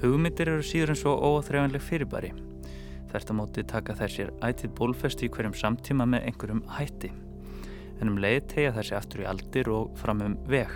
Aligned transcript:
Hugmyndir 0.00 0.48
eru 0.48 0.62
síður 0.64 0.94
en 0.94 0.96
svo 0.96 1.12
óþrefanleg 1.20 1.82
fyrirbæri. 1.84 2.30
Þert 3.10 3.32
á 3.32 3.34
móti 3.36 3.64
taka 3.68 3.96
þær 3.98 4.12
sér 4.14 4.30
ætið 4.46 4.70
bólfesti 4.78 5.26
í 5.26 5.32
hverjum 5.34 5.56
samtíma 5.60 6.06
með 6.08 6.30
einhverjum 6.30 6.62
hætti. 6.72 7.10
En 8.00 8.08
um 8.08 8.20
leið 8.22 8.46
tegja 8.54 8.70
þær 8.78 8.86
sér 8.88 8.98
aftur 9.00 9.20
í 9.20 9.26
aldir 9.28 9.68
og 9.68 9.90
fram 10.00 10.22
um 10.24 10.38
veg. 10.48 10.72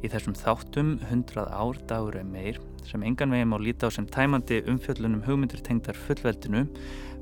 Í 0.00 0.08
þessum 0.08 0.36
þáttum 0.38 0.94
100 1.10 1.44
ár 1.44 1.80
dagur 1.90 2.16
eða 2.16 2.30
meir 2.30 2.60
sem 2.86 3.02
engan 3.04 3.34
veginn 3.34 3.50
má 3.50 3.58
líta 3.60 3.90
á 3.90 3.92
sem 3.92 4.06
tæmandi 4.08 4.62
umfjöllunum 4.70 5.24
hugmyndir 5.26 5.60
tengdar 5.66 5.98
fullveldinu 5.98 6.62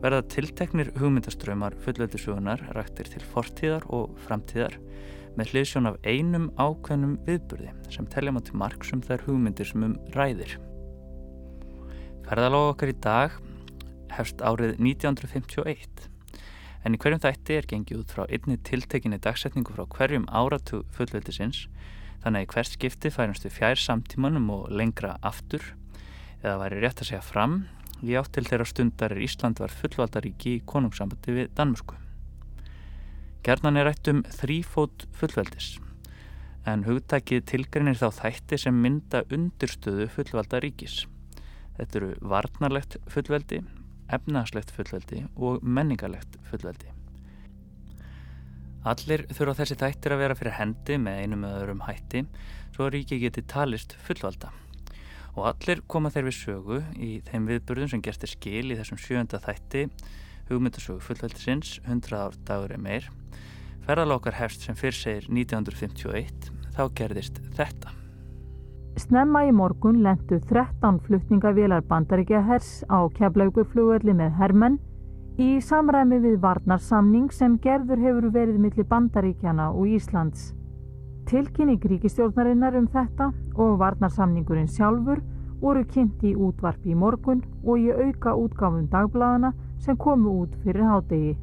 verða 0.02 0.20
tilteknir 0.30 0.92
hugmyndaströymar 1.01 1.74
fullveldisugunar 1.82 2.62
rættir 2.76 3.09
til 3.09 3.24
fortíðar 3.32 3.88
og 3.88 4.12
framtíðar 4.29 4.76
með 5.38 5.54
hliðsjón 5.54 5.90
af 5.90 5.98
einum 6.04 6.51
ákveðnum 6.60 7.16
viðburði 7.26 7.73
sem 7.96 8.06
telja 8.12 8.37
maður 8.37 8.51
til 8.51 8.62
marg 8.62 8.87
sem 8.87 9.02
þær 9.02 9.26
hugmyndir 9.30 9.73
sem 9.73 9.88
um 9.88 9.98
ræðir. 10.15 10.54
Ferðaláð 12.24 12.70
okkar 12.70 12.88
í 12.88 12.96
dag 13.05 13.34
hefst 14.14 14.41
árið 14.41 14.78
1951 14.80 16.06
en 16.84 16.96
í 16.96 17.01
hverjum 17.01 17.20
þætti 17.20 17.59
er 17.59 17.69
gengið 17.69 18.01
út 18.01 18.15
frá 18.16 18.24
einni 18.24 18.56
tiltekinni 18.65 19.19
dagsetningu 19.20 19.74
frá 19.77 19.84
hverjum 19.92 20.24
áratu 20.32 20.80
fullveldisins 20.96 21.66
þannig 22.24 22.41
að 22.41 22.46
í 22.46 22.51
hvert 22.55 22.73
skipti 22.73 23.12
færumst 23.12 23.45
við 23.45 23.56
fjær 23.59 23.80
samtímanum 23.82 24.48
og 24.56 24.73
lengra 24.73 25.18
aftur 25.20 25.68
eða 26.40 26.57
væri 26.63 26.80
rétt 26.80 27.04
að 27.04 27.10
segja 27.10 27.23
fram 27.29 27.60
í 28.01 28.16
átt 28.16 28.32
til 28.37 28.48
þeirra 28.48 28.68
stundar 28.73 29.13
er 29.13 29.24
Ísland 29.24 29.60
var 29.60 29.73
fullvaldaríki 29.73 30.59
í 30.59 30.65
konungssambandi 30.68 31.37
við 31.37 31.54
Danmörsku. 31.57 31.96
Gernan 33.45 33.76
er 33.80 33.91
rætt 33.91 34.09
um 34.09 34.24
þrýfót 34.41 35.10
fullveldis 35.16 35.74
en 36.68 36.85
hugtækið 36.88 37.45
tilgreinir 37.51 38.01
þá 38.01 38.09
þætti 38.23 38.65
sem 38.65 38.80
mynda 38.80 39.26
undirstöðu 39.29 40.09
fullvaldaríkis. 40.16 41.04
Þetta 41.78 42.00
eru 42.00 42.10
varnarlegt 42.34 42.98
fullveldi, 43.10 43.62
efnagslegt 44.14 44.70
fullveldi 44.74 45.24
og 45.34 45.64
menningarlegt 45.64 46.38
fullveldi. 46.50 46.90
Allir 48.84 49.24
þurfa 49.32 49.62
þessi 49.62 49.78
þættir 49.80 50.12
að 50.12 50.20
vera 50.20 50.36
fyrir 50.36 50.58
hendi 50.58 50.98
með 51.00 51.22
einum 51.22 51.46
eða 51.48 51.62
öðrum 51.62 51.86
hætti 51.86 52.26
svo 52.74 52.84
að 52.84 52.92
ríki 52.98 53.18
geti 53.22 53.42
talist 53.48 53.96
fullvalda. 54.04 54.52
Og 55.34 55.48
allir 55.50 55.80
koma 55.90 56.12
þeir 56.14 56.28
við 56.28 56.36
sögu 56.36 56.82
í 57.00 57.10
þeim 57.26 57.48
viðburðum 57.48 57.90
sem 57.95 58.04
gerst 58.04 58.26
er 58.26 58.34
skil 58.34 58.68
í 58.68 58.76
þessum 58.78 59.00
sjönda 59.00 59.40
þætti 59.42 59.88
hugmyndasögu 60.50 61.00
fullveldisins 61.08 61.78
100 61.88 62.20
ár 62.20 62.38
dagur 62.46 62.76
er 62.76 62.84
meir. 62.84 63.08
Ferðalokkar 63.88 64.36
hefst 64.36 64.69
sem 64.69 64.76
fyrr 64.78 64.97
segir 64.97 65.28
1951, 65.32 66.52
þá 66.76 66.84
gerðist 67.00 67.41
þetta. 67.56 68.03
Snemma 68.94 69.41
í 69.42 69.50
morgun 69.50 70.04
lendu 70.04 70.37
13 70.38 71.00
flutningavélar 71.03 71.82
bandaríkja 71.88 72.44
hers 72.47 72.84
á 72.87 73.03
keflauguflugvelli 73.16 74.14
með 74.14 74.36
hermenn 74.38 74.76
í 75.34 75.56
samræmi 75.59 76.20
við 76.22 76.36
varnarsamning 76.44 77.32
sem 77.34 77.56
gerður 77.64 78.04
hefur 78.04 78.28
verið 78.36 78.60
millir 78.62 78.86
bandaríkjana 78.86 79.72
og 79.72 79.91
Íslands. 79.97 80.53
Tilkynning 81.26 81.82
ríkistjórnarinnar 81.82 82.78
um 82.78 82.86
þetta 82.86 83.32
og 83.59 83.81
varnarsamningurinn 83.82 84.70
sjálfur 84.70 85.25
voru 85.58 85.82
kynnt 85.91 86.22
í 86.22 86.36
útvarpi 86.38 86.94
í 86.94 86.98
morgun 86.98 87.42
og 87.64 87.82
í 87.82 87.91
auka 87.91 88.36
útgáfum 88.38 88.86
dagbladana 88.94 89.50
sem 89.82 89.98
komu 89.98 90.38
út 90.44 90.54
fyrir 90.62 90.86
hádegi. 90.86 91.34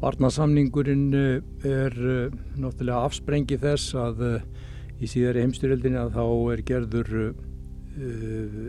Varnarsamningurinn 0.00 1.12
eh, 1.14 1.42
er 1.68 1.92
eh, 1.92 2.32
náttúrulega 2.56 3.04
afsprengi 3.04 3.60
þess 3.60 3.92
að 4.00 4.24
eh, 4.30 4.51
í 5.02 5.10
síðari 5.10 5.42
heimstyrjöldinni 5.42 5.98
að 5.98 6.14
þá 6.16 6.24
er 6.54 6.62
gerður 6.68 7.10
uh, 7.18 7.32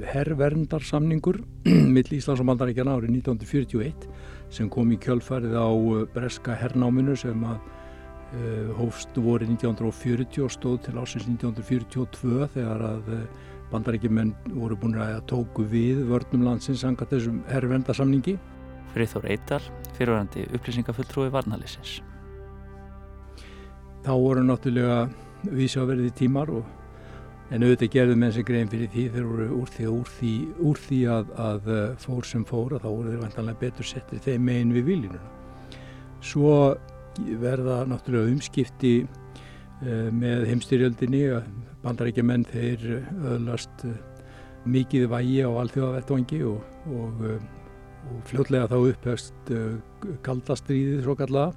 herrverndarsamningur 0.10 1.40
mill 1.96 2.10
Íslands 2.10 2.42
og 2.42 2.50
Maldaríkjana 2.50 2.98
árið 2.98 3.14
1941 3.20 4.08
sem 4.54 4.70
kom 4.74 4.92
í 4.94 5.00
kjölfarið 5.02 5.56
á 5.58 5.70
uh, 5.70 6.04
breska 6.14 6.58
herrnáminu 6.58 7.16
sem 7.20 7.46
að 7.48 7.58
uh, 7.62 8.70
hófst 8.80 9.18
voru 9.18 9.48
1940 9.50 10.46
og 10.46 10.54
stóð 10.54 10.80
til 10.88 10.98
ásins 10.98 11.28
1942 11.30 12.50
þegar 12.56 12.88
að 12.90 13.12
uh, 13.14 13.26
bandaríkjumenn 13.74 14.34
voru 14.54 14.78
búin 14.78 14.98
að 15.02 15.22
tóku 15.30 15.66
við 15.70 16.04
vörnum 16.10 16.46
landsins 16.46 16.84
sanga 16.86 17.08
þessum 17.10 17.42
herrverndarsamningi. 17.50 18.38
Friðþór 18.94 19.30
Eital, 19.34 19.62
fyrirvarandi 19.98 20.46
upplýsingafulltrúi 20.54 21.32
varnalysins. 21.34 21.96
Þá 24.04 24.14
voru 24.20 24.44
náttúrulega 24.46 25.08
vísjáverði 25.52 26.12
tímar 26.18 26.52
og, 26.54 26.68
en 27.54 27.66
auðvitað 27.66 27.92
gerðu 27.94 28.16
menn 28.20 28.34
sem 28.34 28.46
grein 28.48 28.70
fyrir 28.72 28.92
því 28.94 29.04
þeir 29.14 29.26
voru 29.30 29.48
úr 29.60 29.72
því, 29.74 29.88
úr 29.92 30.12
því, 30.18 30.34
úr 30.70 30.80
því 30.86 31.00
að, 31.16 31.34
að 31.44 31.68
uh, 31.70 31.82
fór 32.02 32.28
sem 32.28 32.46
fór 32.50 32.78
að 32.78 32.86
þá 32.86 32.90
voru 32.90 33.12
þeir 33.12 33.24
vantanlega 33.26 33.62
betur 33.62 33.90
settir 33.90 34.24
þeim 34.24 34.48
megin 34.48 34.74
við 34.74 34.88
viljununa. 34.92 35.34
Svo 36.24 36.56
verða 37.44 37.82
náttúrulega 37.90 38.34
umskipti 38.34 38.94
uh, 39.04 40.08
með 40.16 40.48
heimstyrjöldinni 40.52 41.26
að 41.38 41.52
bandarækja 41.84 42.26
menn 42.26 42.48
þeir 42.48 42.88
öðlast 43.36 43.86
uh, 43.90 43.98
mikið 44.64 45.10
vægi 45.12 45.42
á 45.44 45.50
alþjóðavettvangi 45.52 46.40
og, 46.48 46.64
og, 46.96 47.26
og 48.08 48.24
fljótlega 48.30 48.70
þá 48.72 48.78
upphefst 48.80 49.52
kaldastriðið 50.24 51.04
svo 51.04 51.18
kallaða 51.20 51.52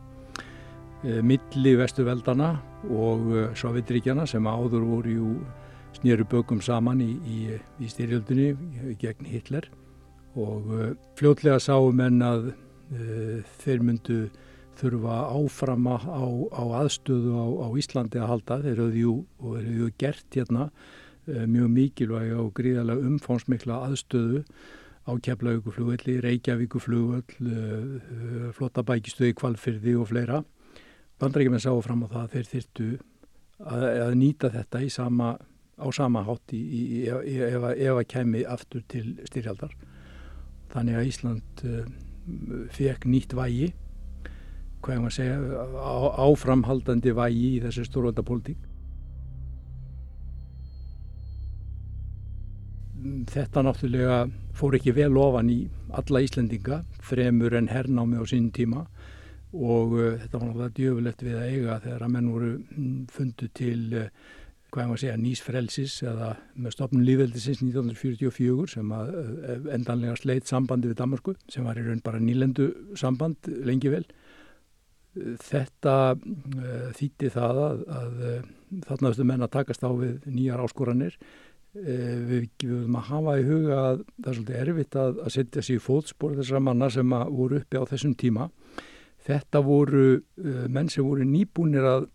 milli 1.05 1.77
vestuveldana 1.77 2.55
og 2.91 3.31
eh, 3.35 3.55
Sovjetríkjana 3.59 4.27
sem 4.29 4.47
áður 4.47 4.85
voru 4.87 5.17
jú 5.17 5.33
snýru 5.97 6.27
bökum 6.29 6.61
saman 6.61 7.01
í, 7.01 7.13
í, 7.25 7.57
í 7.81 7.89
styrjöldunni 7.89 8.97
gegn 9.01 9.29
Hitler. 9.29 9.69
Og 10.37 10.67
uh, 10.69 10.91
fljótlega 11.17 11.57
sáum 11.63 12.03
en 12.05 12.21
að 12.21 12.51
uh, 12.51 13.39
þeir 13.63 13.81
myndu 13.81 14.17
þurfa 14.77 15.23
áframa 15.33 15.97
á, 16.05 16.21
á 16.53 16.65
aðstöðu 16.83 17.33
á, 17.33 17.47
á 17.65 17.69
Íslandi 17.81 18.21
að 18.21 18.31
halda. 18.35 18.59
Þeir 18.67 18.83
höfðu 18.83 19.01
jú, 19.01 19.15
höfðu 19.41 19.89
gert 19.97 20.37
hérna 20.37 20.67
uh, 20.69 21.47
mjög 21.49 21.73
mikilvæg 21.79 22.35
og 22.43 22.53
gríðarlega 22.61 23.15
umfánsmikla 23.15 23.81
aðstöðu 23.89 24.45
á 25.09 25.13
Keflavíkuflugvelli, 25.23 26.19
Reykjavíkuflugvell, 26.25 28.53
Flottabækistöði, 28.59 29.37
Kvalfyrði 29.39 29.95
og 30.03 30.11
fleira 30.11 30.43
Bandaríkjumenn 31.17 31.63
sáu 31.65 31.79
fram 31.81 32.05
á 32.05 32.13
það 32.13 32.23
að 32.23 32.33
þeir 32.35 32.49
þyrtu 32.51 32.87
að, 33.65 33.85
að 34.05 34.15
nýta 34.21 34.51
þetta 34.53 34.83
sama, 34.93 35.31
á 35.81 35.87
sama 35.97 36.23
hátt 36.27 36.53
í, 36.53 36.61
í, 36.61 36.89
í, 37.09 37.37
ef 37.41 37.95
að 37.97 38.09
kemi 38.13 38.45
aftur 38.45 38.85
til 38.93 39.07
styrjaldar. 39.25 39.73
Þannig 40.75 40.99
að 40.99 41.09
Ísland 41.09 41.65
uh, 41.65 41.89
fekk 42.77 43.07
nýtt 43.09 43.33
vægi, 43.39 43.71
hvað 44.85 44.95
er 44.95 45.03
maður 45.03 45.13
að 45.13 45.17
segja, 45.17 45.67
á, 45.81 45.97
áframhaldandi 46.27 47.15
vægi 47.17 47.51
í 47.55 47.61
þessu 47.65 47.87
stórvöldapólitík. 47.89 48.73
Þetta 53.31 53.63
náttúrulega 53.63 54.21
fór 54.57 54.77
ekki 54.77 54.93
vel 54.97 55.15
ofan 55.21 55.49
í 55.53 55.63
alla 55.97 56.21
Íslendinga, 56.27 56.83
fremur 57.01 57.57
en 57.57 57.71
hernámi 57.73 58.21
á 58.21 58.25
sín 58.29 58.51
tíma 58.53 58.85
og 59.55 59.95
uh, 59.95 60.17
þetta 60.19 60.41
var 60.41 60.49
náttúrulega 60.49 60.75
djöfulegt 60.77 61.23
við 61.23 61.39
að 61.39 61.53
eiga 61.53 61.79
þegar 61.85 62.05
að 62.07 62.13
menn 62.17 62.33
voru 62.33 62.51
mm, 62.59 62.99
fundu 63.15 63.49
til 63.55 63.81
uh, 63.95 64.09
hvað 64.67 64.83
ég 64.83 64.91
maður 64.91 64.97
að 64.97 65.03
segja 65.05 65.19
nýsfrelsis 65.23 65.97
eða 66.11 66.31
með 66.59 66.75
stopnum 66.75 67.05
lífveldisins 67.07 67.63
1944 67.63 68.67
sem 68.75 68.95
að 68.97 69.13
uh, 69.15 69.57
endanlega 69.77 70.19
sleitt 70.19 70.51
sambandi 70.51 70.91
við 70.91 71.01
Danmarku 71.01 71.37
sem 71.53 71.67
var 71.67 71.79
í 71.79 71.87
raun 71.87 72.03
bara 72.05 72.23
nýlendu 72.23 72.71
samband 72.99 73.51
lengi 73.67 73.93
vel. 73.93 74.07
Þetta 75.17 75.93
þýtti 76.93 77.31
það 77.33 77.59
að, 77.63 77.79
að 77.89 78.17
þarna 78.85 79.09
þurftu 79.09 79.25
menn 79.31 79.45
að 79.47 79.55
takast 79.55 79.87
á 79.87 79.91
við 79.97 80.27
nýjar 80.29 80.61
áskoranir. 80.61 81.15
Við 81.73 82.27
viljum 82.35 82.99
að 83.01 83.07
hafa 83.09 83.39
í 83.41 83.47
huga 83.47 83.79
að 83.79 84.03
það 84.11 84.29
er 84.29 84.37
svolítið 84.37 84.59
erfitt 84.61 84.99
að, 85.01 85.23
að 85.25 85.33
setja 85.39 85.65
sér 85.65 85.79
í 85.79 85.85
fótspór 85.87 86.37
þessara 86.37 86.61
manna 86.69 86.91
sem 86.93 87.17
voru 87.33 87.63
uppi 87.63 87.81
á 87.81 87.89
þessum 87.89 88.13
tíma 88.21 88.51
Þetta 89.27 89.63
voru 89.67 90.09
uh, 90.17 90.67
menn 90.71 90.91
sem 90.93 91.07
voru 91.07 91.27
nýbúnir 91.27 91.87
að, 91.87 92.09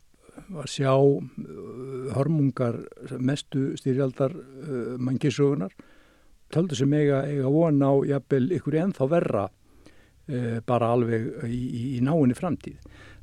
að 0.56 0.68
sjá 0.72 0.94
uh, 0.96 2.12
hörmungar 2.16 2.80
mestu 3.19 3.72
styrjaldar 3.80 4.36
uh, 4.36 4.94
mannkísögunar. 5.00 5.74
Töldu 6.52 6.75
sem 6.75 6.94
eiga, 6.96 7.24
eiga 7.28 7.52
vona 7.52 7.92
á 7.92 7.96
jafnvel 8.13 8.52
ykkur 8.58 8.80
ennþá 8.86 9.10
verra 9.12 9.48
uh, 9.48 10.60
bara 10.68 10.94
alveg 10.96 11.28
í, 11.48 11.60
í, 11.60 11.84
í 11.98 12.00
náinni 12.06 12.38
framtíð. 12.38 12.80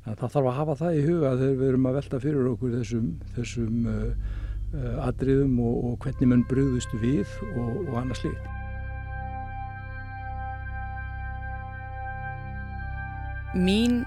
Það 0.09 0.29
þarf 0.35 0.45
að 0.45 0.57
hafa 0.57 0.77
það 0.79 0.99
í 0.99 1.01
huga 1.05 1.33
þegar 1.37 1.57
við 1.59 1.71
erum 1.73 1.89
að 1.89 1.97
velta 1.99 2.21
fyrir 2.23 2.53
okkur 2.53 2.77
þessum, 2.77 3.09
þessum 3.35 3.89
uh, 3.89 4.37
atriðum 5.09 5.59
og, 5.65 5.83
og 5.89 5.99
hvernig 6.05 6.31
mann 6.31 6.47
brúðust 6.49 6.95
við 7.01 7.37
og, 7.55 7.85
og 7.89 7.99
annað 8.03 8.23
slikt. 8.23 8.58
Mín 13.57 14.03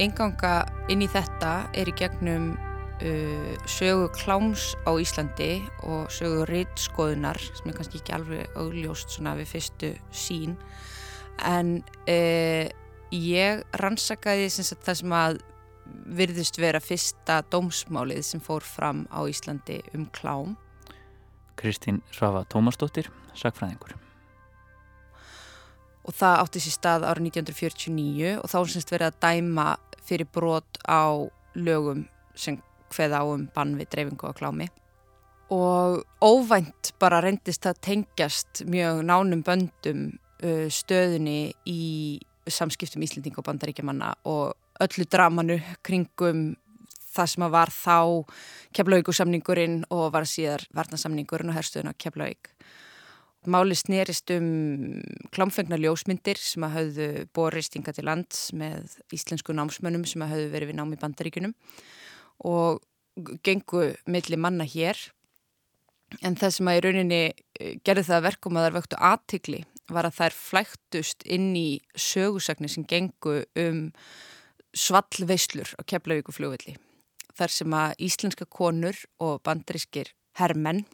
enganga 0.00 0.62
inn 0.88 1.02
í 1.04 1.08
þetta 1.10 1.68
er 1.76 1.90
í 1.90 1.94
gegnum 1.96 2.52
uh, 2.56 3.54
sögu 3.68 4.08
kláms 4.16 4.72
á 4.88 4.96
Íslandi 4.96 5.60
og 5.84 6.08
sögu 6.14 6.46
rittskoðunar 6.48 7.40
sem 7.42 7.68
er 7.68 7.76
kannski 7.76 8.00
ekki 8.00 8.16
alveg 8.16 8.56
augljóst 8.56 9.12
svona 9.12 9.34
við 9.36 9.52
fyrstu 9.52 9.92
sín 10.16 10.56
en 11.44 11.80
uh, 12.08 12.66
ég 13.12 13.64
rannsakaði 13.82 14.48
sagt, 14.54 14.84
það 14.86 15.00
sem 15.02 15.16
að 15.16 15.40
virðist 16.22 16.60
vera 16.62 16.80
fyrsta 16.80 17.42
dómsmálið 17.52 18.22
sem 18.24 18.40
fór 18.40 18.64
fram 18.64 19.04
á 19.12 19.20
Íslandi 19.28 19.82
um 19.92 20.06
klám. 20.14 20.56
Kristín 21.60 22.00
Svafa 22.14 22.46
Tómasdóttir, 22.48 23.10
sagfræðingur 23.36 24.01
og 26.02 26.16
það 26.18 26.38
átti 26.42 26.62
sér 26.64 26.76
stað 26.76 27.06
árið 27.08 27.28
1949 27.30 28.36
og 28.40 28.50
þá 28.50 28.58
er 28.60 28.72
semst 28.74 28.94
verið 28.94 29.08
að 29.10 29.20
dæma 29.24 29.66
fyrir 30.02 30.30
brot 30.34 30.80
á 30.88 31.04
lögum 31.54 32.06
sem 32.34 32.58
hveð 32.92 33.18
á 33.18 33.22
um 33.22 33.48
bann 33.54 33.76
við 33.78 33.92
dreifingu 33.92 34.30
á 34.30 34.36
klámi 34.36 34.68
og 35.52 36.02
óvænt 36.24 36.92
bara 37.00 37.20
reyndist 37.20 37.66
það 37.66 37.80
tengjast 37.86 38.64
mjög 38.64 39.02
nánum 39.04 39.44
böndum 39.44 40.02
uh, 40.42 40.66
stöðunni 40.72 41.52
í 41.68 41.82
samskiptum 42.48 43.04
Íslending 43.04 43.36
og 43.38 43.46
bandaríkjamanna 43.46 44.14
og 44.26 44.56
öllu 44.82 45.06
dramanu 45.06 45.60
kringum 45.84 46.54
það 47.12 47.32
sem 47.34 47.44
að 47.44 47.54
var 47.54 47.72
þá 47.74 47.96
keflaugursamningurinn 48.76 49.82
og 49.92 50.08
var 50.14 50.26
síðar 50.28 50.64
varnasamningurinn 50.74 51.52
og 51.52 51.58
herstuðun 51.58 51.92
á 51.92 52.00
keflaug. 52.00 52.48
Máli 53.42 53.74
snerist 53.74 54.30
um 54.30 55.00
klámfengna 55.34 55.74
ljósmyndir 55.80 56.38
sem 56.38 56.62
að 56.62 56.76
hafðu 56.76 57.06
borist 57.34 57.74
inga 57.74 57.94
til 57.94 58.04
lands 58.06 58.52
með 58.54 59.00
íslensku 59.14 59.54
námsmönnum 59.56 60.04
sem 60.06 60.22
að 60.22 60.36
hafðu 60.36 60.52
verið 60.52 60.70
við 60.70 60.78
nám 60.78 60.94
í 60.94 60.98
bandaríkunum 61.00 61.56
og 62.46 62.78
gengu 63.42 63.88
milli 64.06 64.38
manna 64.38 64.66
hér. 64.68 65.00
En 66.22 66.36
það 66.38 66.54
sem 66.54 66.70
að 66.70 66.78
í 66.78 66.84
rauninni 66.86 67.20
eh, 67.32 67.74
gerði 67.82 68.06
það 68.12 68.26
verkum 68.28 68.60
að 68.60 68.68
þær 68.68 68.78
vöktu 68.78 69.02
aðtikli 69.10 69.62
var 69.92 70.06
að 70.06 70.18
þær 70.20 70.38
flæktust 70.38 71.26
inn 71.26 71.50
í 71.58 71.68
sögusagnir 71.98 72.70
sem 72.70 72.86
gengu 72.86 73.40
um 73.58 73.84
svallveislur 74.72 75.74
á 75.76 75.82
Keflavíkufljóðvilli 75.82 76.78
þar 77.36 77.52
sem 77.52 77.74
að 77.76 77.94
íslenska 78.06 78.46
konur 78.46 78.96
og 79.18 79.40
bandarískir 79.46 80.12
herrmenn 80.38 80.84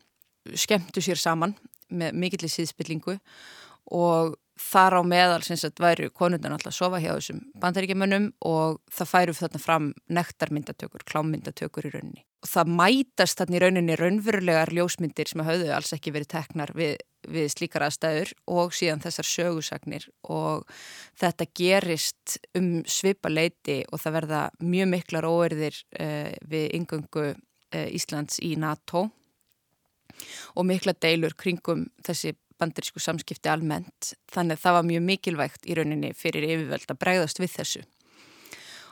skemmtu 0.56 1.02
sér 1.04 1.20
saman 1.20 1.54
með 1.90 2.20
mikillir 2.24 2.52
síðspillingu 2.52 3.18
og 3.94 4.36
þar 4.58 4.98
á 4.98 5.02
meðal 5.06 5.42
sem 5.46 5.58
sagt 5.58 5.80
væru 5.82 6.08
konundan 6.14 6.54
alltaf 6.54 6.72
að 6.72 6.78
sofa 6.78 7.00
hjá 7.02 7.12
þessum 7.14 7.42
bandaríkjumönnum 7.62 8.30
og 8.46 8.80
það 8.92 9.10
færu 9.12 9.34
þarna 9.38 9.60
fram 9.62 9.90
nektarmyndatökur, 10.10 11.04
klámmyndatökur 11.08 11.88
í 11.88 11.92
rauninni. 11.94 12.24
Og 12.42 12.50
það 12.50 12.72
mætast 12.80 13.38
þarna 13.40 13.58
í 13.58 13.62
rauninni 13.62 13.98
raunverulegar 13.98 14.72
ljósmyndir 14.74 15.30
sem 15.30 15.42
hafðu 15.46 15.70
alls 15.74 15.94
ekki 15.94 16.12
verið 16.14 16.32
teknar 16.34 16.72
við, 16.78 16.96
við 17.26 17.50
slíkar 17.54 17.86
aðstæður 17.86 18.32
og 18.54 18.74
síðan 18.78 19.02
þessar 19.02 19.30
sögusagnir 19.30 20.08
og 20.26 20.66
þetta 21.18 21.48
gerist 21.58 22.38
um 22.58 22.80
svipa 22.86 23.30
leiti 23.30 23.80
og 23.90 24.02
það 24.02 24.18
verða 24.20 24.42
mjög 24.62 24.90
miklar 24.94 25.28
óerðir 25.28 25.78
uh, 25.98 26.34
við 26.50 26.74
yngöngu 26.80 27.28
uh, 27.30 27.88
Íslands 27.94 28.42
í 28.42 28.54
NATO 28.58 29.06
og 29.06 29.14
mikla 30.66 30.94
deilur 31.00 31.36
kringum 31.38 31.86
þessi 32.06 32.34
bandarísku 32.58 33.00
samskipti 33.02 33.50
almennt 33.52 34.14
þannig 34.32 34.58
að 34.58 34.64
það 34.64 34.76
var 34.78 34.88
mjög 34.88 35.04
mikilvægt 35.12 35.68
í 35.68 35.76
rauninni 35.78 36.10
fyrir 36.18 36.46
yfirvöld 36.48 36.90
að 36.90 37.00
bregðast 37.04 37.40
við 37.42 37.54
þessu. 37.54 37.84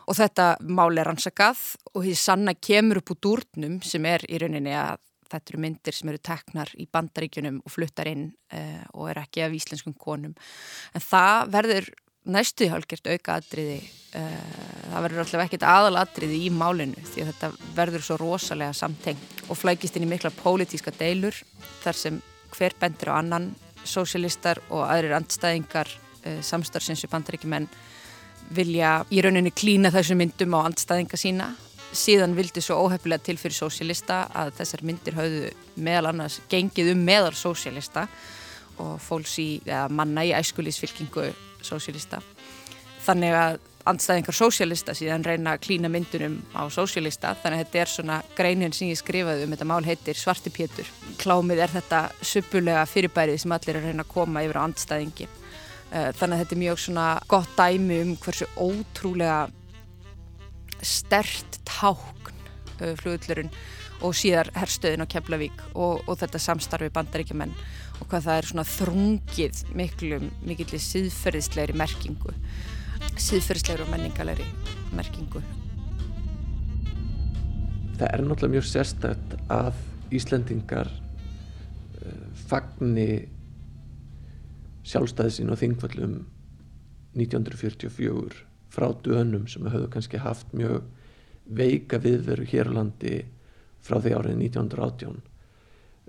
Og 0.07 0.15
þetta 0.15 0.53
mál 0.63 0.93
er 0.95 1.09
rannsakað 1.09 1.63
og 1.93 2.05
því 2.05 2.15
sanna 2.21 2.55
kemur 2.55 3.01
upp 3.01 3.11
úr 3.11 3.21
dúrnum 3.27 3.81
sem 3.83 4.07
er 4.07 4.23
í 4.31 4.39
rauninni 4.39 4.75
að 4.79 5.03
þetta 5.27 5.53
eru 5.53 5.63
myndir 5.65 5.97
sem 5.97 6.11
eru 6.13 6.23
teknar 6.23 6.71
í 6.79 6.87
bandaríkjunum 6.93 7.61
og 7.65 7.73
fluttar 7.75 8.11
inn 8.11 8.29
uh, 8.55 8.85
og 8.95 9.11
er 9.11 9.25
ekki 9.25 9.43
af 9.43 9.57
íslenskum 9.57 9.97
konum. 9.99 10.37
En 10.95 11.03
það 11.03 11.51
verður 11.57 11.89
næstuði 12.27 12.71
hálfgert 12.73 13.11
auka 13.11 13.37
atriði, 13.41 13.81
uh, 14.19 14.39
það 14.93 15.05
verður 15.07 15.23
alltaf 15.25 15.45
ekkit 15.47 15.67
aðal 15.67 16.01
atriði 16.01 16.41
í 16.47 16.53
málinu 16.55 17.05
því 17.13 17.25
að 17.25 17.31
þetta 17.33 17.51
verður 17.77 18.07
svo 18.07 18.19
rosalega 18.23 18.77
samtengt 18.77 19.45
og 19.47 19.61
flækist 19.61 19.99
inn 19.99 20.07
í 20.07 20.11
mikla 20.11 20.33
pólitíska 20.35 20.95
deilur 20.99 21.37
þar 21.85 22.01
sem 22.01 22.23
hver 22.57 22.75
bendur 22.81 23.13
á 23.15 23.19
annan, 23.21 23.53
sósialistar 23.87 24.61
og 24.71 24.87
aðrir 24.89 25.17
andstæðingar 25.19 25.91
uh, 25.91 26.41
samstarfsins 26.43 27.05
við 27.05 27.15
bandaríkjumenn 27.15 27.71
vilja 28.57 29.01
í 29.11 29.23
rauninni 29.23 29.51
klína 29.55 29.91
þessum 29.95 30.21
myndum 30.23 30.55
á 30.55 30.67
andstæðinga 30.67 31.19
sína. 31.19 31.51
Síðan 31.97 32.35
vildi 32.37 32.61
svo 32.63 32.77
óhefnilega 32.85 33.25
til 33.27 33.37
fyrir 33.41 33.57
sósialista 33.57 34.27
að 34.37 34.53
þessar 34.59 34.83
myndir 34.87 35.17
hafðu 35.17 35.51
meðal 35.83 36.11
annars 36.11 36.41
gengið 36.51 36.93
um 36.93 37.05
meðal 37.07 37.33
sósialista 37.35 38.07
og 38.83 38.99
fólks 39.01 39.39
í, 39.41 39.49
eða 39.65 39.87
manna 39.89 40.27
í 40.27 40.35
æskulísfylkingu 40.37 41.31
sósialista. 41.67 42.21
Þannig 43.07 43.37
að 43.39 43.59
andstæðingar 43.87 44.35
sósialista 44.35 44.95
síðan 44.99 45.25
reyna 45.27 45.55
að 45.55 45.63
klína 45.67 45.91
myndunum 45.93 46.41
á 46.59 46.67
sósialista 46.75 47.35
þannig 47.43 47.61
að 47.61 47.65
þetta 47.65 47.83
er 47.83 47.93
svona 47.93 48.17
greinin 48.39 48.75
sem 48.75 48.91
ég 48.91 48.99
skrifaði 48.99 49.47
um 49.47 49.55
þetta 49.55 49.69
mál 49.71 49.85
heitir 49.87 50.19
Svarti 50.19 50.51
Pétur. 50.51 50.89
Klámið 51.23 51.63
er 51.63 51.75
þetta 51.77 52.01
suppulega 52.19 52.83
fyrirbærið 52.91 53.43
sem 53.45 53.55
allir 53.55 53.77
er 53.77 53.83
að 53.83 53.93
reyna 53.93 54.07
að 54.07 54.15
koma 54.15 54.43
yfir 54.47 54.59
á 54.59 54.67
andstæðingi. 54.67 55.29
Eh, 55.93 56.11
þannig 56.19 56.35
að 56.35 56.43
þetta 56.43 56.57
er 56.57 56.63
mjög 56.65 56.83
svona 56.83 57.07
gott 57.31 57.55
dæmi 57.61 58.01
um 58.03 58.17
hversu 58.25 58.51
ótrúlega 58.59 59.39
stert 60.83 61.61
tákn 61.65 62.35
uh, 62.83 62.95
flugullurinn 63.01 63.53
og 64.05 64.13
síðar 64.17 64.51
herstöðin 64.57 65.07
á 65.07 65.09
Keflavík 65.09 65.63
og, 65.73 66.03
og 66.05 66.19
þetta 66.21 66.43
samstarfi 66.43 66.91
bandaríkjumenn 66.93 67.55
og 68.01 68.09
hvað 68.11 68.27
það 68.27 68.39
er 68.39 68.49
svona 68.51 68.67
þrungið 68.71 69.61
miklu 69.79 70.19
mikillir 70.47 70.83
síðferðislegri 70.83 71.77
merkingu 71.79 72.35
síðferðslegur 73.17 73.87
og 73.87 73.93
menningalegri 73.93 74.47
merkingu. 74.97 75.41
Það 77.97 78.11
er 78.11 78.25
náttúrulega 78.25 78.55
mjög 78.57 78.67
sérstætt 78.69 79.37
að 79.53 79.79
Íslendingar 80.15 80.91
uh, 80.91 82.27
fagni 82.47 83.27
sjálfstæði 84.87 85.33
sín 85.39 85.51
og 85.51 85.59
þingvallum 85.59 86.19
1944 87.17 88.45
frá 88.77 88.91
dönum 89.03 89.49
sem 89.51 89.65
höfðu 89.67 89.89
kannski 89.95 90.21
haft 90.21 90.53
mjög 90.55 90.85
veika 91.47 91.99
viðveru 92.03 92.47
hér 92.51 92.71
á 92.71 92.77
landi 92.77 93.17
frá 93.87 93.99
því 94.03 94.13
árið 94.19 94.39
1918 94.51 95.17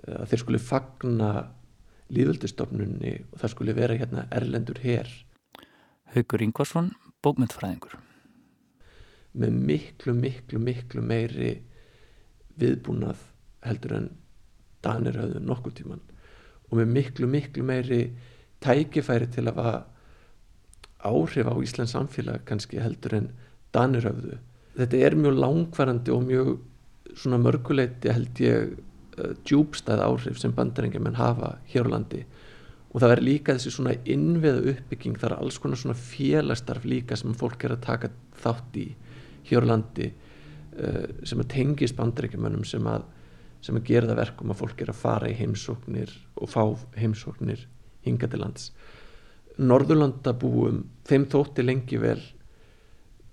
að 0.08 0.30
þeir 0.30 0.42
skuli 0.42 0.60
fagna 0.62 1.30
líðvöldistofnunni 2.14 3.14
og 3.32 3.40
það 3.42 3.52
skuli 3.54 3.74
vera 3.76 3.96
hérna 3.98 4.26
erlendur 4.34 4.80
hér 4.82 5.10
Haugur 6.14 6.40
Ingvarsson, 6.40 6.92
bókmyndfræðingur. 7.20 7.98
Með 9.36 9.58
miklu, 9.68 10.14
miklu, 10.16 10.60
miklu 10.62 11.02
meiri 11.04 11.50
viðbúnað 12.58 13.20
heldur 13.66 13.94
en 13.98 14.08
Danir 14.84 15.18
höfðu 15.18 15.42
nokkuð 15.44 15.76
tíman 15.82 16.02
og 16.68 16.78
með 16.78 16.90
miklu, 16.94 17.28
miklu 17.28 17.64
meiri 17.66 18.00
tækifæri 18.64 19.28
til 19.34 19.48
að 19.50 19.60
áhrif 21.04 21.48
á 21.48 21.54
Íslands 21.60 21.94
samfélag 21.94 22.44
kannski 22.48 22.80
heldur 22.82 23.18
en 23.18 23.30
Danir 23.74 24.08
höfðu. 24.08 24.38
Þetta 24.78 25.04
er 25.04 25.16
mjög 25.18 25.38
langvarandi 25.42 26.14
og 26.14 26.24
mjög 26.24 26.52
svona 27.18 27.40
mörguleiti 27.42 28.12
held 28.12 28.42
ég 28.42 28.76
djúbstæð 29.46 30.02
áhrif 30.04 30.38
sem 30.40 30.54
bandarengjum 30.54 31.08
en 31.10 31.18
hafa 31.18 31.56
hér 31.72 31.88
á 31.88 31.94
landi. 31.94 32.22
Og 32.92 33.02
það 33.02 33.14
er 33.14 33.24
líka 33.24 33.56
þessi 33.56 33.72
svona 33.74 33.96
innveðu 34.08 34.72
uppbygging 34.72 35.18
það 35.20 35.30
er 35.30 35.36
alls 35.38 35.58
konar 35.60 35.80
svona 35.80 35.98
félastarf 35.98 36.86
líka 36.88 37.18
sem 37.18 37.36
fólk 37.36 37.66
er 37.66 37.76
að 37.76 37.84
taka 37.84 38.12
þátt 38.42 38.78
í 38.80 38.86
hér 39.50 39.66
á 39.68 39.70
landi 39.74 40.08
uh, 40.08 41.04
sem 41.22 41.42
að 41.42 41.50
tengist 41.52 41.98
bandreikjumönnum 41.98 42.64
sem 42.68 42.86
að, 42.88 43.04
að 43.68 43.82
gera 43.84 44.08
það 44.08 44.22
verkum 44.22 44.54
að 44.54 44.62
fólk 44.62 44.82
er 44.82 44.94
að 44.94 45.02
fara 45.02 45.30
í 45.30 45.36
heimsóknir 45.36 46.14
og 46.40 46.52
fá 46.52 46.62
heimsóknir 46.96 47.66
hinga 48.06 48.30
til 48.30 48.42
lands. 48.42 48.72
Norðurlandabúum 49.58 50.84
þeim 51.08 51.26
þótti 51.28 51.64
lengi 51.66 51.98
vel 52.00 52.20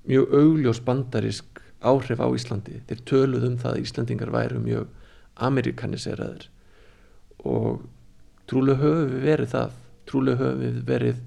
mjög 0.09 0.33
augljós 0.33 0.81
bandarisk 0.85 1.61
áhrif 1.85 2.21
á 2.21 2.27
Íslandi. 2.33 2.79
Þeir 2.89 3.01
töluð 3.09 3.47
um 3.49 3.57
það 3.61 3.75
að 3.75 3.83
Íslandingar 3.85 4.31
væru 4.33 4.61
mjög 4.61 4.94
amerikaniseraður 5.35 6.47
og 7.45 7.83
trúlega 8.49 8.81
höfum 8.81 9.11
við 9.11 9.25
verið 9.29 9.51
það. 9.53 9.79
Trúlega 10.05 10.41
höfum 10.43 10.61
við 10.61 10.81
verið 10.87 11.21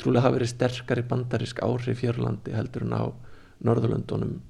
trúlega 0.00 0.26
hafa 0.26 0.36
verið 0.36 0.52
sterkari 0.52 1.04
bandarisk 1.08 1.62
áhrif 1.64 2.02
fjörlandi 2.02 2.54
heldur 2.56 2.84
en 2.84 2.96
á 2.96 3.04
Norðurlöndunum 3.64 4.40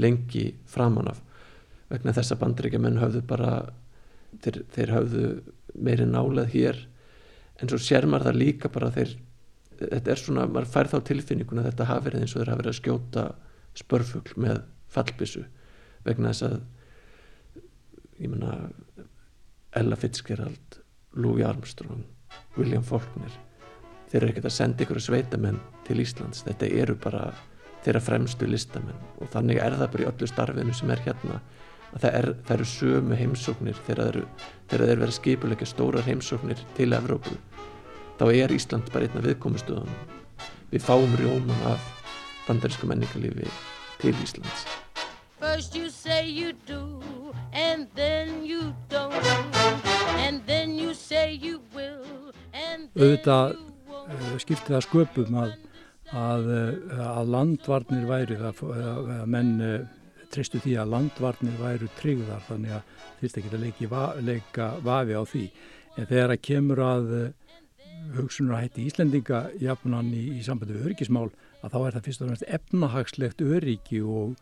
lengi 0.00 0.46
framan 0.68 1.10
af. 1.12 1.20
Vegna 1.90 2.14
þess 2.16 2.32
að 2.32 2.42
bandaríkja 2.42 2.80
menn 2.80 3.00
höfðu 3.00 3.22
bara 3.28 3.50
þeir, 4.44 4.62
þeir 4.72 4.92
höfðu 4.94 5.26
meiri 5.76 6.06
nálað 6.08 6.54
hér. 6.54 6.80
En 7.60 7.68
svo 7.68 7.80
sér 7.80 8.08
maður 8.08 8.30
það 8.30 8.40
líka 8.40 8.72
bara 8.72 8.92
þeir 8.94 9.16
þetta 9.76 10.12
er 10.12 10.20
svona, 10.20 10.46
maður 10.48 10.70
fær 10.72 10.90
þá 10.92 10.96
tilfinninguna 11.10 11.62
að 11.62 11.70
þetta 11.70 11.88
hafi 11.90 12.08
verið 12.08 12.24
eins 12.24 12.34
og 12.34 12.40
þeir 12.40 12.50
hafi 12.52 12.62
verið 12.62 12.72
að 12.72 12.78
skjóta 12.80 13.24
spörfugl 13.76 14.40
með 14.40 14.62
fallbissu 14.92 15.42
vegna 16.06 16.32
þess 16.32 16.46
að 16.46 16.56
ég 18.18 18.30
menna 18.32 18.70
Ella 19.76 19.96
Fitzgerald 19.96 20.80
Louis 21.16 21.44
Armstrong, 21.46 22.04
William 22.56 22.84
Faulkner 22.84 23.32
þeir 24.10 24.22
eru 24.22 24.32
ekkert 24.32 24.48
að 24.48 24.54
senda 24.56 24.84
ykkur 24.84 25.02
sveitamenn 25.02 25.60
til 25.86 26.00
Íslands, 26.02 26.44
þetta 26.46 26.68
eru 26.82 26.96
bara 27.02 27.22
þeirra 27.84 28.02
fremstu 28.02 28.48
listamenn. 28.50 29.02
Og 29.20 29.30
þannig 29.34 29.60
er 29.62 29.76
það 29.78 29.92
bara 29.92 30.04
í 30.04 30.08
öllu 30.10 30.30
starfinu 30.30 30.74
sem 30.74 30.92
er 30.94 31.02
hérna 31.06 31.40
að 31.92 32.00
það, 32.04 32.10
er, 32.10 32.30
það 32.46 32.54
eru 32.56 32.68
sömu 32.70 33.20
heimsóknir 33.20 33.82
þegar 33.86 34.20
þeir 34.70 34.86
eru 34.86 35.02
verið 35.02 35.18
skipuleika 35.18 35.68
stórar 35.68 36.06
heimsóknir 36.06 36.64
til 36.78 36.90
Evrópu. 36.96 37.36
Þá 38.16 38.26
er 38.32 38.56
Ísland 38.56 38.90
bara 38.94 39.08
einna 39.08 39.24
viðkomustöðan 39.26 39.92
við 40.72 40.82
fáum 40.86 41.14
rjóman 41.20 41.68
af 41.70 41.92
bandarísku 42.48 42.88
menningarlífi 42.90 43.50
til 44.00 44.16
Íslands 44.24 44.66
First 45.38 45.74
you 45.74 45.90
say 45.90 46.26
you 46.26 46.52
do 46.66 47.00
and 47.52 47.88
then 47.94 48.44
you 48.44 48.74
don't. 48.88 49.12
And 50.24 50.40
then 50.46 50.78
you 50.78 50.94
say 50.94 51.32
you 51.32 51.60
will 51.74 52.32
and 52.54 52.88
then 52.94 53.02
Auðvitað, 53.02 53.52
you 53.52 53.72
won't. 53.88 54.10
uh, 54.10 54.38
skipti 54.40 54.72
það 54.72 54.84
sköpum 54.88 55.38
að 55.42 55.54
að, 56.14 56.44
eh, 56.54 57.00
að 57.02 57.30
landvarnir 57.34 58.04
væri 58.06 58.36
að, 58.38 58.60
að 58.62 59.24
menn 59.26 59.56
uh, 59.60 59.80
tristu 60.30 60.60
því 60.62 60.76
að 60.78 60.92
landvarnir 60.92 61.56
væru 61.58 61.88
tryggðar 61.98 62.44
þannig 62.46 62.76
að 62.76 62.92
þýrst 63.20 63.40
ekki 63.40 63.50
að 63.50 63.64
leiki, 63.64 63.88
leika 64.22 64.68
vafi 64.86 65.18
á 65.18 65.22
því. 65.26 65.44
En 65.96 66.06
þegar 66.06 66.34
að 66.36 66.44
kemur 66.46 66.82
að 66.84 67.10
hugsunar 68.14 68.58
að 68.58 68.66
hætti 68.66 68.86
Íslendinga 68.86 69.40
jafnan 69.62 70.12
í, 70.14 70.38
í 70.38 70.44
sambandi 70.46 70.76
við 70.76 70.90
öryggismál 70.90 71.30
að 71.64 71.72
þá 71.72 71.78
er 71.80 71.96
það 71.96 72.06
fyrst 72.06 72.22
og 72.22 72.30
fremst 72.30 72.46
efnahagslegt 72.58 73.42
öryggi 73.42 74.02
og, 74.04 74.36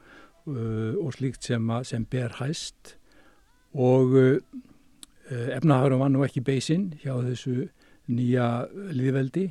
og 0.46 1.14
slíkt 1.16 1.46
sem, 1.46 1.70
sem 1.88 2.04
ber 2.04 2.34
hæst. 2.40 2.96
Og 3.74 4.12
efnahagurum 5.30 6.02
var 6.04 6.10
nú 6.12 6.24
ekki 6.26 6.44
beisinn 6.44 6.90
hjá 7.00 7.14
þessu 7.24 7.68
nýja 8.12 8.68
liðveldi 8.92 9.48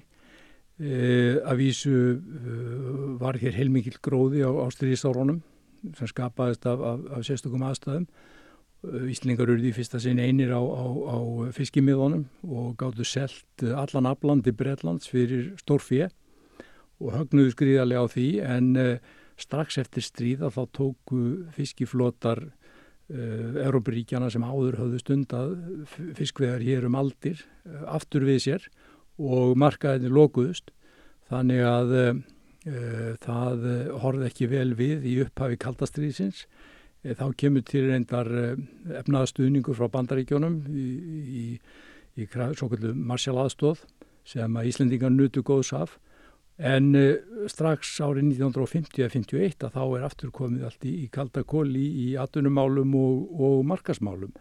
Uh, 0.82 1.38
að 1.46 1.60
vísu 1.62 1.92
uh, 1.94 3.18
var 3.22 3.38
hér 3.38 3.54
heilmikið 3.54 4.00
gróði 4.02 4.42
á, 4.42 4.50
á 4.50 4.66
styrjistárunum 4.74 5.44
sem 5.94 6.10
skapaðist 6.10 6.66
af, 6.66 6.82
af, 6.82 7.04
af 7.14 7.28
sérstökum 7.28 7.62
aðstæðum. 7.68 8.08
Uh, 8.82 9.06
Íslingar 9.14 9.52
eruði 9.54 9.70
í 9.70 9.76
fyrsta 9.78 10.02
sinn 10.02 10.18
einir 10.18 10.50
á, 10.50 10.58
á, 10.58 10.86
á 11.14 11.18
fiskimiðunum 11.54 12.26
og 12.50 12.74
gáttu 12.82 13.06
selt 13.06 13.64
allan 13.70 14.10
aflandi 14.10 14.50
Breitlands 14.50 15.12
fyrir 15.14 15.52
stórfið 15.62 16.10
og 16.98 17.14
högnuðu 17.20 17.54
skriðarlega 17.54 18.02
á 18.02 18.08
því. 18.10 18.28
En 18.42 18.74
strax 19.44 19.80
eftir 19.82 20.06
stríða 20.06 20.52
þá 20.54 20.62
tóku 20.80 21.24
fiskiflotar 21.56 22.46
Európaríkjana 23.14 24.30
sem 24.32 24.46
áður 24.48 24.78
höfðu 24.80 25.00
stundað 25.02 25.52
fiskvegar 26.18 26.64
hér 26.64 26.88
um 26.88 26.96
aldir 26.98 27.44
aftur 27.92 28.24
við 28.26 28.40
sér 28.46 28.68
og 29.20 29.58
markaðinni 29.60 30.10
lokuðust. 30.10 30.72
Þannig 31.30 31.66
að 31.68 31.92
uh, 32.00 32.14
það 33.22 33.68
horfði 34.02 34.30
ekki 34.30 34.48
vel 34.50 34.70
við 34.80 35.04
í 35.12 35.18
upphafi 35.26 35.60
kaldastriðsins 35.60 36.46
þá 37.04 37.26
kemur 37.36 37.66
til 37.68 37.90
reyndar 37.90 38.30
efnaðastuðningur 39.02 39.76
frá 39.76 39.90
bandaríkjónum 39.92 40.62
í, 40.72 40.86
í, 41.44 41.46
í 42.16 42.28
svo 42.32 42.70
kallu 42.72 42.94
marsjál 42.96 43.42
aðstóð 43.44 43.84
sem 44.24 44.56
að 44.56 44.70
Íslendingar 44.72 45.12
nutu 45.12 45.44
góðs 45.44 45.74
af 45.76 45.98
en 46.64 46.92
uh, 46.96 47.48
strax 47.52 47.98
árið 48.04 48.30
1950-51 48.38 49.68
að 49.68 49.76
þá 49.76 49.84
er 49.84 50.06
aftur 50.08 50.32
komið 50.36 50.68
allt 50.70 50.88
í, 50.88 50.94
í 51.04 51.10
kaldakóli 51.12 51.84
í 52.06 52.08
atvinnumálum 52.20 52.96
og, 53.00 53.26
og 53.36 53.66
markasmálum 53.68 54.32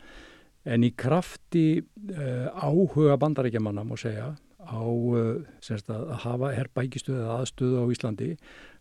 en 0.63 0.87
í 0.87 0.93
krafti 0.95 1.83
uh, 1.83 2.49
áhuga 2.55 3.19
bandaríkjamanna 3.19 3.87
má 3.87 3.97
segja 3.99 4.33
á 4.63 4.79
eh, 4.79 5.79
að 5.91 6.11
hafa 6.23 6.53
herbækistöðu 6.55 7.19
eða 7.19 7.39
aðstöðu 7.43 7.83
á 7.83 7.87
Íslandi 7.91 8.29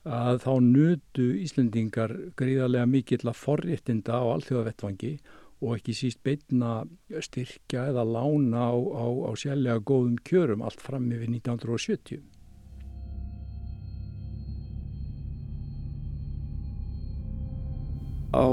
að 0.05 0.41
þá 0.45 0.51
nutu 0.65 1.27
Íslendingar 1.41 2.13
gríðarlega 2.37 2.89
mikill 2.89 3.23
að 3.25 3.39
forréttinda 3.39 4.21
á 4.21 4.25
alþjóðavettvangi 4.35 5.15
og 5.61 5.77
ekki 5.77 5.95
síst 5.97 6.21
beitna 6.25 6.83
styrkja 7.09 7.87
eða 7.91 8.05
lána 8.05 8.69
á, 8.73 8.77
á, 8.77 9.05
á 9.29 9.31
sjálflega 9.37 9.81
góðum 9.85 10.17
kjörum 10.25 10.63
allt 10.65 10.81
fram 10.81 11.09
yfir 11.13 11.29
1970. 11.29 12.21
Á 18.31 18.43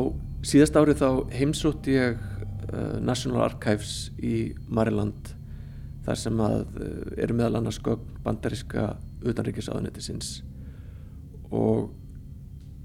síðast 0.46 0.76
árið 0.78 1.02
þá 1.02 1.10
heimsótt 1.38 1.88
ég 1.90 2.18
uh, 2.18 2.98
National 3.02 3.44
Archives 3.46 4.10
í 4.18 4.52
Mariland 4.66 5.34
þar 6.08 6.20
sem 6.22 6.38
að 6.40 6.60
eh, 6.80 7.22
eru 7.24 7.34
meðal 7.36 7.58
annars 7.58 7.78
gögn 7.84 8.14
bandaríska 8.24 8.94
utanríkisáðunetisins 9.28 10.38
og 11.52 11.90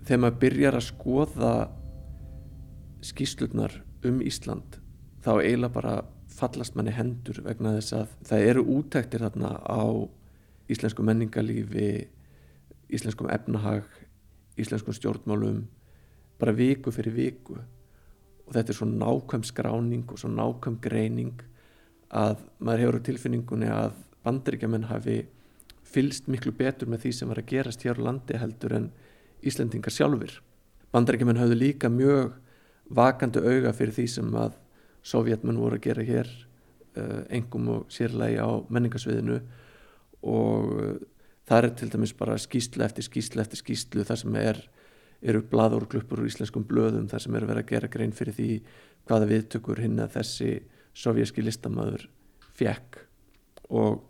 þegar 0.04 0.22
maður 0.26 0.40
byrjar 0.42 0.78
að 0.78 0.88
skoða 0.90 1.52
skýslurnar 3.04 3.78
um 4.08 4.20
Ísland 4.24 4.80
þá 5.24 5.32
eiginlega 5.38 5.76
bara 5.78 5.94
fallast 6.34 6.76
manni 6.76 6.92
hendur 6.96 7.40
vegna 7.46 7.78
þess 7.78 7.96
að 8.02 8.18
það 8.28 8.48
eru 8.50 8.66
útæktir 8.76 9.24
þarna 9.24 9.54
á 9.64 9.84
íslensku 10.74 11.06
menningalífi 11.06 11.90
íslenskum 12.94 13.32
efnahag 13.32 13.88
íslenskum 14.60 14.96
stjórnmálum 14.98 15.64
bara 16.40 16.56
viku 16.56 16.92
fyrir 16.92 17.16
viku 17.16 17.58
og 17.58 18.52
þetta 18.56 18.74
er 18.74 18.78
svo 18.78 18.88
nákvæm 18.90 19.46
skráning 19.48 20.06
og 20.12 20.20
svo 20.20 20.32
nákvæm 20.32 20.80
greining 20.84 21.44
að 22.14 22.44
maður 22.60 22.84
hefur 22.84 23.00
á 23.00 23.08
tilfinningunni 23.08 23.70
að 23.72 23.98
bandaríkjaman 24.24 24.90
hafi 24.90 25.24
fylst 25.94 26.30
miklu 26.32 26.54
betur 26.58 26.90
með 26.90 27.06
því 27.06 27.14
sem 27.18 27.32
var 27.32 27.42
að 27.42 27.52
gerast 27.54 27.86
hér 27.86 28.00
á 28.02 28.06
landi 28.10 28.40
heldur 28.40 28.78
en 28.78 28.92
Íslendingar 29.44 29.92
sjálfur. 29.92 30.38
Bandaríkjaman 30.96 31.42
hafðu 31.42 31.58
líka 31.60 31.90
mjög 31.92 32.38
vakandi 32.96 33.42
auga 33.44 33.74
fyrir 33.76 33.96
því 33.98 34.06
sem 34.08 34.36
að 34.40 34.56
sovjetmenn 35.04 35.60
voru 35.60 35.76
að 35.76 35.88
gera 35.90 36.06
hér 36.08 36.30
engum 37.34 37.70
og 37.74 37.92
sérlegi 37.92 38.38
á 38.40 38.50
menningarsviðinu 38.70 39.40
og 40.24 40.74
uh, 40.78 40.94
það 41.50 41.58
er 41.58 41.70
til 41.80 41.90
dæmis 41.94 42.14
bara 42.16 42.38
skýslu 42.40 42.84
eftir 42.86 43.08
skýslu 43.08 43.42
eftir 43.44 43.60
skýslu 43.60 44.06
þar 44.08 44.22
sem 44.22 44.38
er, 44.40 44.62
eru 45.24 45.44
bladur 45.48 45.86
og 45.86 45.92
kluppur 45.92 46.22
úr 46.22 46.30
íslenskum 46.30 46.66
blöðum 46.68 47.08
þar 47.12 47.24
sem 47.24 47.36
eru 47.38 47.50
verið 47.50 47.64
að 47.64 47.72
gera 47.72 47.92
grein 47.92 48.16
fyrir 48.16 48.36
því 48.38 48.50
hvaða 49.08 49.30
viðtökur 49.32 49.82
hinn 49.84 50.02
að 50.04 50.18
þessi 50.18 50.52
sovjerski 50.98 51.44
listamöður 51.44 52.08
fjekk 52.58 53.00
og 53.74 54.04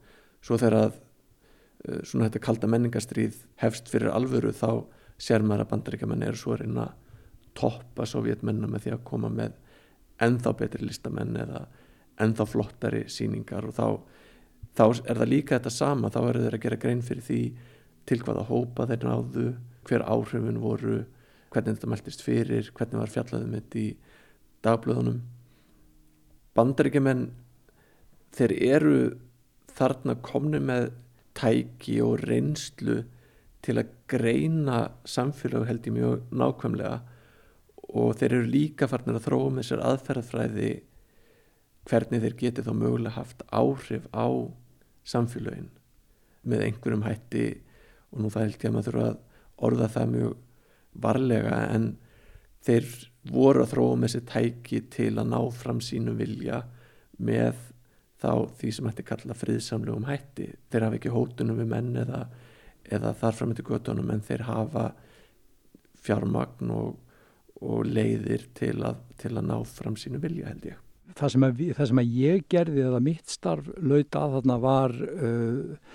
svo 0.44 0.58
þegar 0.60 0.80
að 0.80 0.98
uh, 0.98 2.02
svona 2.04 2.28
þetta 2.28 2.44
kalda 2.48 2.72
menningarstríð 2.74 3.40
hefst 3.62 3.92
fyrir 3.92 4.14
alvöru 4.14 4.52
þá 4.56 4.84
sér 5.22 5.46
maður 5.46 5.68
að 5.68 5.72
bandaríkjaman 5.74 6.26
eru 6.28 6.40
svo 6.40 6.58
reyna 6.60 6.90
toppa 7.58 8.08
sovjetmenna 8.10 8.68
með 8.68 8.88
því 8.88 8.96
að 8.96 9.06
koma 9.08 9.30
með 9.32 9.60
ennþá 10.24 10.56
betri 10.58 10.88
listamenn 10.88 11.38
eða 11.38 11.68
ennþá 12.22 12.48
flottari 12.50 13.04
síningar 13.10 13.68
og 13.70 13.76
þá, 13.78 13.88
þá 14.78 14.84
er 15.10 15.22
það 15.22 15.30
líka 15.30 15.58
þetta 15.58 15.74
sama 15.74 16.12
þá 16.14 16.20
eru 16.24 16.44
þeir 16.46 16.58
að 16.58 16.66
gera 16.66 16.82
grein 16.82 17.06
fyrir 17.06 17.26
því 17.28 17.40
til 18.10 18.20
hvaða 18.26 18.48
hópa 18.50 18.88
þeir 18.90 19.08
náðu 19.08 19.46
hver 19.88 20.06
áhrifin 20.06 20.62
voru 20.64 21.04
hvernig 21.54 21.78
þetta 21.78 21.92
meldist 21.92 22.26
fyrir, 22.26 22.72
hvernig 22.74 23.02
var 23.02 23.12
fjallaðum 23.14 23.56
þetta 23.58 23.80
í 23.80 23.88
dagblöðunum. 24.66 25.22
Bandaríkjumenn 26.58 27.28
þeir 28.34 28.54
eru 28.74 28.98
þarna 29.74 30.18
komni 30.26 30.62
með 30.62 30.92
tæki 31.38 32.00
og 32.06 32.22
reynslu 32.28 33.02
til 33.64 33.80
að 33.80 33.92
greina 34.12 34.80
samfélag 35.08 35.68
held 35.70 35.88
ég 35.88 35.96
mjög 35.98 36.24
nákvæmlega. 36.36 36.98
Og 37.94 38.16
þeir 38.18 38.40
eru 38.40 38.50
líka 38.50 38.90
farnir 38.90 39.20
að 39.20 39.28
þróa 39.28 39.52
með 39.54 39.70
sér 39.70 39.84
aðferðafræði 39.86 40.72
hvernig 41.90 42.24
þeir 42.24 42.38
geti 42.40 42.66
þá 42.66 42.74
mögulega 42.78 43.18
haft 43.18 43.44
áhrif 43.52 44.08
á 44.16 44.28
samfélagin 45.08 45.70
með 46.48 46.68
einhverjum 46.68 47.06
hætti. 47.06 47.46
Og 48.14 48.24
nú 48.24 48.34
það 48.34 48.48
held 48.48 48.58
ég 48.60 48.70
að 48.70 48.76
maður 48.78 48.90
þurfa 48.90 49.08
að 49.12 49.22
orða 49.58 49.90
það 49.92 50.14
mjög 50.14 50.38
varlega 51.04 51.60
en 51.74 51.92
þeir 52.64 52.88
voru 53.32 53.64
að 53.64 53.74
þróa 53.74 54.00
með 54.00 54.14
sér 54.14 54.26
tæki 54.30 54.82
til 54.94 55.12
að 55.18 55.30
ná 55.32 55.40
fram 55.56 55.80
sínum 55.84 56.18
vilja 56.20 56.64
með 57.24 57.60
þá 58.24 58.32
því 58.60 58.72
sem 58.76 58.90
hætti 58.90 59.06
kalla 59.08 59.38
friðsamlegum 59.38 60.08
hætti. 60.08 60.50
Þeir 60.72 60.88
hafa 60.88 61.00
ekki 61.00 61.14
hótunum 61.14 61.60
við 61.60 61.72
menn 61.74 61.92
eða, 62.00 62.22
eða 62.88 63.14
þar 63.20 63.40
fram 63.40 63.56
til 63.56 63.66
göttunum 63.68 64.14
en 64.14 64.24
þeir 64.24 64.46
hafa 64.48 64.86
fjármagn 66.04 66.72
og, 66.76 66.96
og 67.64 67.84
leiðir 67.88 68.48
til 68.58 68.78
að, 68.84 69.04
til 69.20 69.36
að 69.36 69.48
ná 69.52 69.58
fram 69.68 70.00
sínum 70.00 70.24
vilja 70.24 70.50
held 70.52 70.72
ég. 70.72 70.80
Það 71.14 71.34
sem 71.34 71.46
að, 71.46 71.62
það 71.78 71.90
sem 71.90 72.02
að 72.02 72.16
ég 72.18 72.46
gerði 72.50 72.84
eða 72.88 73.04
mitt 73.04 73.30
starf 73.32 73.68
lauta 73.78 74.24
að 74.24 74.38
þarna 74.38 74.58
var 74.64 74.96
uh, 74.98 75.92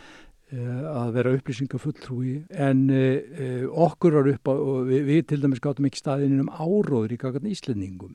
að 0.48 1.12
vera 1.18 1.34
upplýsingafulltrúi 1.36 2.34
en 2.56 2.86
uh, 2.88 3.66
okkur 3.84 4.16
var 4.16 4.30
upp 4.32 4.50
og 4.54 4.88
við, 4.88 5.02
við 5.08 5.22
til 5.28 5.40
dæmis 5.42 5.60
gáttum 5.64 5.88
ekki 5.88 6.00
staðininn 6.00 6.46
um 6.46 6.52
áróður 6.52 7.12
í 7.12 7.20
kakkan 7.20 7.50
íslendingum. 7.50 8.14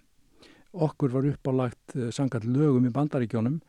Okkur 0.74 1.14
var 1.14 1.30
uppálagt 1.30 1.98
uh, 1.98 2.10
sangat 2.16 2.48
lögum 2.50 2.90
í 2.90 2.94
bandaríkjónum 2.94 3.62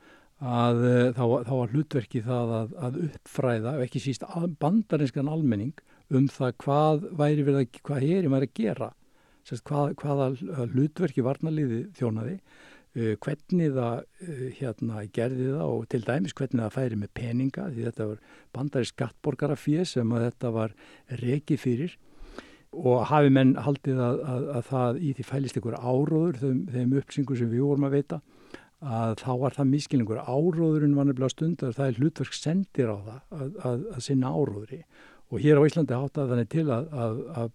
að 0.44 0.80
þá, 1.14 1.24
þá 1.46 1.52
var 1.54 1.70
hlutverki 1.72 2.20
það 2.24 2.54
að, 2.58 2.72
að 2.86 2.96
uppfræða, 3.06 3.74
ekki 3.84 4.00
síst 4.02 4.24
bandarinskan 4.60 5.30
almenning 5.30 5.76
um 6.12 6.26
það 6.28 6.56
hvað 6.64 7.06
væri 7.20 7.44
verið 7.46 7.60
að, 7.62 7.78
hvað 7.86 8.06
herin 8.08 8.34
væri 8.34 8.48
að 8.50 8.56
gera, 8.58 8.90
Sest, 9.44 9.60
hvað, 9.68 9.90
hvaða 10.00 10.30
hlutverki 10.72 11.24
varnaliði 11.24 11.82
þjónaði, 11.98 12.38
hvernig 12.94 13.72
það 13.74 14.04
uh, 14.04 14.42
hérna 14.58 15.04
gerði 15.14 15.50
það 15.50 15.66
og 15.66 15.86
til 15.90 16.02
dæmis 16.06 16.36
hvernig 16.38 16.62
það 16.62 16.74
færi 16.76 16.98
með 17.00 17.12
peninga 17.18 17.68
því 17.72 17.86
þetta 17.88 18.08
var 18.10 18.40
bandari 18.54 18.90
skattborgarafið 18.90 19.84
sem 19.90 20.14
að 20.14 20.26
þetta 20.28 20.52
var 20.54 20.76
reki 21.22 21.58
fyrir. 21.60 21.96
Og 22.74 23.04
hafi 23.06 23.30
menn 23.30 23.52
haldið 23.62 24.00
að, 24.02 24.20
að, 24.26 24.46
að 24.58 24.64
það 24.70 24.96
í 24.98 25.10
því 25.14 25.26
fælist 25.28 25.58
ykkur 25.60 25.76
áróður 25.78 26.40
þeim, 26.40 26.62
þeim 26.74 26.96
uppsingu 26.98 27.36
sem 27.38 27.50
við 27.52 27.66
vorum 27.68 27.86
að 27.86 27.98
veita 28.00 28.20
að 28.84 29.14
þá 29.22 29.30
var 29.40 29.54
það 29.56 29.70
miskilningur 29.70 30.20
áróðurinn 30.20 30.96
var 30.96 31.06
nefnilega 31.08 31.32
stundar 31.32 31.76
það 31.76 31.86
er 31.86 32.00
hlutverk 32.00 32.36
sendir 32.36 32.90
á 32.92 32.96
það 32.96 33.20
að, 33.38 33.52
að, 33.70 33.84
sinna 34.04 34.32
áróðuri 34.34 34.80
og 35.30 35.40
hér 35.40 35.60
á 35.62 35.66
Íslandi 35.66 35.96
hátta 35.96 36.26
þannig 36.28 36.50
til 36.52 36.66
að, 36.68 36.90
uh, 36.92 37.46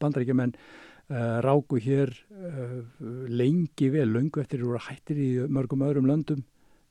ráku 1.10 1.80
hér 1.82 2.12
uh, 2.30 2.82
lengi 3.25 3.89
vel, 3.89 4.12
lungu 4.13 4.44
eftir 4.44 4.62
að 4.62 4.84
hættir 4.86 5.18
í 5.18 5.30
mörgum 5.50 5.82
öðrum 5.82 6.06
löndum 6.06 6.44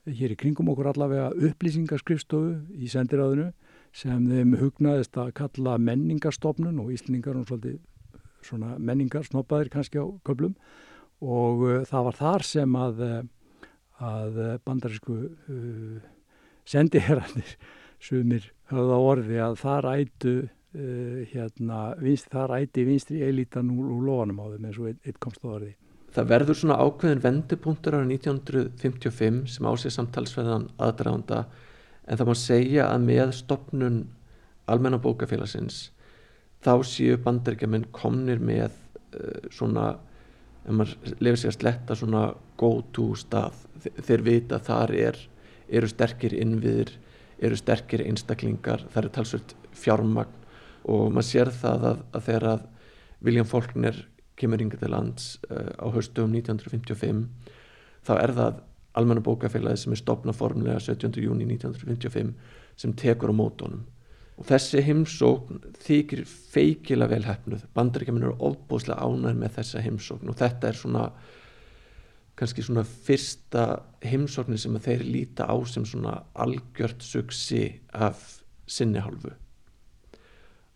hér 0.09 0.35
í 0.35 0.39
kringum 0.41 0.71
okkur 0.73 0.91
allavega 0.91 1.29
upplýsingarskrifstofu 1.37 2.57
í 2.75 2.91
sendiráðinu 2.91 3.53
sem 3.95 4.27
þeim 4.27 4.57
hugnaðist 4.59 5.15
að 5.21 5.31
kalla 5.39 5.77
menningarstofnun 5.79 6.81
og 6.83 6.91
Íslandingar 6.97 7.39
og 7.39 7.47
svolítið 7.47 7.79
svona 8.43 8.75
menningar 8.79 9.27
snoppaðir 9.27 9.71
kannski 9.71 10.03
á 10.03 10.07
köplum 10.27 10.57
og 11.23 11.63
uh, 11.69 11.81
það 11.87 12.11
var 12.11 12.19
þar 12.19 12.47
sem 12.51 12.79
að, 12.83 13.03
að 14.03 14.45
bandarísku 14.67 15.19
uh, 15.29 15.99
sendiherranir 16.67 17.55
sumir 18.03 18.51
höfða 18.73 19.03
orði 19.15 19.43
að 19.43 19.61
þar 19.63 19.93
ætu 19.95 20.37
uh, 20.79 21.27
hérna, 21.33 21.83
vinst, 22.03 22.31
þar 22.33 22.57
æti 22.61 22.87
vinstri 22.87 23.23
elítan 23.27 23.71
úr, 23.75 23.91
úr 23.97 24.07
lofanum 24.09 24.41
á 24.43 24.47
þeim 24.55 24.69
eins 24.69 24.81
og 24.81 24.91
eitt, 24.93 25.21
komst 25.23 25.45
á 25.45 25.49
orði. 25.51 25.75
Það 26.15 26.31
verður 26.31 26.59
svona 26.59 26.79
ákveðin 26.81 27.25
vendupunktur 27.25 27.99
ára 27.99 28.09
1955 28.09 29.41
sem 29.55 29.69
ásið 29.69 29.95
samtalsveðan 29.95 30.69
aðdraganda 30.81 31.43
en 32.09 32.17
það 32.19 32.31
má 32.31 32.37
segja 32.41 32.89
að 32.89 33.07
með 33.11 33.35
stopnun 33.37 33.99
almennabókafélagsins 34.73 35.89
þá 36.65 36.73
séu 36.89 37.19
bandaríkjaman 37.23 37.91
komnir 37.95 38.41
með 38.41 38.71
uh, 38.71 39.51
svona, 39.53 39.91
ef 40.65 40.73
maður 40.79 41.19
lefur 41.21 41.43
sig 41.43 41.53
að 41.53 41.59
sletta 41.59 41.99
svona 41.99 42.25
go 42.59 42.73
to 42.97 43.13
stað, 43.19 43.61
þeir 43.85 44.25
vita 44.27 44.59
þar 44.65 44.95
er, 44.97 45.21
eru 45.69 45.91
sterkir 45.91 46.35
innviðir 46.35 46.97
eru 47.39 47.59
sterkir 47.59 48.03
einstaklingar 48.07 48.83
það 48.89 49.01
eru 49.03 49.15
talsvöld 49.15 49.55
fjármagn 49.79 50.47
og 50.85 51.11
maður 51.13 51.29
sér 51.31 51.53
það 51.55 51.89
að, 51.93 52.01
að 52.13 52.27
þegar 52.29 52.49
að 52.53 52.65
William 53.27 53.49
Faulkner 53.49 54.01
kemur 54.39 54.63
yngi 54.63 54.79
til 54.79 54.93
lands 54.93 55.37
uh, 55.51 55.75
á 55.83 55.87
haustum 55.91 56.35
1955 56.39 57.25
þá 58.07 58.13
er 58.19 58.35
það 58.37 58.65
almenna 58.99 59.23
bókafélagi 59.25 59.83
sem 59.83 59.95
er 59.95 60.01
stopnað 60.01 60.39
formlega 60.39 60.81
17. 60.83 61.19
júni 61.23 61.47
1955 61.47 62.35
sem 62.79 62.95
tekur 62.99 63.35
á 63.35 63.41
mótónum 63.41 63.85
og 64.39 64.47
þessi 64.47 64.83
heimsókn 64.87 65.59
þykir 65.83 66.23
feikila 66.27 67.09
vel 67.11 67.25
hefnuð 67.27 67.67
bandaríkjaman 67.75 68.29
eru 68.29 68.37
ofbúslega 68.51 69.03
ánæður 69.03 69.41
með 69.43 69.57
þessa 69.59 69.83
heimsókn 69.83 70.31
og 70.31 70.39
þetta 70.39 70.71
er 70.71 70.79
svona 70.79 71.05
kannski 72.39 72.63
svona 72.63 72.85
fyrsta 72.87 73.65
heimsóknin 74.07 74.61
sem 74.63 74.79
þeir 74.83 75.03
líta 75.07 75.49
á 75.51 75.57
sem 75.67 75.87
svona 75.89 76.21
algjört 76.39 77.03
suksi 77.03 77.65
af 77.91 78.45
sinni 78.71 79.03
hálfu 79.03 79.35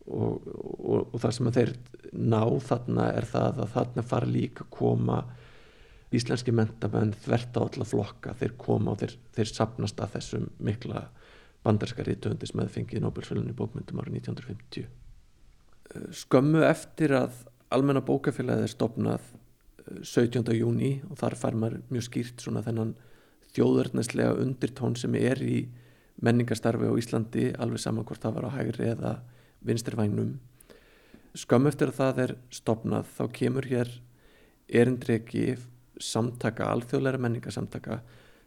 og, 0.06 0.46
og, 0.46 1.12
og 1.12 1.20
það 1.22 1.34
sem 1.36 1.52
þeir 1.56 1.72
ná 2.12 2.42
þarna 2.66 3.08
er 3.16 3.26
það 3.28 3.62
að 3.64 3.72
þarna 3.76 4.04
fara 4.06 4.28
líka 4.28 4.66
að 4.66 4.72
koma 4.74 5.18
íslenski 6.12 6.52
mentamenn 6.52 7.14
þvert 7.24 7.56
á 7.56 7.60
alla 7.62 7.86
flokka 7.88 8.34
þeir 8.40 8.56
koma 8.60 8.92
og 8.92 9.02
þeir, 9.02 9.14
þeir 9.36 9.52
sapnast 9.52 10.00
að 10.02 10.16
þessum 10.18 10.48
mikla 10.60 11.06
bandarska 11.62 12.04
rítuöndis 12.06 12.54
með 12.58 12.72
fengið 12.74 13.04
Nobel-sölunni 13.04 13.54
bókmyndum 13.56 14.02
árið 14.02 14.18
1950. 14.18 14.88
Eh, 15.94 16.08
skömmu 16.10 16.64
eftir 16.66 17.14
að 17.16 17.44
almenna 17.72 18.02
bókafélagið 18.04 18.66
er 18.66 18.72
stopnað 18.74 19.30
17. 20.02 20.42
Eh, 20.50 20.58
júni 20.58 20.92
og 21.08 21.20
þar 21.22 21.38
fær 21.38 21.58
maður 21.58 21.84
mjög 21.92 22.08
skýrt 22.08 22.42
svona 22.42 22.64
þennan 22.66 22.96
þjóðverðneslega 23.54 24.34
undirtón 24.42 24.98
sem 24.98 25.14
er 25.20 25.40
í 25.44 25.62
menningarstarfi 26.22 26.88
á 26.88 26.98
Íslandi 26.98 27.46
alveg 27.60 27.80
saman 27.80 28.06
hvort 28.08 28.22
það 28.22 28.36
var 28.38 28.48
á 28.48 28.56
hægri 28.58 28.90
eða 28.92 29.12
vinstirvægnum. 29.66 30.38
Skömmu 31.38 31.70
eftir 31.72 31.92
að 31.92 31.98
það 31.98 32.22
er 32.26 32.34
stopnað 32.52 33.12
þá 33.16 33.22
kemur 33.38 33.68
hér 33.70 33.92
erindreki 34.72 35.56
samtaka, 36.02 36.68
alþjóðleira 36.72 37.20
menningarsamtaka 37.22 38.00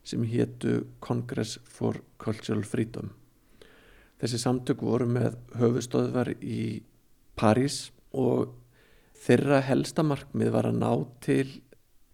sem 0.05 0.23
héttu 0.29 0.83
Congress 1.01 1.57
for 1.65 2.01
Cultural 2.21 2.63
Freedom. 2.67 3.11
Þessi 4.21 4.39
samtök 4.41 4.83
voru 4.85 5.07
með 5.09 5.35
höfustöðvar 5.59 6.31
í 6.39 6.83
París 7.35 7.89
og 8.15 8.53
þeirra 9.25 9.59
helsta 9.65 10.05
markmið 10.05 10.53
var 10.55 10.69
að 10.69 10.79
ná 10.79 10.91
til 11.25 11.47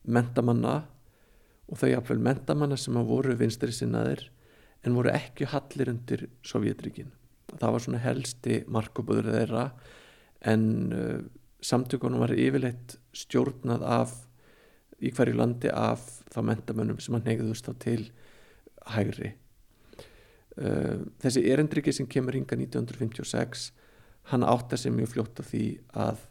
mentamanna 0.01 0.81
og 1.71 1.79
þau 1.79 1.89
jafnvel 1.91 2.21
mentamanna 2.25 2.77
sem 2.79 2.97
að 2.97 3.11
voru 3.11 3.35
vinstri 3.37 3.75
sinnaðir 3.75 4.25
en 4.81 4.95
voru 4.97 5.11
ekki 5.13 5.49
hallir 5.51 5.91
undir 5.93 6.25
Sovjetríkin. 6.47 7.11
Það 7.59 7.75
var 7.75 7.83
svona 7.85 8.01
helsti 8.03 8.61
markaböður 8.71 9.31
þeirra 9.35 9.65
en 10.51 10.65
uh, 10.95 11.19
samtökunum 11.61 12.23
var 12.23 12.33
yfirleitt 12.33 12.97
stjórnað 13.15 13.85
af 13.85 14.15
í 15.01 15.11
hverju 15.13 15.37
landi 15.37 15.69
af 15.73 16.03
þá 16.31 16.41
mentamönnum 16.47 16.99
sem 17.01 17.17
hann 17.17 17.27
neyðust 17.27 17.69
á 17.69 17.73
til 17.81 18.09
hægri. 18.95 19.33
Uh, 20.57 21.07
þessi 21.21 21.45
erendriki 21.51 21.93
sem 21.95 22.09
kemur 22.09 22.37
hinga 22.37 22.57
1956 22.57 23.69
hann 24.31 24.45
átta 24.45 24.77
sig 24.77 24.93
mjög 24.93 25.15
fljótt 25.15 25.41
af 25.41 25.49
því 25.51 25.65
að 25.97 26.27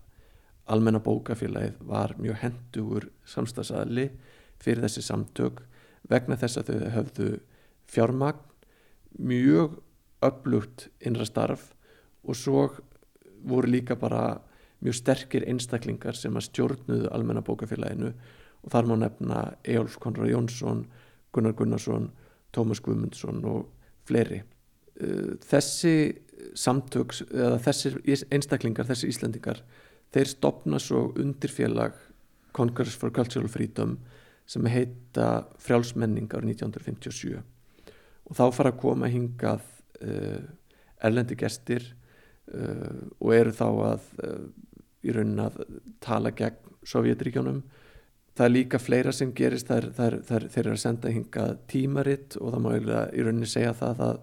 almenna 0.70 1.00
bókafélagið 1.02 1.80
var 1.88 2.14
mjög 2.18 2.38
hendugur 2.44 3.08
samstagsæli 3.26 4.10
fyrir 4.60 4.84
þessi 4.84 5.02
samtök 5.02 5.64
vegna 6.10 6.38
þess 6.38 6.60
að 6.60 6.70
þau 6.70 6.92
höfðu 6.96 7.30
fjármagn 7.90 8.44
mjög 9.18 9.80
upplugt 10.24 10.88
innra 11.00 11.26
starf 11.28 11.70
og 12.26 12.36
svo 12.36 12.68
voru 13.40 13.70
líka 13.70 13.96
bara 13.96 14.40
mjög 14.80 14.96
sterkir 14.96 15.46
einstaklingar 15.48 16.16
sem 16.16 16.36
að 16.36 16.48
stjórnuðu 16.48 17.10
almenna 17.12 17.44
bókafélaginu 17.44 18.12
og 18.60 18.72
þar 18.72 18.88
má 18.88 18.96
nefna 19.00 19.42
Ejólf 19.64 19.96
Konrad 20.00 20.28
Jónsson, 20.28 20.84
Gunnar 21.32 21.54
Gunnarsson, 21.56 22.10
Tómas 22.52 22.80
Guðmundsson 22.84 23.40
og 23.48 23.68
fleiri. 24.08 24.42
Uh, 25.00 25.36
þessi 25.40 26.20
samtöks, 26.56 27.22
eða 27.30 27.60
þessi 27.64 27.94
einstaklingar, 28.32 28.88
þessi 28.88 29.08
Íslandingar, 29.12 29.62
þeir 30.12 30.32
stopna 30.32 30.80
svo 30.82 31.10
undir 31.20 31.52
félag 31.52 31.96
Congress 32.56 32.96
for 32.98 33.12
Cultural 33.14 33.48
Freedom 33.48 33.98
sem 34.50 34.66
heita 34.66 35.46
frjálsmenning 35.62 36.30
árið 36.34 36.56
1957 36.56 37.36
og 38.30 38.38
þá 38.38 38.44
fara 38.54 38.72
að 38.72 38.80
koma 38.82 39.10
hingað 39.10 39.62
erlendi 40.00 41.36
gestir 41.36 41.84
uh, 42.54 43.06
og 43.20 43.34
eru 43.36 43.52
þá 43.56 43.66
að 43.68 44.08
uh, 44.24 44.48
í 45.04 45.14
raunin 45.16 45.44
að 45.44 45.62
tala 46.02 46.32
gegn 46.36 46.66
Sovjetríkjónum 46.90 47.60
það 48.36 48.46
er 48.46 48.52
líka 48.54 48.80
fleira 48.80 49.12
sem 49.12 49.34
gerist 49.36 49.68
þeir 49.68 50.60
eru 50.62 50.72
að 50.72 50.80
senda 50.80 51.12
hinga 51.12 51.46
tímaritt 51.68 52.38
og 52.40 52.54
það 52.54 52.62
má 52.64 52.70
í 52.76 52.82
rauninni 53.24 53.48
segja 53.48 53.74
það 53.76 54.04
að 54.06 54.20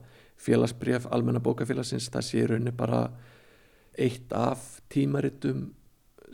félagsbref 0.48 1.08
almenna 1.14 1.42
bókafélagsins 1.44 2.10
það 2.14 2.26
sé 2.26 2.42
í 2.42 2.48
rauninni 2.50 2.74
bara 2.78 3.04
eitt 3.98 4.34
af 4.34 4.80
tímarittum 4.94 5.68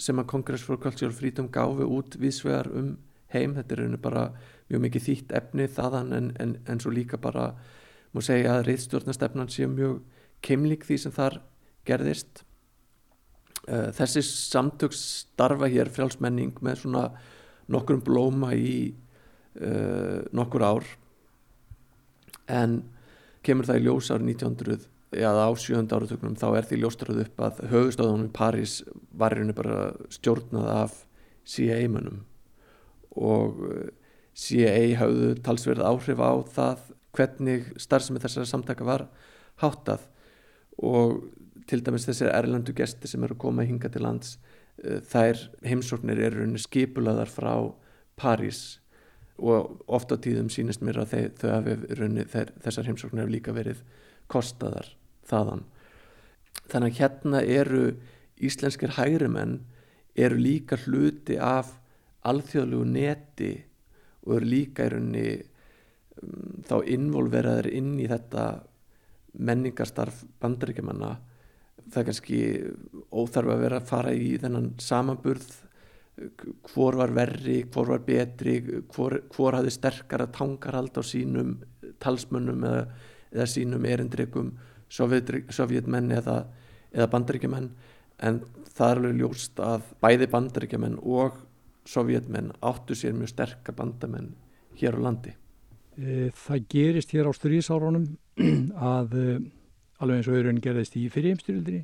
sem 0.01 0.19
að 0.19 0.29
Cultural 0.32 1.13
Freedom 1.13 1.49
gáfi 1.53 1.86
út 1.86 2.17
viðsvegar 2.19 2.69
um 2.73 2.95
heim. 3.34 3.56
Þetta 3.58 3.75
er 3.75 3.82
rauninni 3.84 4.01
bara 4.01 4.23
mjög 4.69 4.84
mikið 4.88 5.06
þýtt 5.08 5.36
efni 5.39 5.67
þaðan 5.71 6.13
en, 6.17 6.29
en, 6.41 6.56
en 6.67 6.82
svo 6.82 6.93
líka 6.93 7.19
bara 7.21 7.51
má 8.13 8.21
segja 8.23 8.58
að 8.58 8.67
reyðstjórnastefnan 8.69 9.52
sé 9.52 9.67
mjög 9.69 10.02
keimlík 10.43 10.86
því 10.88 10.97
sem 11.02 11.13
þar 11.15 11.39
gerðist. 11.88 12.43
Eh, 13.67 13.89
þessi 13.95 14.23
samtöks 14.28 15.04
starfa 15.23 15.69
hér 15.71 15.91
frjálsmenning 15.93 16.58
með 16.63 16.84
svona 16.84 17.08
nokkrum 17.71 18.02
blóma 18.04 18.52
í 18.56 18.91
uh, 19.56 20.19
nokkur 20.36 20.65
ár. 20.67 20.89
En 22.52 22.82
kemur 23.45 23.67
það 23.69 23.80
í 23.80 23.86
ljós 23.86 24.10
árið 24.12 24.34
1900 24.34 24.89
eða 25.13 25.47
á 25.47 25.52
sjönda 25.60 25.99
áratöknum 25.99 26.36
þá 26.39 26.47
er 26.58 26.67
því 26.67 26.80
ljóströð 26.82 27.21
upp 27.23 27.41
að 27.45 27.60
höfustáðunum 27.71 28.30
í 28.30 28.34
París 28.36 28.80
var 29.15 29.36
hérna 29.38 29.56
bara 29.56 29.80
stjórnað 30.12 30.69
af 30.73 30.95
CIA-mönum 31.49 32.23
og 33.13 33.62
uh, 33.67 33.88
CIA 34.34 34.97
hafðu 34.97 35.36
talsverð 35.45 35.86
áhrif 35.86 36.19
á 36.19 36.34
það 36.56 36.88
hvernig 37.13 37.69
starfsemi 37.82 38.21
þessara 38.23 38.49
samtaka 38.49 38.88
var 38.88 39.08
háttað 39.62 40.08
og 40.82 41.23
til 41.69 41.84
dæmis 41.86 42.08
þessir 42.08 42.32
erlendu 42.34 42.73
gesti 42.76 43.08
sem 43.08 43.23
eru 43.23 43.38
að 43.38 43.43
koma 43.45 43.65
hinga 43.67 43.91
til 43.93 44.04
lands 44.04 44.38
uh, 44.84 44.99
þær 45.10 45.39
heimsóknir 45.65 46.21
eru 46.30 46.47
skipulaðar 46.60 47.32
frá 47.32 47.54
París 48.19 48.80
og 49.38 49.84
ofta 49.88 50.17
tíðum 50.21 50.49
sínist 50.54 50.84
mér 50.86 51.02
að 51.04 51.13
þeir, 51.13 51.30
þau 51.41 51.49
hafi 51.49 51.78
runni, 51.97 52.26
þessar 52.30 52.89
heimsóknir 52.89 53.23
hefur 53.23 53.34
líka 53.34 53.56
verið 53.56 53.80
kostaðar 54.30 54.91
þaðan. 55.28 55.63
Þannig 56.69 56.91
að 56.93 56.99
hérna 56.99 57.41
eru 57.41 57.86
íslenskir 58.43 58.93
hægrimenn 58.97 59.58
eru 60.15 60.38
líka 60.38 60.78
hluti 60.86 61.39
af 61.41 61.73
alþjóðlugu 62.30 62.86
neti 62.93 63.54
og 64.23 64.38
eru 64.38 64.52
líka 64.54 64.86
í 64.86 64.93
rauninni 64.93 65.26
um, 65.34 65.53
þá 66.68 66.76
involveraður 66.96 67.70
inn 67.74 67.94
í 68.00 68.08
þetta 68.12 68.48
menningarstarf 69.34 70.24
bandaríkjamanna. 70.44 71.16
Það 71.90 72.00
er 72.02 72.08
kannski 72.10 72.40
óþarf 73.12 73.54
að 73.54 73.64
vera 73.66 73.80
að 73.82 73.90
fara 73.90 74.14
í 74.16 74.34
þennan 74.42 74.74
samanburð 74.82 75.48
hvor 76.74 76.98
var 77.00 77.14
verri, 77.14 77.64
hvor 77.74 77.90
var 77.90 78.04
betri 78.06 78.60
hvor, 78.94 79.16
hvor 79.34 79.58
hafði 79.58 79.74
sterkara 79.74 80.28
tangarhald 80.30 80.94
á 80.94 81.02
sínum 81.02 81.56
talsmönnum 82.04 82.66
eða, 82.70 82.84
eða 83.34 83.48
sínum 83.50 83.88
erindrikum 83.90 84.52
sovjetmenn 84.94 86.12
eða, 86.14 86.44
eða 86.94 87.10
bandaríkjumenn 87.16 87.72
en 88.24 88.42
það 88.74 88.92
er 88.92 89.02
alveg 89.02 89.22
ljóst 89.24 89.62
að 89.64 89.88
bæði 90.06 90.30
bandaríkjumenn 90.36 91.00
og 91.02 91.42
sovjetmenn 91.90 92.54
áttu 92.62 92.96
sér 92.98 93.18
mjög 93.18 93.34
sterka 93.34 93.74
bandamenn 93.76 94.36
hér 94.78 95.00
á 95.02 95.06
landi 95.08 95.34
Það 95.93 96.63
gerist 96.73 97.12
hér 97.13 97.27
á 97.29 97.32
strísárunum 97.38 98.08
að 98.95 99.13
e, 99.13 99.25
alveg 100.01 100.19
eins 100.19 100.29
og 100.29 100.38
auðvun 100.39 100.62
gerðist 100.63 100.97
í 100.97 101.06
fyrirheimstyrildinni 101.13 101.84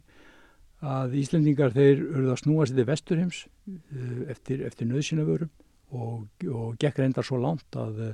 að 0.80 1.16
Íslendingar 1.20 1.74
þeir 1.76 2.04
urða 2.08 2.36
að 2.36 2.42
snúa 2.44 2.68
sér 2.68 2.80
til 2.80 2.88
vesturheims 2.88 3.40
eh, 3.68 4.22
eftir, 4.32 4.62
eftir 4.68 4.88
nöðsynavörum 4.88 5.50
og, 5.92 6.30
og 6.48 6.78
gekk 6.80 7.02
reyndar 7.02 7.28
svo 7.28 7.40
langt 7.42 7.76
að 7.76 8.00
eh, 8.06 8.14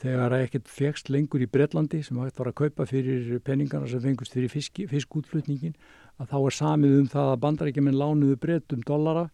þegar 0.00 0.34
ekkert 0.40 0.70
fegst 0.72 1.10
lengur 1.12 1.44
í 1.44 1.50
Breitlandi 1.50 2.00
sem 2.02 2.18
hægt 2.18 2.40
var 2.40 2.50
að 2.50 2.58
kaupa 2.62 2.88
fyrir 2.88 3.38
penningarna 3.46 3.90
sem 3.90 4.02
fengust 4.02 4.34
fyrir 4.34 4.50
fisk, 4.50 4.80
fiskútflutningin 4.90 5.76
að 6.18 6.32
þá 6.32 6.38
er 6.40 6.56
samið 6.56 6.98
um 7.02 7.08
það 7.14 7.30
að 7.34 7.40
bandarækjuminn 7.44 8.00
lánuðu 8.00 8.40
breytum 8.40 8.82
dollara 8.86 9.28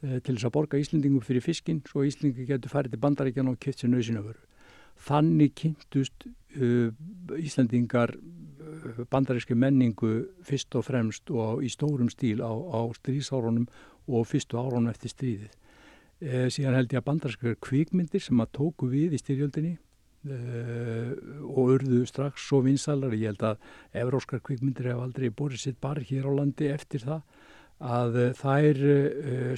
til 0.00 0.34
þess 0.34 0.48
að 0.48 0.54
borga 0.56 0.80
Íslendingum 0.80 1.24
fyrir 1.24 1.44
fiskin 1.44 1.82
svo 1.86 2.02
Íslendingi 2.08 2.48
getur 2.48 2.72
farið 2.72 2.96
til 2.96 3.02
bandarækjana 3.04 3.54
og 3.54 3.60
kipt 3.62 3.84
sér 3.84 3.92
nöðsynavöru. 3.92 4.49
Þannig 5.00 5.54
kynntust 5.56 6.28
uh, 6.28 6.90
Íslendingar 7.40 8.14
bandaríski 9.10 9.54
menningu 9.54 10.10
fyrst 10.46 10.74
og 10.78 10.86
fremst 10.86 11.30
og 11.30 11.64
í 11.64 11.70
stórum 11.72 12.10
stíl 12.12 12.40
á, 12.40 12.50
á 12.52 12.80
strísárunum 12.96 13.66
og 14.08 14.26
fyrstu 14.28 14.58
árunum 14.58 14.90
eftir 14.90 15.12
stríðið. 15.12 15.52
E, 16.20 16.48
síðan 16.52 16.76
held 16.78 16.92
ég 16.92 17.00
að 17.00 17.06
bandarískar 17.08 17.56
kvikmyndir 17.64 18.22
sem 18.22 18.40
að 18.42 18.52
tóku 18.58 18.90
við 18.90 19.16
í 19.16 19.20
styrjöldinni 19.20 19.72
e, 19.76 20.40
og 21.44 21.76
urðu 21.76 22.02
strax 22.08 22.46
svo 22.48 22.62
vinsalar. 22.66 23.16
Ég 23.16 23.32
held 23.32 23.46
að 23.52 23.70
evróskar 24.02 24.42
kvikmyndir 24.44 24.92
hef 24.92 25.04
aldrei 25.04 25.30
borðið 25.30 25.64
sitt 25.64 25.80
bara 25.80 26.04
hér 26.04 26.28
á 26.28 26.32
landi 26.40 26.70
eftir 26.72 27.06
það 27.06 27.22
að 27.80 28.20
e, 28.20 28.26
þær 28.36 28.84
e, 28.84 28.98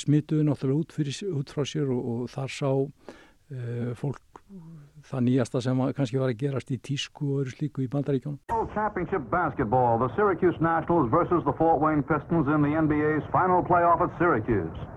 smituðu 0.03 0.47
náttúrulega 0.47 0.87
út, 0.87 0.97
fyrir, 0.99 1.19
út 1.35 1.55
frá 1.55 1.67
sér 1.67 1.91
og, 1.91 2.07
og 2.15 2.33
þar 2.33 2.59
sá 2.61 2.73
fólk 4.01 4.41
það 5.13 5.25
nýjasta 5.29 5.61
sem 5.65 5.83
kannski 5.97 6.21
var 6.21 6.33
að 6.33 6.41
gerast 6.41 6.73
í 6.73 6.79
tísku 6.81 7.29
og 7.35 7.45
öru 7.45 7.53
slíku 7.53 7.85
í 7.85 7.91
bandaríkjónum. 7.93 8.41
Championship 8.73 9.29
basketball, 9.31 9.99
the 10.01 10.09
Syracuse 10.17 10.57
Nationals 10.65 11.11
versus 11.13 11.45
the 11.45 11.53
Fort 11.59 11.81
Wayne 11.83 12.03
Pistons 12.03 12.49
in 12.49 12.63
the 12.65 12.73
NBA's 12.73 13.25
final 13.31 13.61
playoff 13.61 14.01
at 14.01 14.13
Syracuse. 14.19 14.89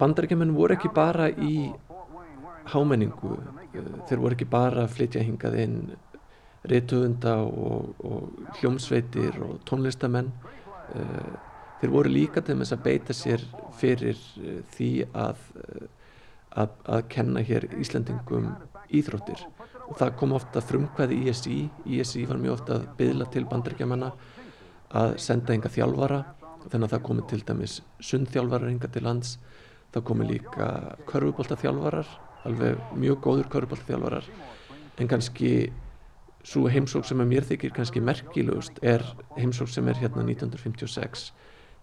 Bandaríkjumenn 0.00 0.54
voru 0.56 0.78
ekki 0.78 0.88
bara 0.96 1.28
í 1.28 1.68
hámenningu, 2.72 3.36
þeir 4.08 4.22
voru 4.22 4.36
ekki 4.38 4.48
bara 4.48 4.86
að 4.86 4.94
flytja 4.96 5.24
hingað 5.26 5.58
inn 5.60 5.76
reytöfunda 6.70 7.36
og, 7.44 7.92
og 8.04 8.56
hljómsveitir 8.60 9.36
og 9.44 9.60
tónlistamenn. 9.68 10.32
Eh, 10.94 11.30
þeir 11.80 11.92
voru 11.92 12.12
líka 12.12 12.44
til 12.44 12.58
þess 12.60 12.76
að 12.76 12.84
beita 12.84 13.16
sér 13.16 13.44
fyrir 13.80 14.18
eh, 14.40 14.60
því 14.74 14.90
að, 15.12 15.44
eh, 15.64 15.86
að, 16.64 16.74
að 16.96 17.06
kenna 17.12 17.44
hér 17.44 17.68
Íslandingum 17.80 18.50
íþróttir. 18.96 19.42
Og 19.88 19.96
það 19.98 20.16
kom 20.20 20.34
ofta 20.36 20.62
frumkvæði 20.62 21.18
ISI 21.30 21.56
ISI 21.98 22.26
var 22.28 22.40
mjög 22.42 22.58
ofta 22.58 22.76
að 22.78 22.88
byðla 23.00 23.28
til 23.34 23.44
bandaríkjamanna 23.50 24.10
að 25.00 25.16
senda 25.22 25.54
enga 25.54 25.72
þjálfara. 25.72 26.22
Þannig 26.66 26.86
að 26.86 26.94
það 26.94 27.04
komi 27.08 27.26
til 27.30 27.42
dæmis 27.48 27.76
sundþjálfarar 28.04 28.70
enga 28.70 28.90
til 28.92 29.04
lands. 29.06 29.36
Það 29.90 30.06
komi 30.10 30.26
líka 30.28 30.72
körfubóltaþjálfarar 31.10 32.10
alveg 32.48 32.80
mjög 32.96 33.22
góður 33.24 33.48
körfubóltaþjálfarar 33.52 34.28
en 35.00 35.08
kannski 35.08 35.52
svo 36.46 36.68
heimsók 36.72 37.04
sem 37.08 37.20
að 37.20 37.32
mér 37.34 37.46
þykir 37.48 37.74
kannski 37.76 38.00
merkilegust 38.04 38.78
er 38.86 39.04
heimsók 39.36 39.68
sem 39.68 39.88
er 39.88 39.98
hérna 40.00 40.24
1956 40.24 41.30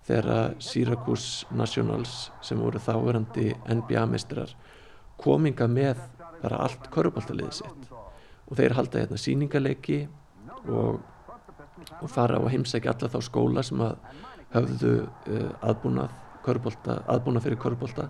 þegar 0.07 0.55
Syracuse 0.63 1.45
Nationals 1.51 2.31
sem 2.45 2.59
voru 2.61 2.81
þáverandi 2.81 3.51
NBA 3.69 4.05
mestrar 4.09 4.53
kominga 5.21 5.67
með 5.69 6.01
bara 6.41 6.62
allt 6.65 6.89
korfbóltaliðið 6.93 7.60
sitt. 7.60 7.91
Og 8.47 8.56
þeir 8.60 8.76
halda 8.78 9.04
hérna 9.04 9.19
síningarleiki 9.19 10.00
og, 10.71 11.02
og 12.02 12.10
fara 12.12 12.39
og 12.41 12.50
heimsækja 12.54 12.93
alla 12.93 13.12
þá 13.12 13.19
skóla 13.26 13.63
sem 13.65 13.84
að 13.84 13.97
höfðu 14.56 14.93
uh, 15.04 15.52
aðbúnað, 15.67 16.13
körbólta, 16.45 17.02
aðbúnað 17.12 17.47
fyrir 17.47 17.60
körbólta 17.60 18.08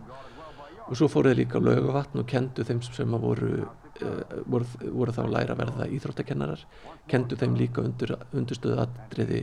og 0.87 0.95
svo 0.95 1.09
fóruð 1.11 1.39
líka 1.39 1.59
á 1.59 1.65
lögavatn 1.65 2.21
og 2.21 2.27
kendu 2.29 2.63
þeim 2.63 2.79
sem 2.85 3.15
að 3.17 3.25
voru, 3.25 3.49
uh, 3.65 4.37
voru, 4.45 4.67
voru 4.93 5.15
þá 5.15 5.23
læra 5.25 5.55
að 5.55 5.63
verða 5.63 5.89
íþróttakennarar, 5.97 6.63
kendu 7.11 7.39
þeim 7.39 7.57
líka 7.59 7.83
undir, 7.83 8.13
undirstöðu 8.31 8.79
aðdreiði 8.85 9.41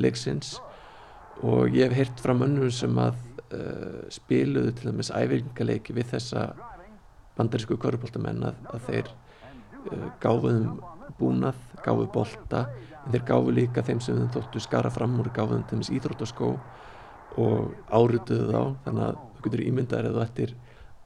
leiksins. 0.00 0.56
Og 1.46 1.76
ég 1.76 1.88
hef 1.88 1.96
heyrt 1.96 2.24
frá 2.24 2.34
mönnum 2.36 2.72
sem 2.74 2.96
að 3.00 3.20
uh, 3.50 4.02
spiluðu 4.12 4.74
til 4.76 4.90
dæmis 4.90 5.12
æfingarleiki 5.14 5.96
við 5.96 6.10
þessa 6.16 6.48
bandarísku 7.38 7.78
körpoltamenn 7.80 8.44
að, 8.50 8.60
að 8.74 8.86
þeir 8.88 9.10
uh, 9.10 10.06
gáfuðum 10.22 10.80
búnað, 11.20 11.58
gáfuð 11.84 12.10
bolta 12.14 12.64
en 13.04 13.14
þeir 13.14 13.24
gáfu 13.30 13.54
líka 13.54 13.84
þeim 13.86 14.02
sem 14.04 14.18
þeim 14.18 14.32
þóttu 14.34 14.62
skara 14.62 14.92
fram 14.92 15.18
úr 15.20 15.30
gáfuðum 15.34 15.66
þeim 15.70 15.84
íþróttaskó 15.98 16.52
og 17.40 17.72
árutuðu 17.88 18.50
þá. 18.50 18.62
Þannig 18.86 19.06
að 19.06 19.24
þú 19.36 19.46
getur 19.46 19.64
ímyndaðir 19.66 20.10
eða 20.10 20.26
eftir 20.26 20.54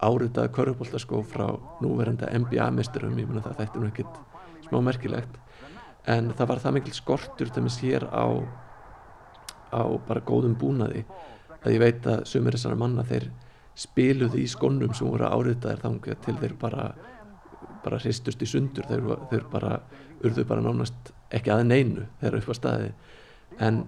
árutaða 0.05 0.53
körpoltaskó 0.57 1.23
frá 1.25 1.47
núverenda 1.85 2.29
NBA-mesturum 2.35 3.17
ég 3.21 3.29
menna 3.29 3.45
það 3.45 3.61
þetta 3.63 3.79
er 3.79 3.85
nú 3.85 3.91
ekkit 3.93 4.69
smá 4.69 4.81
merkilegt. 4.85 5.41
En 6.11 6.33
það 6.37 6.51
var 6.51 6.61
það 6.61 6.77
mikil 6.79 6.95
skortur 6.97 7.53
að 7.55 7.71
sér 7.73 8.09
á 8.13 8.27
á 9.75 9.83
bara 10.07 10.23
góðum 10.23 10.55
búnaði. 10.59 11.05
Að 11.65 11.75
ég 11.75 11.83
veit 11.83 12.07
að 12.07 12.25
sumir 12.29 12.55
þessara 12.57 12.79
manna 12.79 13.05
þeir 13.09 13.31
spiluði 13.79 14.45
í 14.45 14.51
skonnum 14.51 14.95
sem 14.95 15.09
voru 15.09 15.27
áriðtaðir 15.29 15.83
þangað 15.83 16.23
til 16.25 16.37
þeir 16.41 16.57
bara 16.61 16.87
bara 17.85 17.99
hristust 18.01 18.43
í 18.43 18.49
sundur. 18.49 18.87
Þeir, 18.89 19.05
þeir 19.31 19.45
bara 19.53 19.75
urðu 20.25 20.47
bara 20.49 20.65
nánast 20.65 21.13
ekki 21.35 21.53
að 21.53 21.67
neinu 21.69 22.07
þeirra 22.23 22.41
upp 22.41 22.49
á 22.49 22.55
staði 22.57 22.89
en 23.65 23.83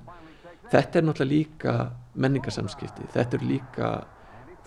þetta 0.73 1.01
er 1.01 1.07
náttúrulega 1.07 1.33
líka 1.33 1.75
menningarsamskipti. 2.15 3.09
Þetta 3.15 3.39
er 3.39 3.47
líka 3.47 3.91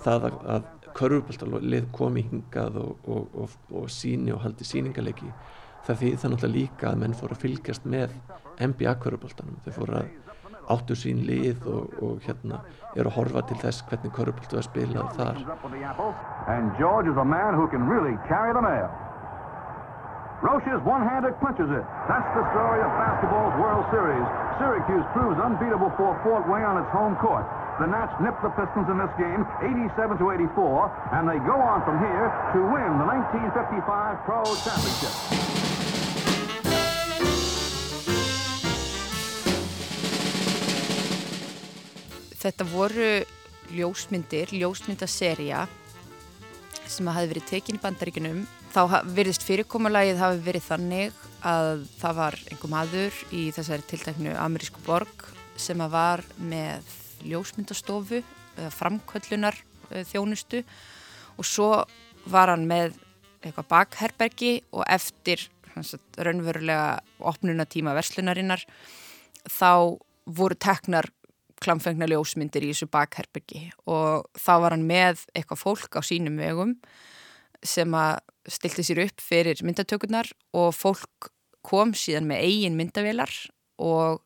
það 0.04 0.30
að, 0.30 0.40
að 0.56 0.68
körfuböltalið 0.98 1.90
komi 1.96 2.26
hingað 2.26 2.80
og, 2.82 3.08
og, 3.08 3.36
og, 3.44 3.58
og 3.76 3.92
síni 3.94 4.34
og 4.34 4.42
haldi 4.44 4.66
síningarleiki 4.68 5.30
það 5.86 6.02
því 6.02 6.12
það 6.16 6.34
náttúrulega 6.34 6.56
líka 6.58 6.90
að 6.90 7.04
menn 7.04 7.16
fóru 7.18 7.36
að 7.36 7.44
fylgjast 7.46 7.86
með 7.90 8.16
NBA 8.60 8.96
körfuböltanum 9.04 9.62
þeir 9.66 9.78
fóru 9.78 10.00
að 10.00 10.10
áttu 10.70 10.98
sín 10.98 11.22
lið 11.26 11.66
og 11.70 12.20
hérna 12.26 12.64
eru 12.96 13.10
að 13.10 13.16
horfa 13.18 13.46
til 13.50 13.60
þess 13.62 13.84
hvernig 13.90 14.12
að 14.20 14.64
spila 14.70 15.06
þar 15.18 15.36
And 16.50 16.74
George 16.80 17.08
is 17.08 17.18
a 17.18 17.26
man 17.26 17.54
who 17.54 17.68
can 17.68 17.86
really 17.88 18.18
carry 18.28 18.54
the 18.54 18.62
mail 18.62 18.90
Roche's 20.40 20.80
one-handed 20.88 21.36
punches 21.44 21.68
it. 21.68 21.84
That's 22.08 22.32
the 22.32 22.48
story 22.56 22.80
of 22.80 22.88
basketball's 22.96 23.52
World 23.60 23.84
Series. 23.92 24.24
Syracuse 24.56 25.04
proves 25.12 25.36
unbeatable 25.36 25.92
for 26.00 26.16
Fort 26.24 26.48
Wayne 26.48 26.64
on 26.64 26.80
its 26.80 26.88
home 26.96 27.20
court. 27.20 27.44
The 27.80 27.88
Nats 27.88 28.16
nip 28.24 28.40
the 28.40 28.48
Pistons 28.56 28.88
in 28.88 28.96
this 28.96 29.12
game, 29.20 29.44
87 29.60 30.18
to 30.20 30.32
84, 30.32 31.12
and 31.12 31.28
they 31.28 31.40
go 31.44 31.60
on 31.60 31.84
from 31.84 32.00
here 32.00 32.32
to 32.56 32.60
win 32.72 32.92
the 33.04 33.08
1955 33.08 34.24
Pro 34.24 34.44
Championship. 34.64 35.59
Þetta 42.50 42.66
voru 42.66 43.10
ljósmyndir, 43.78 44.50
ljósmyndaserja 44.58 45.68
sem 46.90 47.06
að 47.06 47.20
hafi 47.20 47.28
verið 47.30 47.44
tekin 47.46 47.78
í 47.78 47.82
bandaríkunum 47.84 48.40
þá 48.74 49.04
virðist 49.14 49.44
fyrirkomulagið 49.46 50.18
hafi 50.18 50.40
verið 50.48 50.64
þannig 50.66 51.20
að 51.46 51.84
það 52.00 52.16
var 52.18 52.38
einhver 52.50 52.72
maður 52.74 53.20
í 53.30 53.44
þessari 53.54 53.86
tilteknu 53.92 54.34
amerísku 54.34 54.82
borg 54.88 55.28
sem 55.62 55.84
að 55.86 55.94
var 55.94 56.24
með 56.42 56.90
ljósmyndastofu 57.30 58.24
framkvöllunar 58.80 59.62
þjónustu. 60.10 60.64
Og 61.38 61.46
svo 61.46 61.70
var 62.34 62.50
hann 62.56 62.66
með 62.66 62.98
eitthvað 63.44 63.70
bakherbergi 63.76 64.56
og 64.74 64.88
eftir 64.90 65.46
raunverulega 66.18 66.98
opnunatíma 67.30 67.94
verslunarinnar 67.94 68.66
þá 69.46 70.02
voru 70.26 70.58
teknar 70.58 71.14
klamfengna 71.64 72.08
ljósmyndir 72.10 72.66
í 72.66 72.72
þessu 72.74 72.90
bakherbergi 72.92 73.70
og 73.90 74.28
þá 74.40 74.54
var 74.64 74.76
hann 74.76 74.88
með 74.90 75.26
eitthvað 75.34 75.64
fólk 75.64 76.00
á 76.00 76.02
sínum 76.06 76.40
vegum 76.40 76.76
sem 77.66 77.94
að 77.98 78.20
stilti 78.50 78.86
sér 78.88 79.04
upp 79.06 79.22
fyrir 79.24 79.62
myndatökurnar 79.66 80.32
og 80.56 80.72
fólk 80.76 81.32
kom 81.66 81.92
síðan 81.98 82.30
með 82.30 82.46
eigin 82.48 82.78
myndavélar 82.80 83.34
og 83.80 84.22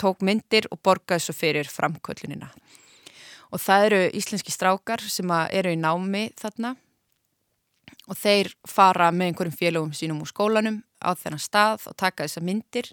tók 0.00 0.24
myndir 0.26 0.66
og 0.70 0.80
borgaði 0.84 1.26
svo 1.26 1.34
fyrir 1.36 1.68
framkvöldunina. 1.70 2.50
Og 3.54 3.62
það 3.62 3.86
eru 3.86 4.00
íslenski 4.18 4.52
strákar 4.52 5.00
sem 5.06 5.30
eru 5.30 5.72
í 5.72 5.78
námi 5.78 6.26
þarna 6.38 6.74
og 8.06 8.18
þeir 8.18 8.50
fara 8.68 9.12
með 9.14 9.30
einhverjum 9.30 9.56
félögum 9.56 9.94
sínum 9.96 10.20
úr 10.22 10.30
skólanum 10.30 10.82
á 11.02 11.14
þennan 11.18 11.42
stað 11.42 11.86
og 11.90 11.96
taka 11.98 12.26
þessa 12.26 12.42
myndir 12.44 12.90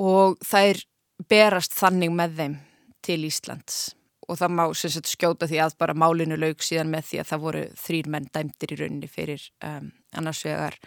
og 0.00 0.40
þær 0.44 0.80
berast 1.28 1.74
þannig 1.76 2.14
með 2.14 2.38
þeim 2.38 2.56
til 3.02 3.18
Íslands. 3.26 3.82
Og 4.30 4.38
það 4.38 4.54
má 4.54 4.64
sagt, 4.78 5.10
skjóta 5.10 5.48
því 5.50 5.58
að 5.64 5.76
bara 5.82 5.98
málinu 5.98 6.38
laug 6.38 6.62
síðan 6.62 6.92
með 6.92 7.08
því 7.10 7.20
að 7.20 7.30
það 7.32 7.44
voru 7.44 7.62
þrýr 7.82 8.10
menn 8.14 8.30
dæmtir 8.32 8.72
í 8.72 8.78
rauninni 8.78 9.10
fyrir 9.10 9.46
um, 9.66 9.90
annars 10.14 10.44
vegar 10.46 10.78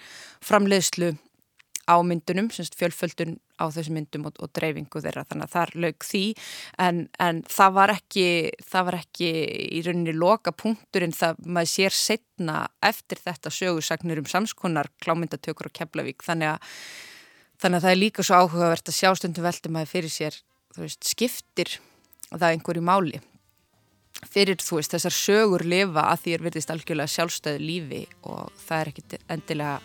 framleiðslu 0.46 1.12
á 1.86 2.02
myndunum, 2.02 2.48
fjölföldun 2.50 3.36
á 3.62 3.70
þessu 3.70 3.94
myndum 3.94 4.26
og, 4.28 4.40
og 4.42 4.50
dreifingu 4.58 5.02
þeirra. 5.04 5.26
Þannig 5.30 5.46
að 5.46 5.54
þar 5.54 5.74
laug 5.84 6.08
því. 6.08 6.24
En, 6.82 7.02
en 7.22 7.42
það, 7.50 7.76
var 7.78 7.94
ekki, 7.94 8.28
það 8.66 8.88
var 8.90 8.98
ekki 9.00 9.32
í 9.78 9.84
rauninni 9.86 10.16
loka 10.16 10.54
punktur 10.56 11.06
en 11.06 11.16
það 11.16 11.44
maður 11.46 11.74
sér 11.76 11.98
setna 11.98 12.58
eftir 12.86 13.22
þetta 13.22 13.54
sögursagnir 13.54 14.24
um 14.24 14.30
samskonar 14.32 14.90
klámyndatökur 15.04 15.70
og 15.70 15.78
keflavík. 15.78 16.26
Þannig 16.26 16.56
að, 16.56 16.74
þannig 17.62 17.80
að 17.80 17.86
það 17.86 17.94
er 17.94 18.02
líka 18.02 18.26
svo 18.26 18.42
áhugavert 18.42 18.92
að 18.92 18.98
sjástundu 19.00 19.44
veldi 19.46 19.72
maður 19.72 19.92
fyrir 19.92 20.14
sér 20.14 20.38
veist, 20.76 21.08
skiptir 21.08 21.78
það 22.32 22.52
einhverju 22.52 22.84
máli. 22.84 23.22
Fyrir 24.32 24.60
þú 24.64 24.80
veist 24.80 24.96
þessar 24.96 25.16
sögur 25.16 25.66
lifa 25.68 26.08
að 26.12 26.24
því 26.24 26.36
er 26.36 26.46
verðist 26.46 26.72
algjörlega 26.74 27.14
sjálfstöðu 27.14 27.62
lífi 27.62 28.02
og 28.24 28.52
það 28.64 28.80
er 28.80 28.92
ekkit 28.92 29.18
endilega 29.36 29.76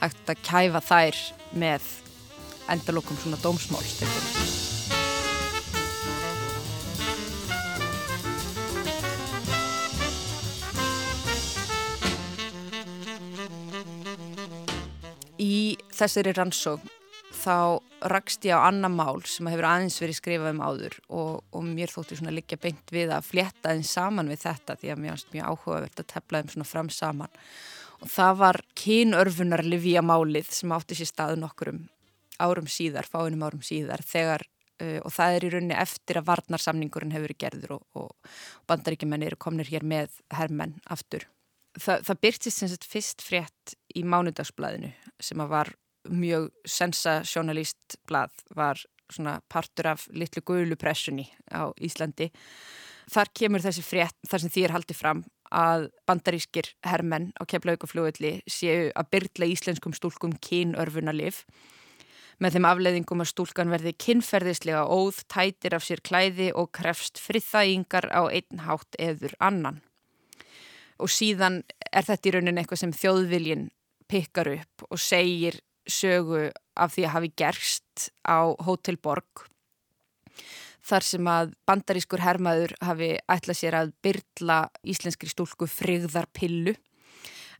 hægt 0.00 0.32
að 0.32 0.44
kæfa 0.46 0.84
þær 0.84 1.20
með 1.60 1.90
endalokum 2.70 3.18
svona 3.20 3.40
dómsmál 3.42 3.84
Í 15.40 15.76
þessari 15.96 16.34
rannsók 16.36 16.99
þá 17.40 17.56
rakst 18.12 18.44
ég 18.48 18.56
á 18.56 18.68
annar 18.68 18.92
mál 18.92 19.20
sem 19.28 19.48
hefur 19.50 19.68
aðeins 19.68 19.98
verið 20.02 20.18
skrifað 20.20 20.54
um 20.54 20.62
áður 20.64 20.96
og, 21.08 21.32
og 21.52 21.66
mér 21.66 21.92
þótti 21.92 22.20
svona 22.20 22.34
liggja 22.34 22.60
beint 22.60 22.92
við 22.94 23.12
að 23.16 23.28
flétta 23.28 23.74
þeim 23.74 23.86
saman 23.86 24.30
við 24.30 24.44
þetta 24.46 24.76
því 24.80 24.92
að 24.92 25.02
mér 25.02 25.14
finnst 25.14 25.34
mjög 25.34 25.50
áhugavert 25.50 26.02
að 26.02 26.10
tefla 26.14 26.42
þeim 26.42 26.52
svona 26.54 26.70
fram 26.70 26.90
saman 26.94 27.40
og 28.00 28.12
það 28.12 28.38
var 28.40 28.60
kynörfunar 28.80 29.64
Livia 29.66 30.04
málið 30.04 30.52
sem 30.56 30.72
átti 30.76 30.98
sér 30.98 31.10
staðu 31.10 31.40
nokkurum 31.40 31.82
árum 32.40 32.70
síðar, 32.70 33.08
fáinum 33.08 33.44
árum 33.44 33.64
síðar 33.64 34.00
þegar 34.06 34.46
uh, 34.80 34.98
og 35.04 35.12
það 35.14 35.36
er 35.36 35.46
í 35.46 35.52
rauninni 35.54 35.76
eftir 35.78 36.20
að 36.20 36.30
varnarsamningurinn 36.30 37.12
hefur 37.14 37.28
verið 37.28 37.42
gerður 37.44 37.76
og, 37.76 37.84
og 38.00 38.32
bandaríkjumenn 38.70 39.26
eru 39.28 39.40
komnir 39.40 39.68
hér 39.70 39.84
með 39.84 40.16
herrmenn 40.32 40.78
aftur. 40.90 41.26
Þa, 41.78 42.00
það 42.06 42.22
byrtist 42.24 42.62
sem 42.62 42.70
sagt 42.72 42.88
fyrst 42.88 43.22
frétt 43.22 43.76
í 43.94 44.02
mánudagsblæðinu 44.02 44.90
sem 45.22 45.44
að 45.44 45.52
var 45.52 45.74
mjög 46.08 46.50
sensasjónalíst 46.68 47.98
blað 48.08 48.32
var 48.56 48.80
svona 49.10 49.40
partur 49.50 49.90
af 49.92 50.06
litlu 50.14 50.42
guðlupressunni 50.46 51.26
á 51.50 51.74
Íslandi. 51.82 52.30
Þar 53.10 53.32
kemur 53.34 53.64
þessi 53.64 53.82
frétt, 53.82 54.16
þar 54.28 54.44
sem 54.44 54.52
því 54.54 54.64
er 54.64 54.74
haldið 54.76 55.00
fram 55.00 55.24
að 55.50 55.88
bandarískir 56.06 56.70
hermenn 56.86 57.32
á 57.34 57.42
keflaugafljóðilli 57.50 58.36
séu 58.46 58.92
að 58.94 59.10
byrla 59.16 59.50
íslenskum 59.50 59.94
stúlkum 59.96 60.36
kynörfunalif 60.38 61.42
með 62.40 62.56
þeim 62.56 62.68
afleiðingum 62.70 63.22
að 63.24 63.30
stúlkan 63.32 63.72
verði 63.72 63.92
kynferðislega 64.00 64.86
óð, 64.88 65.24
tætir 65.28 65.76
af 65.76 65.84
sér 65.84 66.00
klæði 66.06 66.48
og 66.56 66.70
krefst 66.76 67.20
friðþægingar 67.20 68.08
á 68.14 68.22
einn 68.30 68.62
hátt 68.64 68.96
eður 68.98 69.34
annan. 69.42 69.82
Og 71.00 71.12
síðan 71.12 71.60
er 71.92 72.06
þetta 72.06 72.30
í 72.30 72.32
raunin 72.36 72.60
eitthvað 72.62 72.82
sem 72.84 72.94
þjóðviljin 72.96 73.68
pikkar 74.08 74.54
upp 74.54 74.86
og 74.88 75.02
segir 75.02 75.60
sögu 75.92 76.48
af 76.76 76.94
því 76.94 77.06
að 77.06 77.14
hafi 77.16 77.32
gerst 77.42 78.10
á 78.24 78.54
Hotel 78.66 78.98
Borg 79.00 79.46
þar 80.90 81.06
sem 81.06 81.26
að 81.28 81.54
bandarískur 81.68 82.22
hermaður 82.24 82.74
hafi 82.82 83.14
ætlað 83.30 83.58
sér 83.58 83.76
að 83.78 83.92
byrla 84.04 84.60
íslenskri 84.82 85.30
stúlku 85.30 85.68
frigðarpillu 85.70 86.76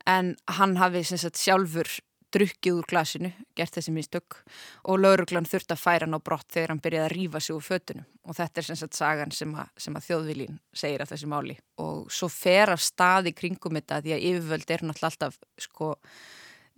en 0.09 0.35
hann 0.57 0.79
hafi 0.81 1.05
sagt, 1.05 1.37
sjálfur 1.39 1.91
drukkið 2.31 2.79
úr 2.79 2.87
glasinu, 2.89 3.31
gert 3.59 3.75
þessi 3.75 3.93
mistök 3.95 4.37
og 4.89 5.01
lauruglan 5.03 5.49
þurft 5.51 5.75
að 5.75 5.83
færa 5.83 6.07
hann 6.07 6.15
á 6.15 6.23
brott 6.23 6.47
þegar 6.55 6.73
hann 6.73 6.83
byrjaði 6.85 7.07
að 7.09 7.15
rýfa 7.17 7.41
sig 7.43 7.57
úr 7.57 7.65
fötunum. 7.67 8.07
Og 8.23 8.37
þetta 8.39 8.61
er 8.61 8.69
sem 8.69 8.79
sagt 8.79 8.99
sagan 8.99 9.35
sem 9.35 9.55
að, 9.59 9.73
að 9.91 10.05
þjóðvilín 10.07 10.61
segir 10.83 11.03
af 11.03 11.11
þessi 11.11 11.31
máli. 11.31 11.57
Og 11.83 12.07
svo 12.15 12.31
fer 12.31 12.71
af 12.75 12.85
staði 12.85 13.35
kringum 13.35 13.81
þetta 13.81 14.03
því 14.05 14.15
að 14.15 14.29
yfirvöld 14.31 14.71
er 14.71 14.87
náttúrulega 14.87 15.11
alltaf 15.11 15.41
sko 15.67 15.91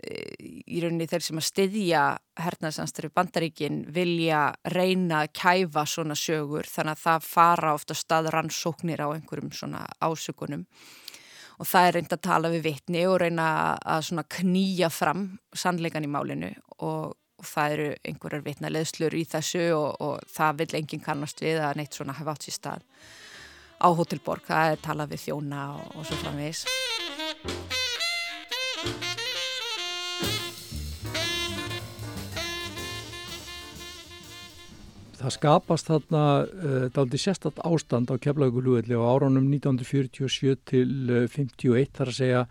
í 0.03 0.81
rauninni 0.83 1.07
þeir 1.11 1.25
sem 1.25 1.39
að 1.39 1.47
styðja 1.47 2.03
hernaðsanstari 2.43 3.11
bandaríkin 3.15 3.83
vilja 3.95 4.49
reyna 4.75 5.23
að 5.23 5.33
kæfa 5.39 5.85
svona 5.87 6.17
sögur 6.19 6.67
þannig 6.69 6.97
að 6.97 7.05
það 7.05 7.29
fara 7.29 7.75
ofta 7.77 7.97
staðrannsóknir 7.97 9.05
á 9.05 9.09
einhverjum 9.15 9.53
svona 9.55 9.85
ásökunum. 10.03 10.67
Og 11.61 11.69
það 11.69 11.87
er 11.87 11.95
reynd 11.99 12.15
að 12.17 12.25
tala 12.27 12.51
við 12.51 12.67
vitni 12.67 13.03
og 13.07 13.21
reyna 13.23 13.49
að 13.79 14.07
svona 14.09 14.27
knýja 14.39 14.89
fram 14.91 15.27
sannleikan 15.55 16.07
í 16.07 16.11
málinu 16.11 16.51
og, 16.79 17.13
og 17.39 17.47
það 17.47 17.77
eru 17.77 17.91
einhverjar 18.09 18.47
vitna 18.47 18.73
leðslur 18.73 19.15
í 19.15 19.23
þessu 19.29 19.69
og, 19.77 19.91
og 20.03 20.33
það 20.33 20.63
vil 20.63 20.73
enginn 20.81 21.05
kannast 21.05 21.45
við 21.45 21.63
að 21.63 21.77
neitt 21.79 21.95
svona 21.95 22.17
hafa 22.19 22.35
átt 22.35 22.49
sér 22.49 22.59
stað 22.59 22.83
á 23.83 23.89
Hotelborg, 23.91 24.47
það 24.47 24.73
er 24.73 24.83
talað 24.83 25.15
við 25.15 25.25
þjóna 25.27 25.65
og, 25.77 25.97
og 25.99 26.07
svo 26.07 26.19
framvegis 26.23 26.67
það 35.23 35.35
skapast 35.37 35.89
þarna 35.91 36.25
uh, 36.43 36.67
eh, 36.67 36.85
daldi 36.95 37.21
sérstatt 37.21 37.61
ástand 37.67 38.11
á 38.11 38.17
keflaugulugulli 38.23 38.97
á 38.99 39.03
áránum 39.03 39.49
1947 39.53 40.59
til 40.69 40.93
uh, 41.11 41.25
51 41.31 41.93
þar 41.97 42.11
að 42.13 42.19
segja 42.19 42.43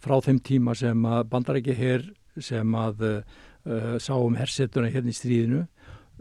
frá 0.00 0.16
þeim 0.24 0.40
tíma 0.44 0.74
sem 0.78 1.06
að 1.06 1.28
bandarækja 1.32 1.76
hér 1.76 2.06
sem 2.40 2.76
að 2.78 3.06
uh, 3.08 3.96
sá 4.00 4.14
um 4.16 4.38
hersetuna 4.38 4.90
hérna 4.92 5.12
í 5.12 5.16
stríðinu 5.16 5.64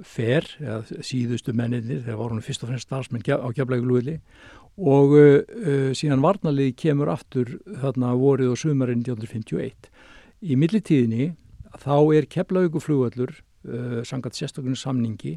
fer, 0.04 0.46
eða 0.64 1.04
síðustu 1.04 1.54
menninir 1.56 2.02
þegar 2.06 2.20
var 2.22 2.34
hún 2.34 2.44
fyrst 2.44 2.64
og 2.64 2.72
fremst 2.72 2.88
starfsmenn 2.88 3.24
á 3.24 3.48
keflaugulugulli 3.56 4.18
og 4.80 5.12
síðan 6.00 6.22
varnaliði 6.24 6.72
kemur 6.80 7.12
aftur 7.12 7.58
þarna 7.82 8.14
vorið 8.16 8.54
og 8.54 8.60
sumarinn 8.62 9.02
1951. 9.04 9.90
Í 10.40 10.56
millitíðinni 10.56 11.34
þá 11.84 11.98
er 12.16 12.30
keflauguflugallur 12.32 13.34
sangat 14.08 14.40
sérstaklega 14.40 14.80
samningi 14.80 15.36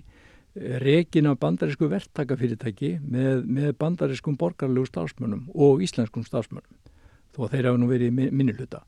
rekin 0.55 1.29
af 1.31 1.39
bandarísku 1.41 1.89
verktakafyrirtæki 1.89 2.99
með, 3.01 3.45
með 3.49 3.77
bandarískum 3.81 4.37
borgarlegu 4.41 4.89
stafsmönnum 4.91 5.47
og 5.55 5.81
íslenskum 5.85 6.27
stafsmönnum 6.27 6.81
þó 7.33 7.47
að 7.47 7.55
þeir 7.55 7.69
hafa 7.71 7.81
nú 7.81 7.89
verið 7.89 8.11
í 8.11 8.29
minni 8.29 8.53
hluta. 8.57 8.83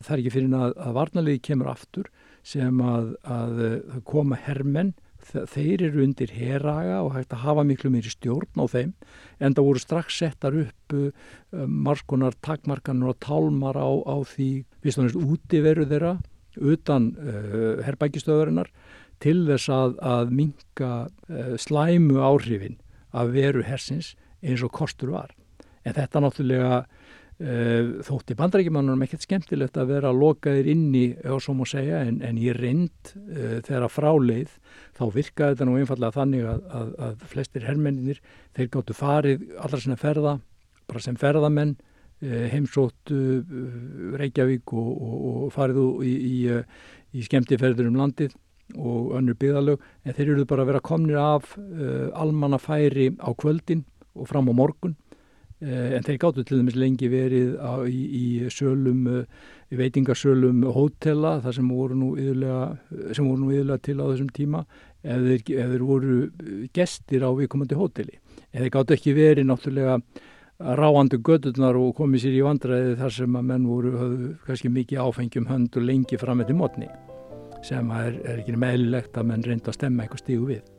Það 0.00 0.12
er 0.14 0.22
ekki 0.22 0.32
fyrir 0.34 0.54
að, 0.56 0.76
að 0.80 0.94
varnalegi 0.96 1.42
kemur 1.50 1.72
aftur 1.72 2.08
sem 2.46 2.80
að, 2.84 3.10
að, 3.24 3.60
koma 4.08 4.38
hermenn, 4.46 4.94
þeir 5.26 5.82
eru 5.88 6.04
undir 6.04 6.30
heraga 6.30 7.00
og 7.02 7.16
hægt 7.16 7.34
að 7.34 7.42
hafa 7.42 7.64
miklu 7.66 7.90
meiri 7.90 8.12
stjórn 8.12 8.60
á 8.62 8.64
þeim 8.70 8.92
en 9.42 9.56
það 9.56 9.66
voru 9.66 9.82
strax 9.82 10.20
settar 10.20 10.54
upp 10.60 10.94
uh, 10.94 11.08
marskonar 11.66 12.36
takmarkanur 12.46 13.10
og 13.10 13.18
tálmar 13.24 13.74
á, 13.74 13.90
á 14.06 14.16
því, 14.22 14.50
við 14.84 14.94
stóðumst 14.94 15.18
úti 15.18 15.62
veru 15.64 15.88
þeirra 15.90 16.14
utan 16.62 17.10
uh, 17.18 17.82
herbækistöðurinnar 17.88 18.70
til 19.22 19.38
þess 19.48 19.70
að, 19.72 19.96
að 20.02 20.36
minka 20.42 20.92
uh, 21.06 21.54
slæmu 21.60 22.20
áhrifin 22.20 22.78
að 23.16 23.34
veru 23.36 23.64
hersins 23.66 24.14
eins 24.44 24.64
og 24.64 24.74
kostur 24.76 25.14
var. 25.14 25.32
En 25.86 25.96
þetta 25.96 26.22
náttúrulega 26.22 26.84
Uh, 27.36 27.98
þótti 28.00 28.32
bandrækjumannunum 28.32 29.02
ekkert 29.04 29.26
skemmtilegt 29.26 29.74
að 29.76 29.90
vera 29.90 30.08
lokaðir 30.08 30.70
inni 30.72 31.02
og 31.28 31.42
svo 31.44 31.52
má 31.52 31.66
segja 31.68 31.98
en, 32.08 32.22
en 32.24 32.38
í 32.40 32.46
reynd 32.56 33.10
uh, 33.12 33.58
þegar 33.60 33.92
fráleið 33.92 34.54
þá 34.96 35.02
virkaði 35.12 35.52
þetta 35.52 35.66
nú 35.68 35.74
einfallega 35.76 36.16
þannig 36.16 36.46
að, 36.48 36.62
að, 36.78 36.94
að 37.04 37.26
flestir 37.34 37.66
herrmenninir 37.68 38.22
þeir 38.56 38.70
gáttu 38.72 38.96
farið 38.96 39.44
allra 39.52 39.82
sinna 39.82 39.98
ferða 40.00 40.32
bara 40.88 41.04
sem 41.04 41.20
ferðamenn 41.20 41.74
uh, 41.76 42.46
heimsótt 42.54 43.12
Reykjavík 44.22 44.72
og, 44.72 44.88
og, 44.96 45.28
og 45.28 45.52
farið 45.58 45.84
í, 46.08 46.16
í, 46.16 46.34
í 47.20 47.28
skemmtiferður 47.28 47.92
um 47.92 48.00
landið 48.00 48.32
og 48.74 49.12
önnur 49.18 49.38
byggðalög 49.38 49.82
en 50.04 50.16
þeir 50.16 50.32
eru 50.32 50.46
bara 50.50 50.64
að 50.64 50.72
vera 50.72 50.82
komnir 50.82 51.20
af 51.22 51.52
almannafæri 52.18 53.12
á 53.22 53.30
kvöldin 53.38 53.84
og 54.16 54.26
fram 54.26 54.50
á 54.50 54.54
morgun 54.58 54.96
Eh, 55.56 55.94
en 55.96 56.04
þeir 56.04 56.18
gáttu 56.20 56.42
til 56.44 56.58
dæmis 56.60 56.74
lengi 56.76 57.08
verið 57.08 57.54
á, 57.56 57.80
í, 57.88 58.00
í 58.12 58.24
sölum, 58.52 59.06
eh, 59.08 59.22
í 59.72 59.78
veitingarsölum 59.80 60.66
hótela 60.68 61.38
þar 61.40 61.56
sem 61.56 61.70
voru 61.72 61.96
nú 61.96 62.10
yðurlega, 62.20 63.80
til 63.80 63.96
á 63.96 64.04
þessum 64.04 64.28
tíma 64.36 64.66
ef 65.00 65.24
þeir, 65.24 65.40
þeir 65.72 65.86
voru 65.88 66.18
gestir 66.76 67.24
á 67.24 67.32
viðkomandi 67.32 67.80
hóteli. 67.80 68.20
En 68.52 68.66
þeir 68.66 68.74
gáttu 68.76 68.98
ekki 68.98 69.16
verið 69.16 69.48
náttúrulega 69.48 69.96
ráandu 70.60 71.24
gödurnar 71.24 71.80
og 71.80 71.96
komið 71.96 72.26
sér 72.26 72.36
í 72.36 72.44
vandræði 72.44 72.94
þar 73.00 73.16
sem 73.16 73.40
að 73.40 73.48
menn 73.48 73.68
voru 73.72 73.96
höfðu 73.96 74.32
kannski 74.44 74.68
mikið 74.76 75.04
áfengjum 75.08 75.48
hönd 75.48 75.72
og 75.72 75.88
lengi 75.88 76.20
fram 76.20 76.44
eftir 76.44 76.60
mótni 76.60 76.92
sem 77.64 77.90
er, 77.96 78.20
er 78.26 78.42
ekki 78.42 78.56
meðlilegt 78.58 79.16
að 79.16 79.28
menn 79.30 79.44
reynda 79.46 79.72
að 79.72 79.78
stemma 79.78 80.04
eitthvað 80.04 80.22
stígu 80.24 80.48
við. 80.50 80.72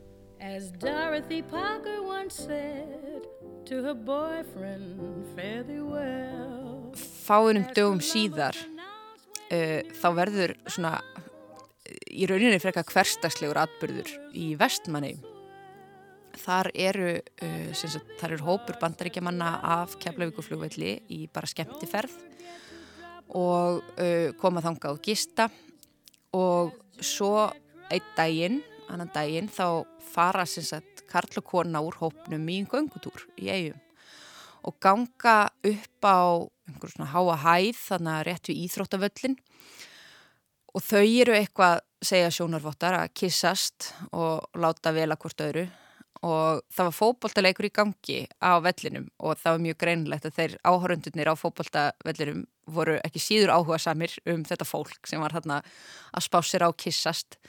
As 0.44 0.72
Dorothy 0.82 1.42
Parker 1.42 2.02
once 2.06 2.46
said 2.46 3.26
to 3.66 3.82
her 3.84 3.96
boyfriend 3.96 5.00
fare 5.36 5.64
thee 5.68 5.82
well. 5.82 6.94
Fáinum 6.98 7.68
dögum 7.76 8.02
síðar 8.04 8.58
uh, 8.58 9.82
þá 9.98 10.08
verður 10.18 10.56
svona 10.68 10.98
í 11.88 12.28
rauninni 12.30 12.60
frekka 12.62 12.86
hverstagslegur 12.88 13.60
atbyrður 13.62 14.14
í 14.38 14.52
vestmanni 14.60 15.16
þar 16.38 16.70
eru 16.78 17.12
uh, 17.18 17.70
sagt, 17.76 18.16
þar 18.20 18.38
eru 18.38 18.48
hópur 18.48 18.80
bandaríkjamanna 18.82 19.52
af 19.78 19.98
keflavíkuflugvelli 20.02 20.94
í 21.14 21.26
bara 21.34 21.50
skemmtiferð 21.50 22.16
og 23.36 23.82
uh, 23.98 24.30
koma 24.40 24.64
þanga 24.64 24.94
og 24.94 25.02
gista 25.04 25.50
og 26.36 26.76
svo 27.00 27.48
einn 27.94 28.14
daginn, 28.18 28.62
annan 28.92 29.12
daginn 29.14 29.50
þá 29.52 29.86
fara 30.04 30.46
sem 30.48 30.66
sagt 30.66 31.06
karl 31.08 31.40
og 31.40 31.46
kona 31.48 31.82
úr 31.84 31.98
hópnum 32.02 32.48
í 32.52 32.62
göngutúr 32.68 33.28
í 33.40 33.52
eigum 33.52 33.84
og 34.68 34.76
ganga 34.84 35.48
upp 35.48 36.04
á 36.04 36.20
einhver 36.68 36.92
svona 36.92 37.12
háa 37.14 37.36
hæð 37.44 37.78
þannig 37.80 38.14
að 38.14 38.26
rétt 38.28 38.50
við 38.50 38.64
íþróttavöllin 38.66 39.38
og 40.76 40.84
þau 40.84 41.04
eru 41.06 41.36
eitthvað 41.38 41.84
segja 42.04 42.32
sjónarvottar 42.34 42.98
að 43.00 43.14
kissast 43.18 43.92
og 44.12 44.44
láta 44.60 44.94
vel 44.96 45.10
að 45.10 45.22
hvort 45.24 45.46
öðru 45.48 45.68
og 46.26 46.64
það 46.74 46.90
var 46.90 46.96
fókbóltaleikur 46.98 47.68
í 47.68 47.74
gangi 47.74 48.20
á 48.42 48.58
vellinum 48.64 49.08
og 49.22 49.38
það 49.42 49.56
var 49.56 49.64
mjög 49.66 49.80
greinlegt 49.84 50.28
að 50.30 50.38
þeir 50.40 50.56
áhörundunir 50.66 51.32
á 51.32 51.36
fókbóltavellinum 51.38 52.46
voru 52.74 52.98
ekki 53.06 53.22
síður 53.22 53.54
áhuga 53.56 53.80
samir 53.82 54.16
um 54.28 54.44
þetta 54.48 54.68
fólk 54.68 55.10
sem 55.10 55.22
var 55.22 55.36
þarna 55.38 55.62
að 56.12 56.28
spá 56.28 56.40
sér 56.44 56.68
á 56.68 56.70
kissast 56.74 57.40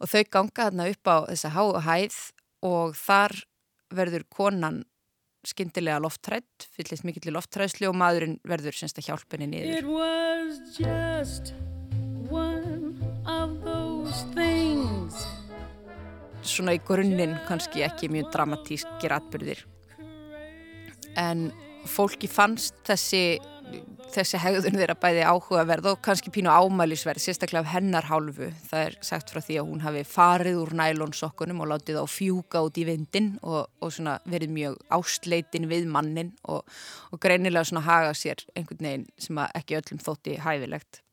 og 0.00 0.10
þau 0.10 0.22
ganga 0.30 0.68
þarna 0.68 0.88
upp 0.92 1.12
á 1.12 1.16
þessa 1.30 1.54
háu 1.54 1.68
hæð 1.86 2.18
og 2.66 2.96
þar 2.98 3.36
verður 3.90 4.26
konan 4.30 4.82
skindilega 5.46 6.00
lofttrætt, 6.04 6.68
fyllist 6.76 7.06
mikill 7.08 7.30
í 7.30 7.34
lofttræðslu 7.34 7.88
og 7.88 7.96
maðurinn 7.96 8.36
verður 8.44 8.76
semst 8.76 9.00
að 9.00 9.08
hjálpa 9.08 9.38
henni 9.38 9.48
niður. 9.54 9.78
It 9.78 9.88
was 9.88 10.60
just 10.76 11.54
one 12.28 12.59
Svona 16.42 16.74
í 16.76 16.80
grunninn 16.84 17.36
kannski 17.48 17.84
ekki 17.84 18.08
mjög 18.12 18.30
dramatískir 18.34 19.12
atbyrðir 19.16 19.64
en 21.18 21.50
fólki 21.90 22.28
fannst 22.30 22.76
þessi 22.86 23.40
þessi 24.10 24.38
hegðun 24.42 24.78
þeirra 24.78 24.96
bæði 24.98 25.22
áhugaverð 25.28 25.88
og 25.92 26.00
kannski 26.02 26.32
pínu 26.34 26.50
ámælisverð, 26.50 27.22
sérstaklega 27.22 27.62
af 27.62 27.74
hennar 27.74 28.08
hálfu. 28.08 28.48
Það 28.66 28.86
er 28.88 28.96
sagt 29.06 29.30
frá 29.30 29.38
því 29.44 29.58
að 29.60 29.68
hún 29.68 29.84
hafi 29.84 30.02
farið 30.08 30.58
úr 30.64 30.72
nælonsokkunum 30.80 31.62
og 31.62 31.70
látið 31.70 32.00
á 32.02 32.06
fjúka 32.10 32.64
út 32.66 32.80
í 32.80 32.86
vindin 32.88 33.32
og, 33.42 33.68
og 33.78 33.94
verið 34.30 34.54
mjög 34.56 34.80
ástleitin 34.96 35.68
við 35.70 35.86
mannin 35.90 36.32
og, 36.42 36.66
og 37.10 37.22
greinilega 37.22 37.84
haga 37.86 38.10
sér 38.18 38.42
einhvern 38.56 38.88
veginn 38.88 39.06
sem 39.18 39.38
ekki 39.46 39.78
öllum 39.78 40.02
þótti 40.02 40.40
hæfilegt. 40.42 41.04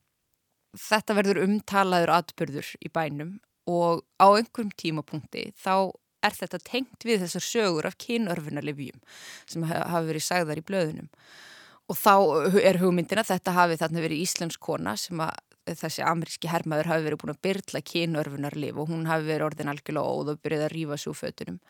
Þetta 0.78 1.18
verður 1.18 1.44
umtalaður 1.46 2.16
atbyrður 2.18 2.74
í 2.82 2.92
bænum 2.94 3.38
og 3.68 4.04
á 4.16 4.28
einhverjum 4.32 4.72
tímapunkti 4.80 5.50
þá 5.60 5.92
er 6.26 6.36
þetta 6.36 6.60
tengt 6.66 7.06
við 7.06 7.26
þessar 7.26 7.46
sögur 7.46 7.88
af 7.90 7.98
kynörfunarlefjum 8.02 9.02
sem 9.50 9.68
hafa 9.68 10.06
verið 10.08 10.26
sagðar 10.26 10.62
í 10.62 10.66
blöðunum. 10.68 11.12
Og 11.88 11.96
þá 11.96 12.14
er 12.68 12.80
hugmyndin 12.82 13.22
að 13.22 13.30
þetta 13.32 13.54
hafi 13.56 13.78
þarna 13.80 14.04
verið 14.04 14.24
íslensk 14.26 14.64
kona 14.64 14.96
sem 15.00 15.22
að 15.24 15.38
þessi 15.68 16.04
ameríski 16.04 16.50
hermaður 16.52 16.92
hafi 16.92 17.06
verið 17.06 17.22
búin 17.22 17.34
að 17.34 17.44
byrla 17.48 17.84
kynörfunarlif 17.92 18.82
og 18.82 18.92
hún 18.92 19.08
hafi 19.08 19.28
verið 19.28 19.48
orðin 19.50 19.72
algjörlega 19.72 20.18
óð 20.18 20.34
og 20.34 20.42
byrjuð 20.44 20.66
að 20.66 20.74
rýfa 20.74 21.00
svo 21.04 21.16
fötunum. 21.16 21.62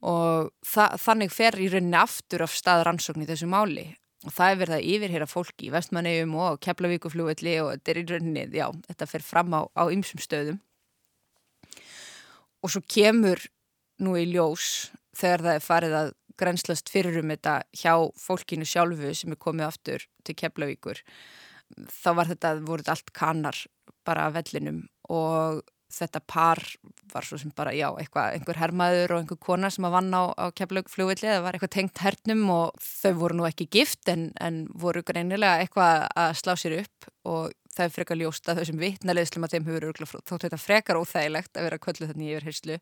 Og 0.00 0.50
þannig 0.64 1.32
fer 1.32 1.58
í 1.60 1.68
rauninni 1.72 1.98
aftur 2.00 2.44
af 2.46 2.54
stað 2.56 2.86
rannsókn 2.88 3.24
í 3.24 3.28
þessu 3.28 3.48
máli. 3.52 3.90
Og 4.28 4.32
það 4.36 4.52
er 4.52 4.58
verið 4.60 4.76
að 4.76 4.88
yfirhera 4.94 5.28
fólki 5.28 5.68
í 5.68 5.72
vestmannegjum 5.72 6.32
og 6.36 6.58
keflavíkuflúvelli 6.64 7.54
og 7.62 7.70
þetta 7.74 7.92
er 7.92 8.00
í 8.00 8.06
rauninni, 8.08 8.42
já, 8.56 8.66
þetta 8.88 9.08
fer 9.08 9.24
fram 9.24 9.56
á 9.56 9.84
ymsum 9.88 10.20
stöðum 10.20 10.60
og 12.60 12.72
svo 12.72 12.82
kemur 12.84 13.42
nú 14.00 14.16
í 14.18 14.26
ljós 14.30 14.90
þegar 15.16 15.44
það 15.44 15.54
er 15.54 15.66
farið 15.66 15.96
að 15.98 16.12
grænslast 16.40 16.90
fyrir 16.92 17.20
um 17.20 17.32
þetta 17.32 17.58
hjá 17.76 17.94
fólkinu 18.20 18.68
sjálfu 18.68 19.12
sem 19.16 19.34
er 19.34 19.40
komið 19.40 19.66
aftur 19.66 20.06
til 20.24 20.36
Keflavíkur 20.38 21.02
þá 21.90 22.10
var 22.18 22.30
þetta, 22.30 22.54
voruð 22.66 22.92
allt 22.92 23.12
kannar 23.16 23.58
bara 24.06 24.28
af 24.28 24.38
vellinum 24.38 24.86
og 25.12 25.60
þetta 25.90 26.22
par 26.26 26.60
var 27.10 27.26
svo 27.26 27.38
sem 27.40 27.52
bara, 27.56 27.72
já, 27.74 27.88
eitthvað, 27.98 28.36
einhver 28.36 28.60
hermaður 28.60 29.14
og 29.14 29.22
einhver 29.22 29.40
kona 29.42 29.70
sem 29.72 29.86
að 29.88 29.96
vanna 29.96 30.20
á, 30.22 30.24
á 30.38 30.46
Keflavíkflugvilli 30.54 31.26
það 31.28 31.42
var 31.46 31.58
eitthvað 31.58 31.74
tengt 31.76 32.02
hernum 32.04 32.44
og 32.54 32.84
þau 32.84 33.12
voru 33.18 33.40
nú 33.40 33.48
ekki 33.48 33.66
gift 33.78 34.10
en, 34.12 34.28
en 34.40 34.62
voru 34.70 35.02
greinilega 35.06 35.64
eitthvað 35.64 36.06
að 36.22 36.36
slá 36.38 36.54
sér 36.60 36.78
upp 36.84 37.10
og 37.30 37.50
það 37.74 37.84
er 37.86 37.94
frekar 37.96 38.20
ljósta 38.20 38.56
þau 38.58 38.64
sem 38.68 38.80
vitnaleðslum 38.80 39.46
að 39.46 39.56
þeim 39.56 39.68
hefur 39.70 40.08
þótt 40.20 40.46
þetta 40.46 40.60
frekar 40.60 41.00
óþægilegt 41.00 41.58
að 41.58 41.68
vera 41.68 41.82
kvöldu 41.82 42.10
þannig 42.10 42.34
yfir 42.34 42.48
herslu 42.50 42.80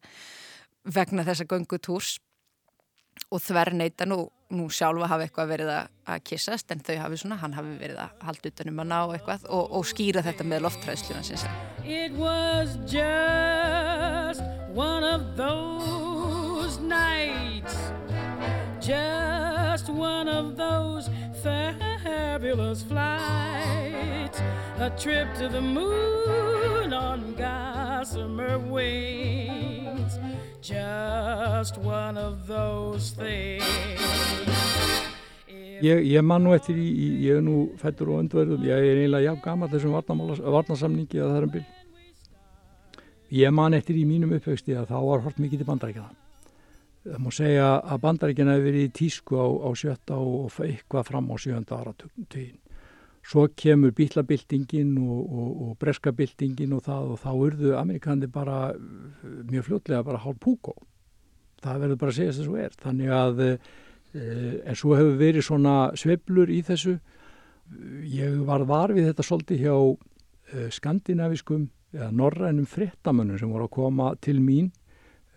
vegna 0.98 1.24
þessa 1.26 1.48
göngutúrs 1.48 2.16
og 3.31 3.42
þverneita 3.44 4.07
nú, 4.09 4.22
nú 4.54 4.68
sjálfa 4.72 5.09
hafi 5.12 5.26
eitthvað 5.26 5.50
verið 5.52 5.72
að 5.74 6.22
kissast 6.26 6.72
en 6.72 6.83
þau 6.85 6.96
hafi 7.02 7.20
svona, 7.20 7.40
hann 7.42 7.57
hafi 7.57 7.74
verið 7.81 8.02
að 8.04 8.26
halda 8.28 8.52
utanum 8.52 8.83
að 8.85 8.90
ná 8.92 8.98
eitthvað 9.16 9.48
og, 9.48 9.64
og 9.78 9.88
skýra 9.88 10.24
þetta 10.26 10.48
með 10.48 10.64
lofttræðsluna 10.66 11.24
sinns 11.26 11.48
It 11.85 12.12
was 12.12 12.76
just 12.85 14.42
one 14.74 15.04
of 15.04 15.37
those 15.37 16.78
nights. 16.81 17.76
Just 18.81 19.88
one 19.88 20.28
of 20.28 20.57
those 20.57 21.09
fabulous 22.03 22.82
flights 22.82 24.40
A 24.78 24.90
trip 24.96 25.28
to 25.34 25.49
the 25.49 25.61
moon 25.61 26.92
on 26.92 27.34
gossamer 27.34 28.59
wings 28.59 30.18
Just 30.61 31.78
one 31.78 32.16
of 32.16 32.46
those 32.46 33.11
things 33.11 34.38
Ég, 35.78 36.01
ég 36.11 36.22
man 36.26 36.42
nú 36.42 36.55
eftir 36.57 36.74
í, 36.74 36.86
ég 37.22 37.38
er 37.38 37.42
nú 37.44 37.68
fættur 37.78 38.09
og 38.11 38.24
öndverðum, 38.24 38.64
ég 38.66 38.74
er 38.74 38.96
eiginlega 38.99 39.28
jafn 39.28 39.44
gama 39.44 39.68
þessum 39.70 39.94
varnarsamningi 39.94 41.20
að 41.22 41.28
það 41.28 41.36
er 41.36 41.46
um 41.46 41.53
byrj. 41.55 41.68
Ég 43.38 43.55
man 43.55 43.76
eftir 43.78 44.01
í 44.01 44.07
mínum 44.09 44.32
uppvexti 44.34 44.74
að 44.74 44.88
þá 44.90 44.96
var 45.05 45.22
hort 45.22 45.38
mikið 45.38 45.62
til 45.62 45.68
bandaríkjana. 45.68 46.28
Það 47.09 47.20
má 47.24 47.30
segja 47.32 47.68
að 47.80 48.00
bandaríkjana 48.04 48.56
hefur 48.56 48.68
verið 48.68 48.86
í 48.86 48.94
tísku 48.98 49.38
á, 49.40 49.46
á 49.48 49.70
sjötta 49.78 50.16
og 50.20 50.59
eitthvað 50.64 51.09
fram 51.09 51.30
á 51.32 51.36
sjönda 51.40 51.78
áratugin 51.78 52.59
svo 53.28 53.48
kemur 53.56 53.92
bílabildingin 53.96 54.94
og, 55.02 55.18
og, 55.20 55.48
og 55.64 55.72
breskabildingin 55.82 56.72
og 56.76 56.84
það 56.86 57.12
og 57.12 57.20
þá 57.22 57.30
urðu 57.34 57.74
amerikanandi 57.76 58.30
bara 58.32 58.59
mjög 59.50 59.66
fljótlega 59.68 60.06
bara 60.06 60.22
hálf 60.22 60.40
púkó. 60.40 60.74
Það 61.62 61.82
verður 61.82 62.00
bara 62.00 62.14
að 62.14 62.18
segja 62.18 62.32
þess 62.32 62.42
að 62.42 62.48
svo 62.48 62.59
er. 62.62 62.76
Þannig 62.84 63.14
að 63.18 63.42
e, 63.44 63.50
en 64.64 64.78
svo 64.78 64.96
hefur 64.96 65.18
verið 65.20 65.48
svona 65.48 65.74
sveblur 65.98 66.52
í 66.54 66.61
þessu. 66.64 66.96
Ég 68.09 68.38
var 68.48 68.64
var 68.68 68.94
við 68.96 69.11
þetta 69.11 69.26
svolítið 69.26 69.64
hjá 69.66 69.76
e, 69.76 70.68
skandinaviskum 70.72 71.68
eða 71.92 72.12
norrænum 72.14 72.68
frettamönnum 72.68 73.40
sem 73.40 73.52
voru 73.52 73.68
að 73.68 73.76
koma 73.76 74.12
til 74.24 74.38
mín 74.40 74.72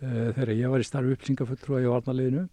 þegar 0.02 0.54
ég 0.56 0.72
var 0.72 0.82
í 0.82 0.86
starfi 0.86 1.16
upplýsingafulltrúa 1.16 1.82
í 1.84 1.90
varnaliðinu 1.90 2.46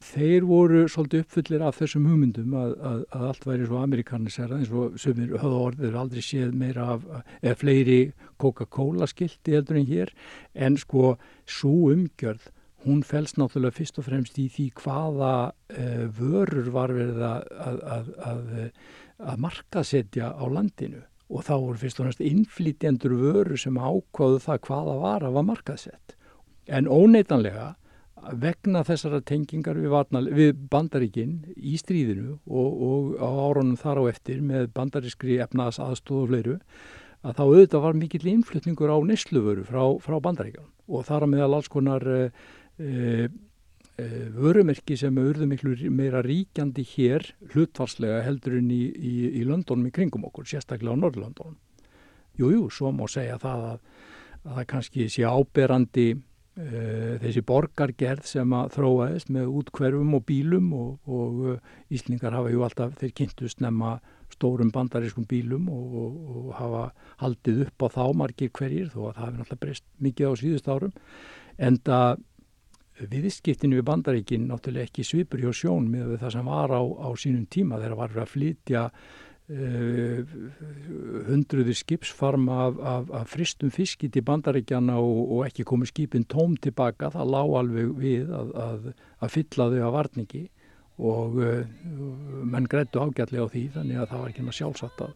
þeir 0.00 0.46
voru 0.48 0.84
svolítið 0.88 1.24
uppfullir 1.24 1.64
af 1.64 1.76
þessum 1.78 2.06
hugmyndum 2.08 2.54
að, 2.56 2.70
að, 2.90 3.00
að 3.16 3.24
allt 3.30 3.44
væri 3.46 3.66
svo 3.68 3.80
amerikanisera 3.82 4.56
eins 4.56 4.70
og 4.72 4.96
sömur 5.00 5.34
höfðu 5.34 5.58
orðið 5.66 5.98
aldrei 6.00 6.22
séð 6.24 6.54
meira 6.56 6.86
af, 6.94 7.04
eða 7.42 7.58
fleiri 7.60 7.98
Coca-Cola 8.40 9.08
skildi 9.10 9.58
heldur 9.58 9.80
en 9.80 9.90
hér. 9.90 10.14
En 10.54 10.78
sko 10.80 11.14
svo 11.44 11.92
umgjörð 11.92 12.48
hún 12.86 13.02
fælst 13.04 13.36
náttúrulega 13.36 13.76
fyrst 13.76 14.00
og 14.00 14.06
fremst 14.06 14.38
í 14.40 14.46
því 14.48 14.70
hvaða 14.80 15.34
uh, 15.52 16.06
vörur 16.16 16.70
var 16.72 16.94
verið 16.96 17.20
að, 17.28 18.14
að 19.20 19.42
markasetja 19.44 20.32
á 20.32 20.44
landinu. 20.48 21.04
Og 21.30 21.44
þá 21.46 21.52
voru 21.60 21.78
fyrst 21.78 22.00
og 22.00 22.08
fremst 22.08 22.24
innflýtjendur 22.24 23.12
vörur 23.20 23.60
sem 23.60 23.76
ákváðu 23.76 24.40
það 24.46 24.64
hvaða 24.64 24.96
var 25.04 25.28
að 25.28 25.36
var 25.36 25.46
markasett 25.52 26.16
en 26.66 26.88
óneitanlega 26.88 27.74
vegna 28.40 28.82
þessara 28.84 29.20
tengingar 29.24 29.78
við, 29.80 29.92
við 30.36 30.56
bandaríkinn 30.70 31.36
í 31.56 31.76
stríðinu 31.80 32.36
og, 32.46 32.82
og 32.84 33.14
á 33.16 33.28
árunum 33.48 33.78
þar 33.80 34.02
á 34.04 34.10
eftir 34.12 34.42
með 34.44 34.68
bandarískri 34.76 35.38
efnaðs 35.40 35.80
aðstóð 35.80 36.24
og 36.24 36.32
fleiru 36.32 36.56
að 37.20 37.36
þá 37.36 37.42
auðvitað 37.44 37.84
var 37.84 38.00
mikill 38.00 38.26
innflutningur 38.32 38.92
á 38.92 38.98
nesluvöru 39.04 39.64
frá, 39.68 39.82
frá 40.00 40.16
bandaríkan 40.20 40.68
og 40.88 41.06
þar 41.08 41.26
að 41.26 41.32
meðal 41.34 41.56
alls 41.58 41.70
konar 41.72 42.06
e, 42.10 42.20
e, 42.80 44.06
vörumerki 44.36 44.96
sem 45.00 45.16
auðvitað 45.16 45.50
miklu 45.52 45.92
meira 45.96 46.22
ríkjandi 46.24 46.84
hér 46.94 47.28
hlutvarslega 47.52 48.22
heldur 48.26 48.58
en 48.60 48.70
í, 48.72 48.82
í, 48.88 49.14
í 49.40 49.44
Londonum 49.48 49.90
í 49.90 49.94
kringum 49.94 50.24
okkur, 50.28 50.48
sérstaklega 50.48 50.96
á 50.96 51.00
Norrlandunum. 51.00 51.58
Jújú, 52.40 52.68
svo 52.72 52.92
má 52.94 53.04
segja 53.10 53.36
það 53.40 53.66
að, 53.68 53.78
að 54.40 54.58
það 54.58 54.68
kannski 54.72 55.08
sé 55.12 55.28
áberandi 55.28 56.08
þessi 57.22 57.42
borgargerð 57.46 58.26
sem 58.28 58.54
að 58.56 58.72
þróaðist 58.76 59.30
með 59.32 59.52
útkverfum 59.60 60.16
og 60.18 60.24
bílum 60.28 60.72
og, 60.76 61.10
og 61.10 61.42
eh, 61.52 61.76
Íslingar 61.96 62.36
hafa 62.36 62.52
ju 62.52 62.64
alltaf, 62.66 62.96
þeir 63.00 63.14
kynntust 63.20 63.62
nefna 63.64 63.98
stórum 64.30 64.70
bandarískum 64.74 65.26
bílum 65.30 65.68
og, 65.72 65.94
og, 66.02 66.18
og 66.30 66.50
hafa 66.58 66.82
haldið 67.22 67.64
upp 67.66 67.86
á 67.86 67.88
þá 67.96 68.02
margir 68.22 68.52
hverjir 68.56 68.90
þó 68.92 69.00
að 69.08 69.14
það 69.14 69.24
hefur 69.24 69.38
náttúrulega 69.38 69.62
breyst 69.64 69.86
mikið 69.98 70.30
á 70.30 70.32
síðust 70.42 70.70
árum. 70.70 70.92
En 71.60 71.80
það 71.86 72.20
viðskiptinu 73.10 73.80
við 73.80 73.88
bandaríkin 73.88 74.46
náttúrulega 74.50 74.90
ekki 74.90 75.06
svipur 75.06 75.42
hjá 75.42 75.50
sjón 75.56 75.88
með 75.92 76.18
það 76.20 76.36
sem 76.36 76.52
var 76.52 76.76
á, 76.76 76.82
á 76.82 77.08
sínum 77.16 77.48
tíma 77.48 77.80
þegar 77.80 77.98
var 78.02 78.16
að 78.20 78.32
flytja 78.34 78.86
hundruði 81.26 81.74
skipsfarm 81.74 82.48
af, 82.54 82.76
af, 82.78 83.08
af 83.20 83.26
fristum 83.32 83.70
fiski 83.74 84.08
til 84.12 84.22
bandaríkjana 84.22 84.94
og, 85.02 85.32
og 85.34 85.40
ekki 85.48 85.66
komið 85.66 85.90
skipin 85.90 86.26
tóm 86.30 86.54
tilbaka, 86.62 87.10
það 87.10 87.32
lág 87.34 87.54
alveg 87.58 87.90
við 87.98 88.30
að, 88.30 88.52
að, 88.54 88.88
að 89.18 89.34
fylla 89.34 89.66
þau 89.72 89.80
að 89.80 89.94
varningi 89.96 90.44
og 91.00 91.38
uh, 91.40 91.64
menn 92.44 92.68
grættu 92.70 93.02
ágætlega 93.02 93.48
á 93.48 93.52
því 93.52 93.64
þannig 93.74 93.96
að 93.98 94.10
það 94.12 94.22
var 94.22 94.32
ekki 94.34 94.46
með 94.46 94.58
sjálfsagt 94.60 94.98
að, 95.06 95.12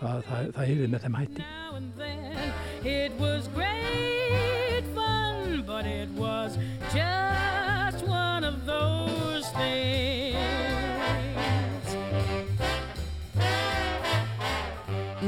að 0.00 0.22
það, 0.30 0.50
það 0.56 0.70
hefði 0.72 0.88
með 0.94 1.04
þeim 1.04 1.18
hætti. 1.20 1.42
It 2.88 3.12
was 3.20 3.50
great 3.54 4.86
fun 4.96 5.62
but 5.68 5.86
it 5.86 6.10
was 6.18 6.58
just 6.94 8.06
one 8.08 8.42
of 8.48 8.66
those 8.66 9.46
things 9.54 10.27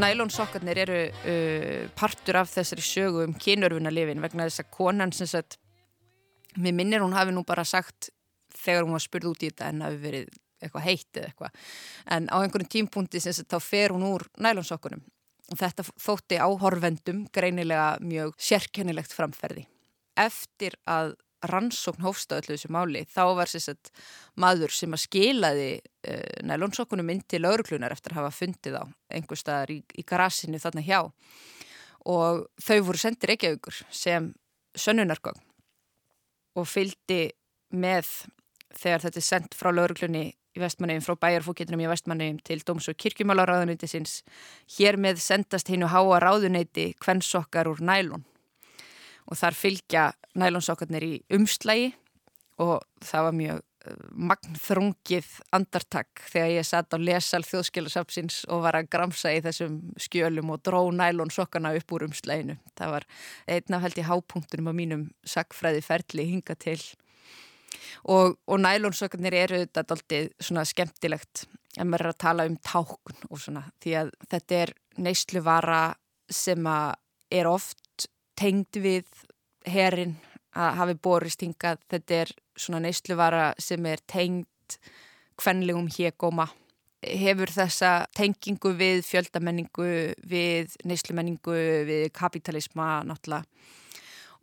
nælonsokkarnir 0.01 0.83
eru 0.85 1.01
uh, 1.09 1.89
partur 1.99 2.41
af 2.41 2.51
þessari 2.53 2.85
sögu 2.85 3.25
um 3.27 3.35
kynörfunarlifin 3.37 4.23
vegna 4.25 4.49
þess 4.49 4.65
að 4.65 4.73
konan 4.77 5.15
sem 5.17 5.29
sagt, 5.31 5.59
mér 6.57 6.77
minnir 6.77 7.05
hún 7.05 7.17
hafi 7.17 7.35
nú 7.35 7.45
bara 7.47 7.65
sagt 7.69 8.11
þegar 8.57 8.87
hún 8.87 8.97
var 8.97 9.05
spurð 9.05 9.33
út 9.33 9.45
í 9.45 9.51
þetta 9.51 9.71
en 9.71 9.85
hafi 9.87 10.01
verið 10.03 10.31
eitthvað 10.61 10.85
heitt 10.85 11.17
eða 11.17 11.31
eitthvað 11.31 11.71
en 12.17 12.29
á 12.29 12.37
einhverjum 12.41 12.73
tímpunkti 12.75 13.23
sem 13.23 13.37
sagt 13.37 13.53
þá 13.53 13.61
fer 13.65 13.95
hún 13.95 14.05
úr 14.11 14.27
nælonsokkunum 14.43 15.05
og 15.51 15.59
þetta 15.59 15.87
þótti 15.89 16.39
áhorfendum 16.41 17.25
greinilega 17.35 17.97
mjög 18.05 18.37
sérkennilegt 18.39 19.15
framferði. 19.15 19.65
Eftir 20.19 20.77
að 20.87 21.17
rannsókn 21.49 22.05
hófst 22.05 22.33
á 22.33 22.39
öllu 22.41 22.55
þessu 22.55 22.71
máli 22.73 23.05
þá 23.09 23.23
var 23.39 23.51
sérstætt 23.51 23.93
maður 24.41 24.75
sem 24.77 24.97
að 24.97 25.05
skilaði 25.05 25.71
uh, 25.81 26.41
nælonsokkunum 26.49 27.13
inn 27.15 27.23
til 27.29 27.43
lauruglunar 27.45 27.95
eftir 27.95 28.15
að 28.15 28.23
hafa 28.23 28.37
fundið 28.41 28.81
á 28.81 28.85
einhver 29.17 29.41
staðar 29.41 29.73
í, 29.75 29.81
í 29.97 30.05
garasinu 30.07 30.61
þarna 30.61 30.85
hjá. 30.85 31.01
Og 32.11 32.47
þau 32.61 32.79
voru 32.87 33.01
sendir 33.01 33.35
ekki 33.35 33.55
aukur 33.55 33.81
sem 33.93 34.33
sönnunargögn 34.79 35.41
og 36.59 36.69
fylgdi 36.69 37.31
með 37.71 38.09
þegar 38.77 39.05
þetta 39.07 39.21
er 39.21 39.27
sendt 39.27 39.57
frá 39.59 39.71
lauruglunni 39.73 40.25
í 40.57 40.63
vestmanniðum 40.63 41.05
frá 41.05 41.19
bæjarfókittunum 41.25 41.85
í 41.85 41.91
vestmanniðum 41.91 42.41
til 42.47 42.59
Dóms- 42.67 42.89
og 42.91 42.99
kirkjumálaráðuneyti 42.99 43.89
sinns 43.91 44.21
hér 44.77 44.99
með 44.99 45.23
sendast 45.23 45.71
hinn 45.71 45.87
og 45.87 45.93
háa 45.95 46.19
ráðuneyti 46.23 46.91
kvennsokkar 47.03 47.71
úr 47.71 47.83
nælun 47.85 48.25
og 49.31 49.39
þar 49.39 49.57
fylgja 49.57 50.05
nælonsokkarnir 50.39 51.07
í 51.07 51.17
umslægi 51.35 51.91
og 52.61 52.81
það 53.05 53.27
var 53.27 53.37
mjög 53.39 53.61
eh, 53.61 54.01
magnþrungið 54.31 55.29
andartak 55.57 56.25
þegar 56.29 56.55
ég 56.57 56.69
satt 56.69 56.95
á 56.95 56.99
lesal 57.01 57.43
þjóðskilasapsins 57.47 58.43
og 58.51 58.65
var 58.67 58.81
að 58.81 58.91
gramsa 58.93 59.33
í 59.35 59.43
þessum 59.45 59.79
skjölum 60.01 60.53
og 60.55 60.65
dró 60.67 60.83
nælonsokkarna 60.95 61.73
upp 61.79 61.95
úr 61.97 62.09
umslæginu. 62.11 62.59
Það 62.79 62.97
var 62.97 63.09
einn 63.47 63.79
af 63.79 63.87
held 63.87 64.03
í 64.03 64.09
hápunktunum 64.11 64.73
á 64.73 64.75
mínum 64.77 65.07
sagfræði 65.25 65.85
ferli 65.87 66.29
hinga 66.35 66.59
til 66.59 66.81
og, 68.05 68.37
og 68.47 68.61
nælonsokkarnir 68.61 69.37
eru 69.45 69.63
þetta 69.65 69.87
doldið 69.89 70.31
svona 70.43 70.67
skemmtilegt 70.69 71.47
en 71.79 71.91
maður 71.91 72.09
er 72.09 72.15
að 72.15 72.23
tala 72.25 72.47
um 72.49 72.57
tákn 72.65 73.29
og 73.31 73.41
svona 73.41 73.67
því 73.83 73.97
að 74.01 74.13
þetta 74.33 74.61
er 74.65 74.73
neysluvara 75.01 75.83
sem 76.31 76.67
að 76.67 76.97
er 77.31 77.47
oft 77.47 77.79
tengd 78.41 78.81
við 78.81 79.09
herin 79.69 80.17
að 80.57 80.79
hafi 80.81 80.97
borist 81.03 81.45
hingað. 81.45 81.83
Þetta 81.91 82.23
er 82.23 82.33
svona 82.59 82.81
neysluvara 82.87 83.51
sem 83.61 83.87
er 83.87 84.03
tengd 84.11 84.79
kvenlegum 85.41 85.89
hégóma. 85.93 86.49
Hefur 87.01 87.53
þessa 87.53 88.07
tengingu 88.17 88.75
við 88.77 89.05
fjöldamenningu, 89.09 89.91
við 90.29 90.75
neyslumenningu, 90.85 91.55
við 91.89 92.09
kapitalisma 92.17 93.01
náttúrulega. 93.09 93.47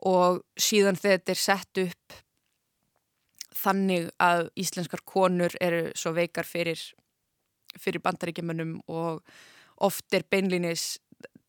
Og 0.08 0.42
síðan 0.58 0.98
þetta 0.98 1.34
er 1.34 1.42
sett 1.42 1.82
upp 1.82 2.18
þannig 3.58 4.10
að 4.22 4.48
íslenskar 4.62 5.02
konur 5.06 5.54
eru 5.62 5.88
svo 5.98 6.14
veikar 6.18 6.46
fyrir, 6.46 6.80
fyrir 7.78 8.04
bandaríkjumunum 8.06 8.78
og 8.88 9.24
oft 9.86 10.14
er 10.14 10.26
beinlinis 10.30 10.98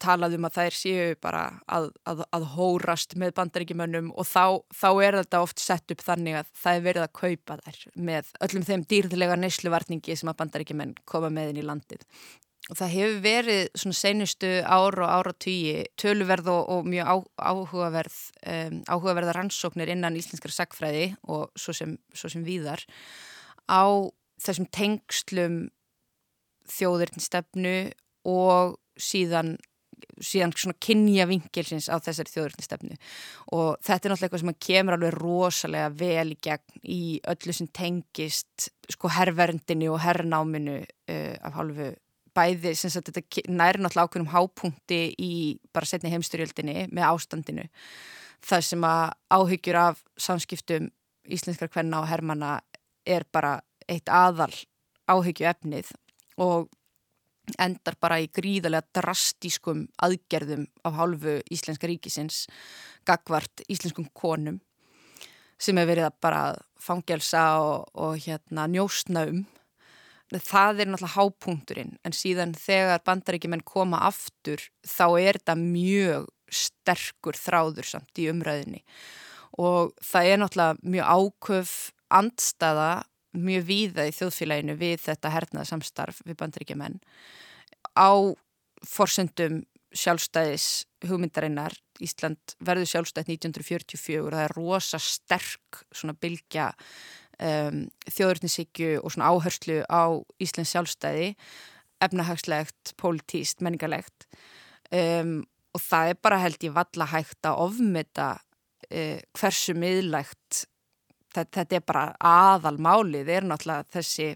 talað 0.03 0.37
um 0.39 0.47
að 0.49 0.57
þær 0.59 0.77
séu 0.79 1.15
bara 1.23 1.43
að, 1.67 1.91
að, 2.09 2.25
að 2.35 2.49
hórast 2.55 3.15
með 3.21 3.35
bandaríkjumönnum 3.39 4.11
og 4.15 4.27
þá, 4.29 4.59
þá 4.75 4.89
er 5.05 5.19
þetta 5.21 5.43
oft 5.45 5.63
sett 5.63 5.95
upp 5.95 6.03
þannig 6.07 6.41
að 6.41 6.51
það 6.63 6.81
er 6.81 6.85
verið 6.89 7.07
að 7.07 7.15
kaupa 7.21 7.57
þær 7.63 7.81
með 8.11 8.35
öllum 8.47 8.67
þeim 8.69 8.85
dýrðilega 8.93 9.39
neysluvarningi 9.39 10.19
sem 10.19 10.33
að 10.33 10.39
bandaríkjumenn 10.43 10.99
koma 11.09 11.33
með 11.35 11.55
inn 11.55 11.63
í 11.63 11.67
landið. 11.69 12.05
Og 12.69 12.77
það 12.77 12.93
hefur 12.93 13.21
verið 13.25 13.63
svona 13.81 13.97
senustu 13.97 14.51
ár 14.61 14.99
og 15.01 15.09
ára 15.09 15.33
tíi 15.41 15.87
töluverð 16.01 16.51
og, 16.53 16.63
og 16.75 16.91
mjög 16.91 17.09
á, 17.09 17.17
áhugaverð, 17.49 18.19
um, 18.53 18.83
áhugaverða 18.85 19.37
rannsóknir 19.39 19.95
innan 19.95 20.19
íslenskara 20.21 20.53
sagfræði 20.53 21.07
og 21.33 21.49
svo 21.57 21.73
sem, 21.77 21.97
svo 22.13 22.29
sem 22.29 22.45
víðar 22.45 22.85
á 23.73 23.89
þessum 24.43 24.69
tengslum 24.75 25.57
þjóðurinn 26.69 27.25
og 28.29 28.77
síðan 28.99 29.57
síðan 30.25 30.55
svona 30.57 30.77
kynja 30.83 31.27
vingilsins 31.31 31.89
á 31.93 31.97
þessari 32.03 32.33
þjóðurstefnu 32.35 32.99
og 33.57 33.79
þetta 33.85 34.09
er 34.09 34.13
náttúrulega 34.13 34.29
eitthvað 34.29 34.45
sem 34.45 34.59
kemur 34.67 34.97
alveg 34.97 35.17
rosalega 35.17 35.95
vel 36.01 36.35
í 36.35 36.39
gegn 36.49 36.83
í 36.83 37.01
öllu 37.33 37.55
sem 37.57 37.71
tengist 37.75 38.69
sko 38.91 39.11
herrverndinu 39.13 39.93
og 39.95 40.03
herrnáminu 40.05 40.79
uh, 40.83 41.35
af 41.43 41.59
hálfu 41.59 41.93
bæði 42.39 42.75
sem 42.79 42.93
sagt 42.93 43.11
þetta 43.11 43.45
næri 43.51 43.83
náttúrulega 43.83 44.09
ákveðnum 44.09 44.33
hápunkti 44.35 45.01
í 45.19 45.33
bara 45.75 45.89
setni 45.89 46.13
heimstyrjöldinni 46.13 46.89
með 46.95 47.09
ástandinu. 47.09 47.67
Það 48.45 48.65
sem 48.69 48.85
að 48.87 49.05
áhyggjur 49.35 49.79
af 49.81 50.03
samskiptum 50.21 50.91
íslenskar 51.29 51.71
kvenna 51.73 52.03
og 52.03 52.11
herrmanna 52.11 52.59
er 53.09 53.27
bara 53.33 53.59
eitt 53.89 54.11
aðal 54.13 54.53
áhyggju 55.09 55.49
efnið 55.49 55.91
og 56.39 56.69
endar 57.59 57.97
bara 58.01 58.21
í 58.23 58.29
gríðarlega 58.35 59.01
drastískum 59.01 59.87
aðgerðum 60.05 60.67
af 60.89 60.97
hálfu 60.99 61.39
Íslenska 61.55 61.89
ríkisins 61.91 62.47
gagvart 63.09 63.65
íslenskum 63.69 64.09
konum 64.13 64.61
sem 65.59 65.77
hefur 65.77 65.93
verið 65.93 66.09
að 66.09 66.19
bara 66.23 66.43
fangelsa 66.79 67.45
og, 67.63 67.89
og 67.99 68.19
hérna 68.23 68.69
njóstna 68.71 69.27
um. 69.31 69.45
Það 70.29 70.83
er 70.83 70.91
náttúrulega 70.91 71.15
hápunkturinn 71.17 71.95
en 72.05 72.15
síðan 72.15 72.53
þegar 72.53 73.01
bandaríkjumenn 73.07 73.65
koma 73.65 74.03
aftur 74.11 74.61
þá 74.85 75.07
er 75.17 75.39
þetta 75.41 75.55
mjög 75.57 76.29
sterkur 76.53 77.39
þráður 77.39 77.89
samt 77.89 78.21
í 78.21 78.29
umræðinni 78.29 78.83
og 79.59 79.95
það 80.05 80.29
er 80.29 80.43
náttúrulega 80.43 80.93
mjög 80.95 81.15
áköf 81.17 81.73
andstaða 82.19 82.91
mjög 83.37 83.67
víða 83.69 84.07
í 84.09 84.15
þjóðfélaginu 84.17 84.77
við 84.79 85.03
þetta 85.05 85.33
hernaða 85.35 85.71
samstarf 85.73 86.23
við 86.27 86.39
bandaríkjumenn 86.41 87.01
á 87.99 88.13
forsendum 88.87 89.63
sjálfstæðis 89.97 90.87
hugmyndarinnar. 91.09 91.75
Ísland 92.05 92.55
verður 92.63 92.91
sjálfstætt 92.93 93.31
1944 93.33 94.21
og 94.23 94.35
það 94.35 94.45
er 94.45 94.55
rosa 94.57 95.01
sterk 95.03 95.81
svona 95.91 96.15
bylgja 96.15 96.69
um, 97.43 97.87
þjóðurnisíkju 98.07 98.99
og 99.01 99.15
svona 99.15 99.33
áherslu 99.33 99.81
á 99.89 100.21
Íslands 100.43 100.75
sjálfstæði 100.75 101.33
efnahagslegt, 102.05 102.95
pólitíst, 103.01 103.63
menningarlegt. 103.65 104.29
Um, 104.95 105.43
og 105.75 105.83
það 105.83 106.13
er 106.13 106.21
bara 106.23 106.43
held 106.45 106.63
ég 106.65 106.77
valla 106.77 107.09
hægt 107.11 107.49
að 107.49 107.63
ofmeta 107.67 108.29
uh, 108.39 109.19
hversu 109.37 109.75
miðlægt 109.79 110.67
þetta, 111.35 111.51
þetta 111.61 111.79
er 111.79 111.87
bara 111.87 112.05
aðal 112.19 112.77
málið, 112.83 113.33
er 113.33 113.47
náttúrulega 113.49 113.89
þessi 113.97 114.29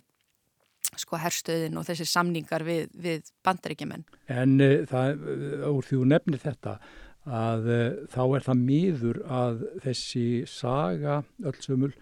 sko 0.99 1.21
herstöðin 1.21 1.79
og 1.81 1.87
þessi 1.89 2.07
samningar 2.09 2.65
við, 2.67 2.91
við 2.93 3.31
bandaríkjumenn. 3.47 4.05
En 4.33 4.59
uh, 4.61 4.83
það, 4.89 5.25
úr 5.71 5.89
því 5.89 6.01
þú 6.01 6.09
nefnir 6.13 6.43
þetta, 6.43 6.77
að 7.23 7.69
uh, 7.71 7.85
þá 8.13 8.23
er 8.27 8.47
það 8.49 8.65
miður 8.67 9.21
að 9.41 9.67
þessi 9.87 10.27
saga 10.51 11.23
öllsumul, 11.41 11.93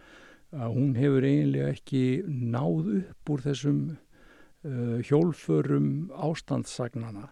að 0.51 0.72
hún 0.74 0.95
hefur 0.99 1.26
eiginlega 1.26 1.74
ekki 1.76 2.05
náð 2.26 2.95
upp 3.05 3.34
úr 3.34 3.45
þessum 3.45 3.82
uh, 3.93 4.97
hjólförum 5.07 5.93
ástandssagnana 6.18 7.28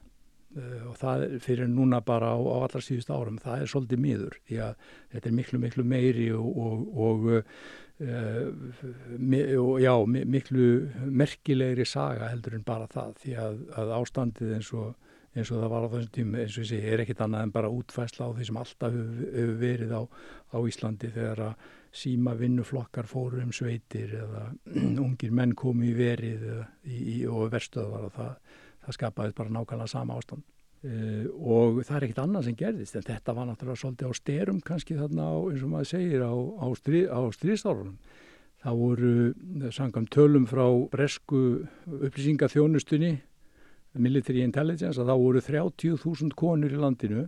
og 0.88 0.96
það 0.98 1.24
fyrir 1.44 1.68
núna 1.70 2.00
bara 2.04 2.32
á, 2.34 2.38
á 2.38 2.56
allra 2.64 2.82
síðust 2.84 3.10
árum, 3.10 3.38
það 3.42 3.62
er 3.62 3.72
svolítið 3.72 4.02
miður 4.04 4.38
því 4.48 4.60
að 4.66 4.88
þetta 5.14 5.30
er 5.30 5.36
miklu 5.38 5.60
miklu 5.62 5.84
meiri 5.88 6.28
og, 6.36 6.48
og, 6.64 6.76
og 7.08 7.28
uh, 7.32 7.42
já, 9.82 9.94
miklu 10.06 10.68
merkilegri 11.22 11.86
saga 11.88 12.32
heldur 12.32 12.58
en 12.58 12.66
bara 12.66 12.88
það 12.90 13.14
því 13.24 13.36
að, 13.44 13.60
að 13.82 13.94
ástandið 13.98 14.54
eins 14.58 14.70
og, 14.76 14.94
eins 15.34 15.50
og 15.52 15.62
það 15.62 15.74
var 15.74 15.88
á 15.88 15.92
þessum 15.96 16.14
tíma 16.18 16.44
eins 16.44 16.60
og 16.60 16.70
segi 16.70 16.92
er 16.92 17.04
ekkit 17.04 17.24
annað 17.26 17.46
en 17.46 17.56
bara 17.58 17.72
útfæsla 17.74 18.30
á 18.30 18.34
því 18.36 18.48
sem 18.48 18.62
alltaf 18.62 18.94
hefur, 18.94 19.26
hefur 19.34 19.58
verið 19.64 19.98
á, 19.98 20.02
á 20.54 20.58
Íslandi 20.62 21.12
þegar 21.16 21.44
að 21.50 21.74
síma 21.98 22.34
vinnuflokkar 22.36 23.08
fóru 23.08 23.40
um 23.42 23.52
sveitir 23.54 24.14
eða 24.20 24.48
ungir 25.06 25.32
menn 25.34 25.54
komi 25.58 25.92
í 25.92 25.96
verið 25.96 26.48
í, 26.84 26.98
í, 26.98 27.18
og 27.26 27.52
verstöðvar 27.54 28.08
og 28.08 28.16
það, 28.16 28.56
það 28.88 28.96
skapaði 28.96 29.36
bara 29.38 29.54
nákvæmlega 29.54 29.92
sama 29.92 30.16
ástand. 30.18 30.46
Uh, 30.78 31.26
og 31.42 31.80
það 31.82 31.96
er 31.96 32.04
ekkert 32.06 32.22
annað 32.22 32.44
sem 32.46 32.56
gerðist 32.58 32.96
en 32.98 33.06
þetta 33.08 33.34
var 33.34 33.48
náttúrulega 33.48 33.80
svolítið 33.82 34.10
á 34.10 34.14
styrum 34.14 34.60
kannski 34.62 34.94
þarna 34.94 35.24
á, 35.26 35.36
eins 35.50 35.64
og 35.66 35.72
maður 35.72 35.88
segir 35.90 36.22
á, 36.22 36.34
á, 36.38 36.66
stríð, 36.78 37.08
á 37.10 37.20
stríðstárunum 37.34 37.96
það 38.62 38.78
voru 38.78 39.70
sangam 39.74 40.06
tölum 40.10 40.46
frá 40.46 40.66
bresku 40.92 41.40
upplýsingaþjónustunni 41.86 43.16
military 43.98 44.44
intelligence 44.46 45.00
að 45.00 45.10
það 45.10 45.24
voru 45.24 45.42
30.000 45.48 46.38
konur 46.38 46.74
í 46.74 46.80
landinu 46.80 47.26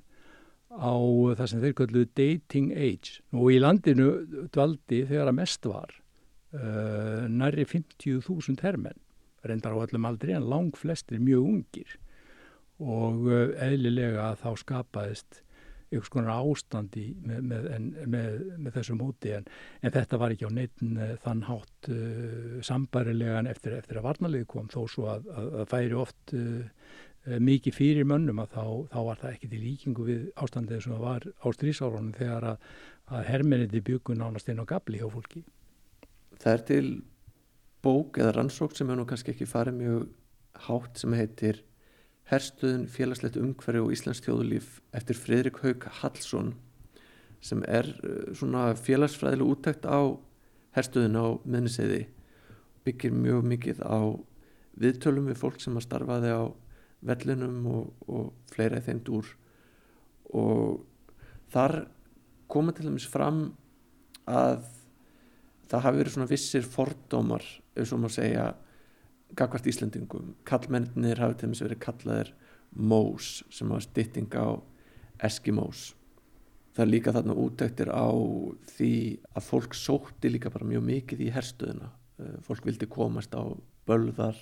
á 0.70 0.94
það 1.38 1.46
sem 1.50 1.62
þeir 1.64 1.76
kalluðu 1.78 2.08
dating 2.14 2.72
age. 2.74 3.18
Og 3.34 3.50
í 3.54 3.60
landinu 3.62 4.10
dvaldi 4.54 5.04
þegar 5.08 5.30
að 5.30 5.38
mest 5.40 5.66
var 5.66 5.94
uh, 6.54 7.26
næri 7.26 7.66
50.000 7.66 8.62
hermenn 8.62 8.98
reyndar 9.46 9.76
á 9.76 9.82
öllum 9.84 10.08
aldrei 10.08 10.34
en 10.36 10.48
lang 10.50 10.72
flestir 10.76 11.22
mjög 11.22 11.46
ungir 11.52 11.98
og 12.80 13.28
eh, 13.28 13.54
eðlilega 13.68 14.34
þá 14.40 14.50
skapaðist 14.60 15.42
einhvers 15.90 16.10
konar 16.12 16.38
ástandi 16.38 17.08
með, 17.26 17.46
með, 17.50 17.68
með, 18.06 18.42
með 18.62 18.76
þessu 18.78 18.96
móti 18.98 19.32
en, 19.34 19.46
en 19.82 19.94
þetta 19.94 20.20
var 20.22 20.34
ekki 20.34 20.46
á 20.46 20.52
neitin 20.54 20.94
uh, 20.94 21.14
þann 21.24 21.42
hátt 21.48 21.90
uh, 21.90 22.60
sambarilegan 22.62 23.50
eftir, 23.50 23.74
eftir 23.74 23.98
að 23.98 24.06
varnalið 24.06 24.46
kom 24.52 24.68
þó 24.70 24.84
svo 24.86 25.08
að, 25.10 25.26
að, 25.34 25.48
að 25.62 25.70
færi 25.72 25.98
oft 25.98 26.34
uh, 26.38 26.92
mikið 27.42 27.76
fyrir 27.76 28.06
mönnum 28.08 28.38
að 28.40 28.54
þá, 28.54 28.64
þá 28.94 29.00
var 29.08 29.22
það 29.24 29.34
ekki 29.34 29.50
til 29.50 29.62
líkingu 29.64 30.06
við 30.06 30.28
ástandið 30.40 30.84
sem 30.86 31.02
var 31.02 31.26
á 31.26 31.46
strísárunum 31.58 32.14
þegar 32.16 32.46
að, 32.54 32.68
að 33.10 33.26
hermenniti 33.32 33.82
byggun 33.90 34.22
ánast 34.24 34.48
inn 34.48 34.62
á 34.62 34.70
gabli 34.70 35.02
hjá 35.02 35.10
fólki. 35.10 35.42
Það 36.38 36.54
er 36.54 36.64
til 36.70 36.86
bók 37.84 38.20
eða 38.20 38.36
rannsók 38.36 38.76
sem 38.76 38.90
er 38.90 38.98
nú 39.00 39.06
kannski 39.08 39.34
ekki 39.34 39.48
farið 39.48 39.78
mjög 39.80 40.08
hátt 40.66 41.00
sem 41.00 41.16
heitir 41.16 41.62
Herstuðun 42.30 42.86
félagslegt 42.86 43.38
umhverju 43.40 43.86
og 43.86 43.94
Íslands 43.94 44.20
þjóðulíf 44.22 44.76
eftir 44.94 45.18
Fridrik 45.18 45.56
Haug 45.64 45.86
Hallsson 46.00 46.52
sem 47.42 47.62
er 47.66 47.88
uh, 48.04 48.30
svona 48.36 48.70
félagsfræðileg 48.78 49.50
úttækt 49.50 49.88
á 49.88 50.14
herstuðun 50.76 51.18
á 51.18 51.26
minniseiði 51.42 52.04
byggir 52.86 53.14
mjög 53.16 53.46
mikið 53.50 53.80
á 53.82 54.14
viðtölum 54.80 55.30
við 55.30 55.40
fólk 55.40 55.60
sem 55.62 55.76
að 55.76 55.86
starfaði 55.88 56.32
á 56.32 56.42
vellunum 57.04 57.64
og, 57.72 57.88
og 58.06 58.52
fleira 58.52 58.80
í 58.80 58.84
þeim 58.84 59.00
dúr. 59.04 59.26
Og 60.36 60.84
þar 61.52 61.82
koma 62.50 62.74
til 62.76 62.86
dæmis 62.88 63.08
fram 63.10 63.48
að 64.28 64.68
það 65.70 65.84
hafi 65.86 66.00
verið 66.00 66.14
svona 66.14 66.30
vissir 66.30 66.66
fordómar, 66.66 67.44
eins 67.76 67.92
og 67.94 68.02
maður 68.02 68.16
segja 68.16 68.44
gagvart 69.38 69.68
Íslandingum 69.70 70.34
kallmennir 70.48 71.20
hafi 71.22 71.38
til 71.38 71.50
dæmis 71.50 71.62
verið 71.64 71.82
kallaðir 71.84 72.34
Mós 72.70 73.40
sem 73.50 73.70
hafa 73.70 73.86
stytting 73.86 74.30
á 74.34 74.58
Eskimós. 75.26 75.90
Það 76.74 76.84
er 76.84 76.90
líka 76.90 77.14
þarna 77.14 77.36
útæktir 77.42 77.90
á 77.90 78.08
því 78.76 78.92
að 79.34 79.48
fólk 79.48 79.74
sótti 79.74 80.30
líka 80.30 80.52
bara 80.54 80.68
mjög 80.68 80.86
mikið 80.86 81.24
í 81.26 81.32
herstöðuna 81.34 81.90
eh, 82.22 82.36
fólk 82.46 82.68
vildi 82.68 82.86
komast 82.90 83.34
á 83.34 83.42
bölðar 83.90 84.38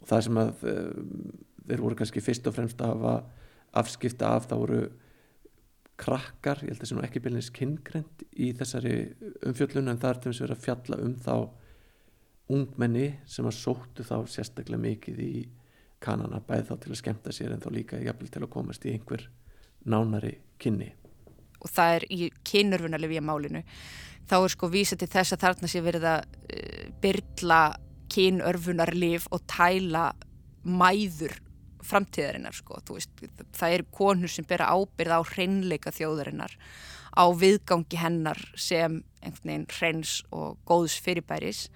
og 0.00 0.10
það 0.10 0.26
sem 0.26 0.42
að 0.42 0.66
eh, 0.72 0.90
þeir 1.70 1.84
voru 1.86 1.98
kannski 2.00 2.24
fyrst 2.24 2.50
og 2.50 2.58
fremst 2.58 2.82
að 2.82 2.96
hafa 2.96 3.14
afskipta 3.82 4.34
af 4.36 4.50
það 4.50 4.64
voru 4.64 4.82
krakkar, 6.02 6.64
ég 6.64 6.72
held 6.72 6.80
að 6.80 6.82
það 6.82 6.90
sé 6.90 6.96
nú 6.96 7.04
ekki 7.06 7.22
byrjins 7.22 7.50
kynngrend 7.54 8.24
í 8.34 8.50
þessari 8.58 8.94
umfjöllun 9.46 9.92
en 9.92 10.00
það 10.02 10.10
er 10.10 10.18
til 10.18 10.28
dæmis 10.28 10.42
verið 10.42 10.56
að 10.56 10.64
fjalla 10.66 10.98
um 11.04 11.14
þá 11.22 11.34
ungmenni 12.50 13.08
sem 13.28 13.46
að 13.46 13.58
sóttu 13.58 14.06
þá 14.06 14.16
sérstaklega 14.30 14.82
mikið 14.82 15.20
í 15.22 15.34
kanana 16.02 16.40
bæð 16.42 16.70
þá 16.70 16.74
til 16.82 16.90
að 16.92 16.98
skemta 17.00 17.34
sér 17.34 17.54
en 17.54 17.62
þá 17.62 17.70
líka 17.74 18.00
jafnvel 18.02 18.32
til 18.32 18.42
að 18.42 18.52
komast 18.52 18.86
í 18.86 18.96
einhver 18.96 19.28
nánari 19.86 20.34
kynni. 20.62 20.90
Og 21.62 21.70
það 21.70 21.96
er 21.96 22.06
í 22.10 22.18
kynurfunarlefi 22.48 23.20
í 23.20 23.22
málinu. 23.22 23.62
Þá 24.26 24.36
er 24.40 24.52
sko 24.54 24.70
vísa 24.72 24.98
til 24.98 25.10
þess 25.10 25.34
að 25.34 25.44
þarna 25.44 25.70
sé 25.70 25.82
verið 25.84 26.08
að 26.10 26.26
uh, 26.26 26.84
byrla 27.02 27.62
kynörfunarlif 28.12 29.28
og 29.32 29.44
tæla 29.50 30.10
mæður 30.62 31.38
framtíðarinnar 31.82 32.54
sko. 32.54 32.78
Veist, 32.90 33.10
það 33.54 33.76
eru 33.76 33.88
konur 33.94 34.30
sem 34.30 34.46
bera 34.48 34.70
ábyrð 34.74 35.18
á 35.18 35.20
hreinleika 35.32 35.94
þjóðarinnar 35.94 36.54
á 37.12 37.24
viðgangi 37.36 37.98
hennar 38.00 38.40
sem 38.56 39.02
einhvern 39.20 39.50
veginn 39.50 39.66
hreins 39.76 40.14
og 40.32 40.56
góðs 40.68 40.96
fyrirbæris 41.02 41.66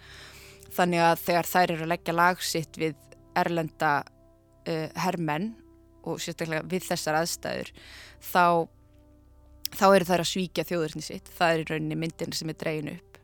þannig 0.76 1.02
að 1.04 1.22
þegar 1.24 1.50
þær 1.50 1.72
eru 1.74 1.86
að 1.86 1.92
leggja 1.92 2.16
lagsitt 2.16 2.80
við 2.80 2.96
erlenda 3.36 3.92
uh, 4.04 4.88
hermenn 5.02 5.52
og 6.06 6.20
sérstaklega 6.22 6.66
við 6.70 6.86
þessar 6.86 7.20
aðstæður 7.20 7.72
þá, 8.22 8.46
þá 9.74 9.86
eru 9.88 10.08
þær 10.08 10.22
að 10.22 10.30
svíkja 10.30 10.66
þjóðurni 10.68 11.04
sitt. 11.04 11.30
Það 11.34 11.52
er 11.52 11.62
í 11.62 11.68
rauninni 11.70 12.00
myndin 12.00 12.36
sem 12.36 12.52
er 12.52 12.58
dregin 12.60 12.92
upp. 12.94 13.20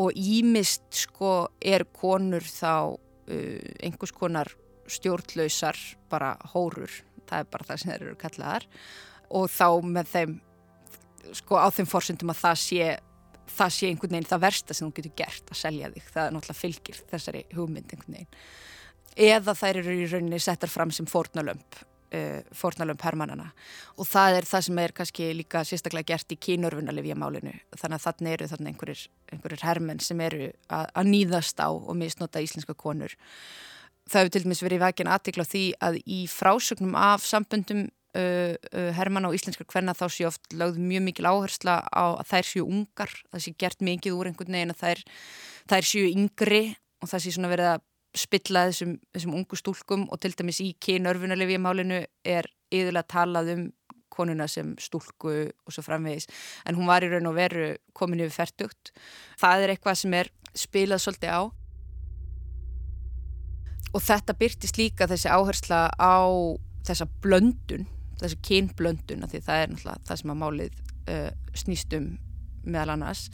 Og 0.00 0.16
ímist 0.16 0.86
sko 1.02 1.32
er 1.60 1.84
konur 1.92 2.46
þá 2.46 2.94
uh, 2.94 3.70
einhvers 3.82 4.14
konar 4.16 4.52
stjórnlausar 4.90 5.78
bara 6.12 6.34
hórur. 6.54 6.92
Það 7.28 7.38
er 7.44 7.50
bara 7.52 7.68
það 7.68 7.82
sem 7.82 7.92
þeir 7.92 8.06
eru 8.06 8.20
kallaðar. 8.20 8.68
Og 9.32 9.48
þá 9.48 9.68
með 9.88 10.10
þeim 10.12 10.40
sko 11.38 11.58
á 11.58 11.68
þeim 11.72 11.88
fórsendum 11.88 12.32
að 12.32 12.42
það 12.42 12.60
sé 12.62 12.86
það 13.52 13.72
sé 13.76 13.90
einhvern 13.90 14.16
veginn 14.16 14.30
það 14.32 14.44
versta 14.46 14.76
sem 14.76 14.88
þú 14.88 14.98
getur 14.98 15.16
gert 15.22 15.52
að 15.52 15.60
selja 15.62 15.92
þig, 15.94 16.10
það 16.10 16.26
er 16.26 16.36
náttúrulega 16.36 16.60
fylgir 16.62 17.00
þessari 17.12 17.46
hugmynd 17.56 17.94
einhvern 17.94 18.18
veginn. 18.18 18.44
Eða 19.32 19.54
þær 19.58 19.80
eru 19.82 19.96
í 19.96 20.06
rauninni 20.08 20.40
settar 20.40 20.72
fram 20.72 20.92
sem 20.94 21.08
fórnalömp 21.08 21.82
uh, 22.12 22.40
fórnalömp 22.56 23.02
hermannana 23.04 23.50
og 23.96 24.08
það 24.08 24.38
er 24.38 24.48
það 24.48 24.64
sem 24.68 24.80
er 24.82 24.94
kannski 24.96 25.28
líka 25.36 25.64
sérstaklega 25.68 26.12
gert 26.14 26.34
í 26.34 26.38
kínörfunalifja 26.46 27.16
málinu 27.18 27.54
þannig 27.76 27.98
að 27.98 28.06
þannig 28.06 28.36
eru 28.36 28.50
þannig 28.52 28.72
einhverjir, 28.72 29.04
einhverjir 29.32 29.66
hermenn 29.66 30.02
sem 30.04 30.24
eru 30.24 30.50
að, 30.68 30.86
að 30.92 31.10
nýðast 31.12 31.62
á 31.62 31.68
og 31.68 31.92
misnota 31.98 32.42
íslenska 32.42 32.76
konur. 32.78 33.16
Það 34.10 34.24
hefur 34.24 34.34
til 34.34 34.44
dæmis 34.46 34.62
verið 34.64 34.82
vækjan 34.82 35.12
aðtikla 35.14 35.48
því 35.48 35.64
að 35.88 35.98
í 36.02 36.22
frásögnum 36.30 36.96
af 36.98 37.26
samböndum 37.28 37.86
Uh, 38.12 38.58
uh, 38.76 38.90
herman 38.92 39.24
á 39.24 39.32
íslenskar 39.32 39.64
hvenna 39.72 39.94
þá 39.96 40.04
séu 40.12 40.26
oft 40.28 40.52
lögð 40.52 40.76
mjög 40.84 41.06
mikil 41.06 41.30
áhersla 41.30 41.78
á 41.88 42.12
að 42.20 42.26
þær 42.28 42.48
séu 42.50 42.64
ungar, 42.66 43.12
það 43.32 43.40
sé 43.40 43.52
gert 43.56 43.80
mikið 43.80 44.18
úr 44.18 44.28
einhvern 44.28 44.52
veginn 44.52 44.74
að 44.74 44.82
þær, 44.82 45.00
þær 45.72 45.88
séu 45.88 46.10
yngri 46.10 46.60
og 47.00 47.08
það 47.08 47.22
sé 47.24 47.32
svona 47.32 47.48
verið 47.48 47.70
að 47.70 47.86
spilla 48.20 48.66
þessum, 48.68 48.98
þessum 49.16 49.36
ungu 49.38 49.56
stúlkum 49.56 50.04
og 50.12 50.20
til 50.20 50.34
dæmis 50.36 50.60
í 50.60 50.74
kynörfunarlefi 50.84 51.56
málinu 51.56 52.02
er 52.28 52.50
yfirlega 52.68 53.08
talað 53.14 53.54
um 53.54 53.64
konuna 54.12 54.44
sem 54.50 54.74
stúlku 54.76 55.32
og 55.48 55.72
svo 55.72 55.84
framvegis. 55.86 56.28
En 56.68 56.76
hún 56.76 56.90
var 56.90 57.04
í 57.04 57.08
raun 57.08 57.30
og 57.30 57.38
veru 57.38 57.70
komin 57.96 58.20
yfir 58.20 58.42
færtugt 58.42 58.92
það 59.40 59.64
er 59.64 59.74
eitthvað 59.74 60.00
sem 60.02 60.18
er 60.20 60.28
spilað 60.52 61.00
svolítið 61.06 61.32
á. 61.32 61.42
Og 63.92 64.00
þetta 64.00 64.36
byrtist 64.36 64.78
líka 64.80 65.08
þessi 65.08 65.32
áhersla 65.32 65.86
á 65.96 66.16
þessa 66.84 67.08
blöndun 67.24 67.88
þessi 68.22 68.40
kynblöndun 68.48 69.26
því 69.28 69.42
það 69.46 69.62
er 69.62 69.72
náttúrulega 69.72 70.06
það 70.08 70.20
sem 70.22 70.32
að 70.32 70.40
málið 70.42 70.80
uh, 71.12 71.28
snýstum 71.62 72.08
meðal 72.62 72.96
annars. 72.96 73.26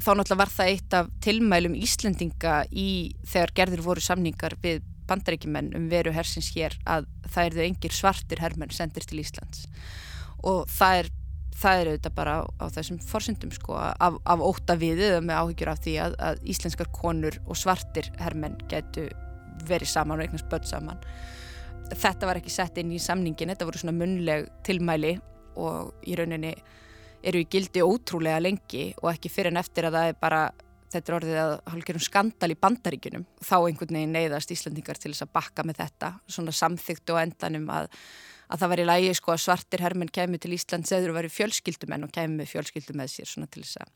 Þá 0.00 0.10
náttúrulega 0.16 0.40
var 0.40 0.54
það 0.54 0.72
eitt 0.74 0.96
af 0.96 1.10
tilmælum 1.24 1.76
Íslendinga 1.76 2.56
í 2.72 2.88
þegar 3.28 3.54
gerður 3.60 3.86
voru 3.90 4.04
samningar 4.04 4.56
við 4.62 4.82
bandaríkjumenn 5.10 5.72
um 5.76 5.88
veru 5.90 6.12
hersins 6.14 6.52
hér 6.54 6.76
að 6.88 7.08
það 7.28 7.48
eru 7.50 7.64
engir 7.66 7.94
svartir 7.94 8.42
herrmenn 8.42 8.72
sendir 8.74 9.06
til 9.06 9.20
Íslands. 9.22 9.66
Og 10.46 10.64
það 10.70 11.02
er 11.02 11.10
það 11.60 11.80
er 11.80 11.90
auðvitað 11.90 12.14
bara 12.16 12.36
á, 12.40 12.42
á 12.56 12.66
þessum 12.72 13.00
forsendum 13.04 13.50
sko 13.52 13.76
af, 13.76 14.16
af 14.24 14.44
óta 14.44 14.76
við 14.80 15.02
eða 15.10 15.20
með 15.24 15.40
áhyggjur 15.42 15.72
af 15.72 15.82
því 15.84 15.96
að, 16.06 16.16
að 16.28 16.46
íslenskar 16.54 16.90
konur 16.94 17.36
og 17.46 17.58
svartir 17.58 18.08
herrmenn 18.20 18.56
getu 18.70 19.08
verið 19.68 19.92
saman 19.92 20.20
og 20.20 20.24
eignast 20.24 20.48
börn 20.52 20.68
saman 20.68 21.02
þetta 21.94 22.28
var 22.28 22.40
ekki 22.40 22.52
sett 22.52 22.78
inn 22.80 22.92
í 22.94 23.00
samningin 23.02 23.52
þetta 23.52 23.68
voru 23.68 23.80
svona 23.82 23.96
munleg 23.96 24.48
tilmæli 24.66 25.16
og 25.60 26.06
í 26.06 26.16
rauninni 26.18 26.54
eru 27.26 27.42
í 27.42 27.48
gildi 27.50 27.82
ótrúlega 27.84 28.40
lengi 28.40 28.90
og 29.02 29.10
ekki 29.12 29.32
fyrir 29.32 29.52
en 29.52 29.60
eftir 29.60 29.88
að 29.88 29.98
það 29.98 30.10
er 30.10 30.18
bara 30.20 30.42
þetta 30.90 31.10
er 31.10 31.16
orðið 31.18 31.38
að 31.40 31.52
hálfgerðum 31.72 32.04
skandal 32.04 32.50
í 32.50 32.58
bandaríkunum 32.58 33.26
þá 33.44 33.54
einhvern 33.58 33.96
veginn 33.98 34.16
neyðast 34.16 34.54
Íslandingar 34.54 34.98
til 34.98 35.12
þess 35.12 35.26
að 35.26 35.32
bakka 35.36 35.64
með 35.66 35.82
þetta 35.84 36.12
svona 36.26 36.54
samþygt 36.56 37.12
og 37.14 37.20
endanum 37.20 37.68
að, 37.74 37.90
að 38.50 38.62
það 38.62 38.72
var 38.72 38.82
í 38.82 38.86
lægi 38.88 39.12
sko 39.18 39.34
að 39.34 39.42
svartir 39.44 39.84
hermenn 39.84 40.10
kemur 40.10 40.42
til 40.42 40.54
Íslands 40.56 40.94
eða 40.96 41.12
eru 41.22 41.30
fjölskyldumenn 41.34 42.08
og 42.08 42.14
kemur 42.14 42.40
með 42.40 42.50
fjölskyldu 42.54 42.96
með 42.98 43.12
sér 43.14 43.30
svona 43.30 43.50
til 43.52 43.66
þess 43.66 43.84
að 43.84 43.92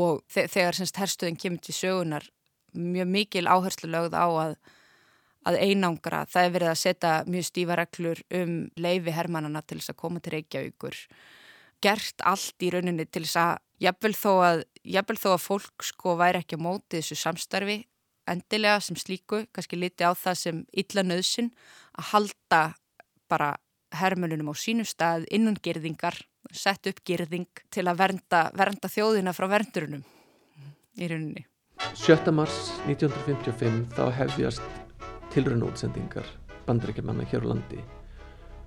og 0.00 0.24
þegar 0.34 0.80
semst 0.80 1.02
herstuðin 1.02 1.38
kemur 1.44 1.62
til 1.62 1.76
sögunar 1.76 2.26
mjög 2.76 3.12
mikil 3.12 3.46
áherslu 3.46 3.92
lögð 3.92 4.18
á 4.18 4.26
að 4.26 4.58
að 5.46 5.58
einangra, 5.62 6.24
það 6.26 6.44
er 6.44 6.54
verið 6.56 6.72
að 6.72 6.80
setja 6.82 7.12
mjög 7.30 7.48
stífa 7.48 7.78
reglur 7.78 8.22
um 8.34 8.54
leifi 8.76 9.14
hermannana 9.14 9.62
til 9.62 9.78
þess 9.80 9.92
að 9.92 10.00
koma 10.02 10.22
til 10.22 10.34
Reykjavíkur 10.36 11.02
gert 11.84 12.24
allt 12.24 12.64
í 12.64 12.70
rauninni 12.72 13.06
til 13.06 13.22
þess 13.26 13.38
að 13.42 13.52
jafnvel 13.86 14.14
þó 14.16 14.32
að, 14.46 14.62
jafnvel 14.82 15.18
þó 15.20 15.28
að 15.34 15.44
fólk 15.44 15.84
sko 15.84 16.16
væri 16.18 16.40
ekki 16.42 16.58
á 16.58 16.64
móti 16.66 16.98
þessu 16.98 17.18
samstarfi 17.20 17.82
endilega 18.26 18.80
sem 18.82 18.98
slíku, 18.98 19.44
kannski 19.54 19.78
liti 19.78 20.06
á 20.06 20.12
það 20.16 20.40
sem 20.40 20.62
illa 20.74 21.04
nöðsin 21.06 21.52
að 21.96 22.08
halda 22.12 22.62
bara 23.30 23.52
hermönunum 23.96 24.50
á 24.50 24.54
sínum 24.58 24.86
stað 24.88 25.26
innan 25.30 25.58
gerðingar, 25.62 26.18
sett 26.50 26.88
upp 26.90 27.02
gerðing 27.06 27.46
til 27.70 27.86
að 27.86 28.00
vernda, 28.02 28.46
vernda 28.56 28.90
þjóðina 28.90 29.34
frá 29.36 29.46
verndurunum 29.50 30.02
í 30.96 31.10
rauninni. 31.10 31.46
7. 31.94 32.32
mars 32.34 32.72
1955 32.88 33.94
þá 33.94 34.04
hefjast 34.16 34.85
tilraunútsendingar 35.36 36.28
bandrækjumanna 36.66 37.26
hér 37.28 37.44
á 37.44 37.48
landi. 37.52 37.82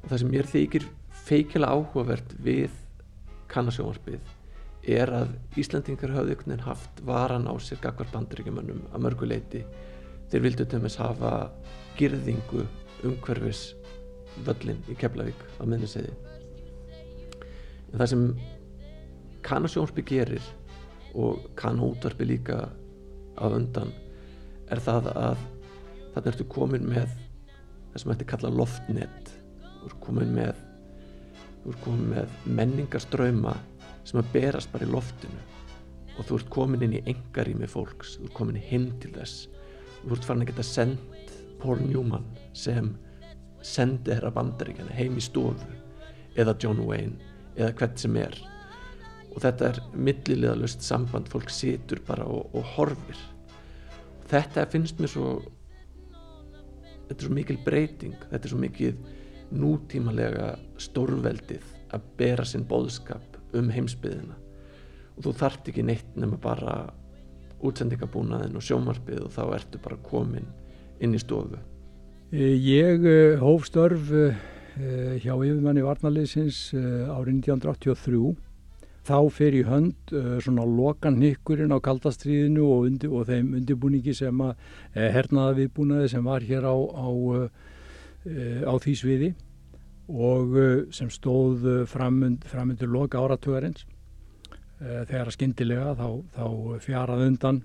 Og 0.04 0.12
það 0.12 0.22
sem 0.22 0.34
mér 0.36 0.50
þykir 0.50 0.86
feikila 1.26 1.72
áhugavert 1.74 2.36
við 2.46 2.76
kannasjónvarpið 3.50 4.36
er 4.90 5.12
að 5.12 5.34
Íslandingar 5.60 6.14
hafði 6.16 6.36
einhvern 6.36 6.54
veginn 6.54 6.68
haft 6.68 7.02
varan 7.06 7.50
á 7.50 7.54
sér 7.58 7.82
gagvar 7.84 8.08
bandaríkjumannum 8.14 8.86
að 8.94 9.04
mörguleiti 9.06 9.64
þeir 10.32 10.46
vildu 10.46 10.66
til 10.66 10.80
dæmis 10.80 11.00
hafa 11.02 11.34
girðingu 11.98 12.64
umhverfis 13.04 13.74
völlin 14.46 14.80
í 14.88 14.96
Keflavík 15.00 15.42
á 15.60 15.64
minniseiði 15.66 16.14
en 17.90 17.98
það 17.98 18.10
sem 18.14 18.26
kannasjónsby 19.46 20.06
gerir 20.06 20.44
og 21.18 21.50
kannútvarpi 21.60 22.28
líka 22.30 22.68
á 23.36 23.46
undan 23.50 23.92
er 24.70 24.82
það 24.86 25.10
að 25.16 25.48
þarna 26.20 26.34
ertu 26.34 26.48
komin 26.52 26.88
með 26.90 27.12
það 27.92 28.02
sem 28.02 28.12
ætti 28.14 28.28
kalla 28.30 28.52
loftnet. 28.54 29.32
Þú 29.80 29.90
ert 29.90 30.02
komin 30.04 30.34
með 30.36 30.66
þú 31.64 31.72
ert 31.74 31.82
komin 31.86 32.12
með 32.14 32.36
menningarströyma 32.60 33.56
sem 34.08 34.20
að 34.20 34.34
berast 34.34 34.72
bara 34.74 34.88
í 34.88 34.92
loftinu. 34.92 35.42
Og 36.18 36.28
þú 36.28 36.40
ert 36.40 36.52
komin 36.52 36.84
inn 36.84 36.98
í 37.00 37.04
engarými 37.08 37.68
fólks. 37.72 38.18
Þú 38.18 38.28
ert 38.28 38.36
komin 38.36 38.60
hinn 38.60 38.90
til 39.00 39.14
þess. 39.16 39.48
Þú 40.02 40.16
ert 40.16 40.28
farin 40.28 40.44
að 40.44 40.52
geta 40.52 40.68
sendt 40.68 41.34
Paul 41.60 41.80
Newman 41.84 42.28
sem 42.56 42.94
sendi 43.64 44.12
þeirra 44.12 44.32
bandaríkjana 44.36 44.96
heim 44.96 45.18
í 45.20 45.24
stofu. 45.24 45.76
Eða 46.40 46.56
John 46.60 46.84
Wayne 46.88 47.16
eða 47.56 47.74
hvert 47.80 48.00
sem 48.00 48.16
er. 48.20 48.36
Og 49.30 49.40
þetta 49.44 49.72
er 49.72 49.82
millilegðalust 49.96 50.84
samband. 50.84 51.32
Fólk 51.32 51.52
situr 51.54 52.04
bara 52.08 52.28
og, 52.28 52.52
og 52.56 52.76
horfir. 52.76 53.24
Og 54.20 54.28
þetta 54.32 54.68
finnst 54.72 55.00
mér 55.00 55.12
svo 55.16 55.32
þetta 57.10 57.18
er 57.18 57.28
svo 57.28 57.36
mikil 57.36 57.58
breyting 57.66 58.16
þetta 58.30 58.44
er 58.44 58.54
svo 58.54 58.62
mikið 58.62 59.02
nútímalega 59.60 60.54
stórveldið 60.80 61.66
að 61.96 62.08
bera 62.20 62.46
sinn 62.46 62.68
bóðskap 62.70 63.40
um 63.58 63.72
heimsbyðina 63.74 64.38
og 65.18 65.26
þú 65.26 65.36
þart 65.42 65.72
ekki 65.72 65.84
neitt 65.84 66.18
nema 66.20 66.38
bara 66.40 66.76
útsendingabúnaðin 67.66 68.56
og 68.56 68.64
sjómarbyð 68.64 69.26
og 69.26 69.34
þá 69.36 69.42
ertu 69.58 69.82
bara 69.84 69.98
komin 70.06 70.48
inn 71.04 71.16
í 71.16 71.20
stofu. 71.20 71.60
Eh, 72.32 72.56
Ég 72.56 73.04
eh, 73.04 73.42
hóf 73.42 73.68
störf 73.68 74.12
eh, 74.16 74.38
hjá 75.20 75.34
yfirmanni 75.34 75.84
Varnaliðsins 75.84 76.70
árið 76.76 77.42
1983 77.42 78.22
þá 79.10 79.18
fer 79.34 79.58
í 79.58 79.66
hönd 79.66 80.14
svona 80.46 80.64
lokan 80.70 81.18
hnikkurinn 81.18 81.74
á 81.74 81.82
kaldastriðinu 81.82 82.64
og, 82.70 82.88
undir, 82.92 83.12
og 83.12 83.28
þeim 83.28 83.56
undirbúningi 83.60 84.14
sem 84.18 84.46
að 84.46 84.56
hernaða 84.94 85.58
viðbúnaði 85.64 86.14
sem 86.14 86.30
var 86.30 86.46
hér 86.46 86.70
á, 86.70 86.78
á, 86.78 87.08
á 88.70 88.74
því 88.80 88.96
sviði 89.02 89.32
og 90.10 90.58
sem 90.96 91.10
stóð 91.14 91.66
uh, 91.70 91.82
framundur 91.86 92.90
loka 92.90 93.22
áratugarins 93.22 93.86
uh, 94.82 95.06
þegar 95.06 95.28
að 95.30 95.36
skindilega 95.36 95.92
þá, 96.00 96.08
þá 96.34 96.46
fjarað 96.82 97.26
undan 97.28 97.62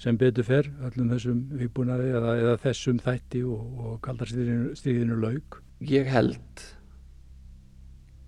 sem 0.00 0.18
betur 0.18 0.46
fer 0.46 0.70
öllum 0.88 1.12
þessum 1.12 1.44
viðbúnaði 1.54 2.08
eða, 2.18 2.32
eða 2.42 2.54
þessum 2.64 2.98
þætti 2.98 3.44
og, 3.46 3.66
og 3.78 4.00
kaldarstíðinu 4.02 5.20
laug. 5.22 5.60
Ég 5.86 6.10
held 6.10 6.64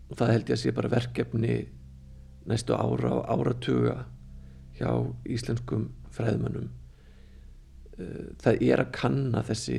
og 0.07 0.21
það 0.21 0.31
held 0.31 0.53
ég 0.53 0.55
að 0.55 0.63
sé 0.63 0.75
bara 0.77 0.93
verkefni 0.93 1.57
næstu 2.47 2.75
ára 2.77 3.13
og 3.19 3.31
áratuga 3.33 4.05
hjá 4.79 4.91
íslenskum 5.25 5.89
fræðmannum 6.15 6.69
það 8.43 8.61
er 8.61 8.83
að 8.83 8.93
kanna 8.93 9.43
þessi 9.47 9.79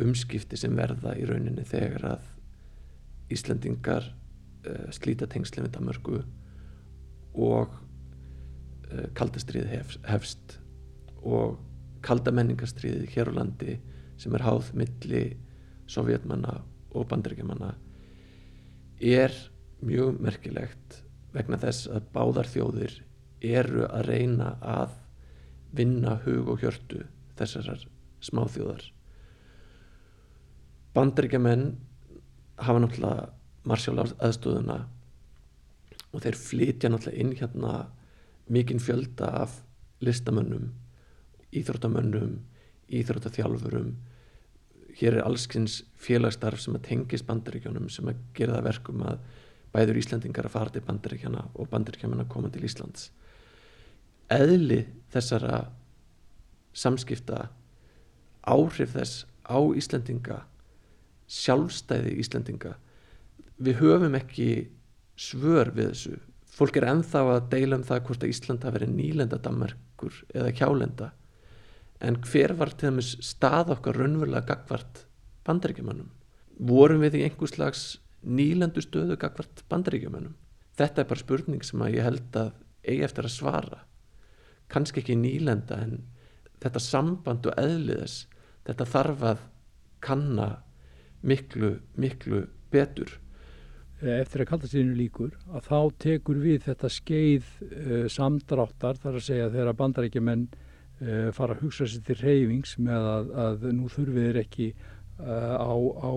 umskipti 0.00 0.58
sem 0.58 0.76
verða 0.76 1.14
í 1.18 1.26
rauninni 1.28 1.64
þegar 1.68 2.06
að 2.14 2.28
Íslandingar 3.30 4.06
uh, 4.10 4.88
slíta 4.94 5.28
tengsli 5.30 5.62
við 5.64 5.74
Danmarku 5.76 6.22
og 7.38 7.74
uh, 7.76 9.06
kaldastriði 9.14 9.76
hef, 9.76 9.98
hefst 10.08 10.56
og 11.20 11.60
kalda 12.02 12.32
menningarstriði 12.34 13.06
hér 13.12 13.30
á 13.36 13.38
landi 13.42 13.76
sem 14.20 14.34
er 14.36 14.46
háð 14.46 14.72
milli 14.76 15.24
sovjetmanna 15.90 16.56
og 16.96 17.06
bandaríkjamanna 17.10 17.74
er 19.00 19.34
mjög 19.84 20.18
merkilegt 20.20 21.02
vegna 21.34 21.58
þess 21.60 21.88
að 21.90 22.08
báðar 22.14 22.50
þjóðir 22.50 22.96
eru 23.40 23.86
að 23.88 24.08
reyna 24.10 24.54
að 24.60 24.96
vinna 25.76 26.16
hug 26.24 26.50
og 26.50 26.64
hjörtu 26.64 27.04
þessarar 27.38 27.84
smáþjóðar. 28.26 28.82
Bandaríkjamenn 30.94 31.68
hafa 32.60 32.82
náttúrulega 32.82 33.30
marsjál 33.70 34.00
aðstöðuna 34.02 34.78
og 36.10 36.24
þeir 36.24 36.38
flytja 36.40 36.90
náttúrulega 36.90 37.22
inn 37.22 37.34
hérna 37.38 37.74
mikinn 38.50 38.82
fjölda 38.82 39.30
af 39.44 39.60
listamönnum 40.02 40.70
íþróttamönnum 41.54 42.38
íþróttathjálfurum 42.90 43.92
hér 44.98 45.20
er 45.20 45.26
allskynns 45.26 45.80
félagsstarf 46.00 46.60
sem 46.62 46.74
að 46.76 46.86
tengis 46.88 47.24
bandaríkjónum 47.26 47.88
sem 47.92 48.08
að 48.10 48.20
gera 48.34 48.58
það 48.58 48.66
verkum 48.66 49.04
að 49.06 49.22
bæður 49.74 50.00
Íslandingar 50.00 50.48
að 50.48 50.54
fara 50.56 50.74
til 50.74 50.84
bandaríkjana 50.86 51.44
og 51.54 51.70
bandaríkjana 51.70 52.26
koma 52.30 52.50
til 52.50 52.64
Íslands. 52.66 53.10
Eðli 54.30 54.84
þessara 55.12 55.64
samskipta 56.72 57.48
áhrif 58.46 58.94
þess 58.94 59.24
á 59.46 59.58
Íslandinga 59.58 60.40
sjálfstæði 61.30 62.16
Íslandinga 62.22 62.74
við 63.60 63.80
höfum 63.82 64.16
ekki 64.18 64.50
svör 65.20 65.70
við 65.76 65.92
þessu. 65.92 66.18
Fólk 66.50 66.78
er 66.80 66.88
enþá 66.90 67.24
að 67.36 67.48
deila 67.52 67.78
um 67.78 67.86
það 67.86 68.04
hvort 68.06 68.24
að 68.24 68.32
Ísland 68.32 68.64
hafi 68.66 68.78
verið 68.78 68.94
nýlenda 68.96 69.40
Danmarkur 69.42 70.22
eða 70.34 70.54
kjálenda 70.56 71.10
en 72.00 72.16
hver 72.24 72.54
var 72.56 72.72
til 72.72 72.88
dæmis 72.88 73.12
stað 73.24 73.74
okkar 73.76 73.98
raunverulega 74.00 74.48
gagvart 74.48 75.04
bandaríkjumannum 75.46 76.08
vorum 76.70 77.04
við 77.04 77.20
í 77.20 77.24
einhvers 77.26 77.54
slags 77.56 77.84
nýlendu 78.26 78.82
stöðu 78.84 79.16
gagvart 79.20 79.64
bandaríkjumennum 79.72 80.36
þetta 80.80 81.02
er 81.02 81.10
bara 81.10 81.22
spurning 81.24 81.66
sem 81.66 81.84
að 81.84 81.96
ég 81.98 82.06
held 82.06 82.36
að 82.40 82.52
eigi 82.88 83.04
eftir 83.04 83.28
að 83.28 83.36
svara. 83.36 83.80
Kannski 84.70 85.02
ekki 85.02 85.16
nýlenda 85.18 85.80
en 85.84 85.96
þetta 86.62 86.82
samband 86.84 87.48
og 87.50 87.58
eðliðis 87.60 88.22
þetta 88.68 88.86
þarf 88.94 89.26
að 89.32 89.42
kanna 90.04 90.48
miklu, 91.26 91.74
miklu 92.00 92.46
betur. 92.72 93.18
Eftir 94.00 94.44
að 94.44 94.48
kaldastíðinu 94.54 94.96
líkur 94.96 95.34
að 95.52 95.66
þá 95.68 95.80
tekur 96.00 96.38
við 96.40 96.62
þetta 96.70 96.88
skeið 96.94 97.48
uh, 97.66 98.06
samdráttar 98.08 99.00
þar 99.02 99.18
að 99.18 99.26
segja 99.26 99.50
þegar 99.52 99.76
bandarækjumenn 99.76 100.46
uh, 100.48 101.26
fara 101.36 101.56
að 101.56 101.66
hugsa 101.66 101.88
sér 101.90 102.06
til 102.06 102.16
reyfings 102.22 102.78
með 102.80 103.08
að, 103.10 103.34
að 103.44 103.66
nú 103.76 103.90
þurfið 103.92 104.30
þeir 104.30 104.40
ekki 104.40 104.70
uh, 104.70 105.52
á, 105.60 105.76
á 105.76 106.12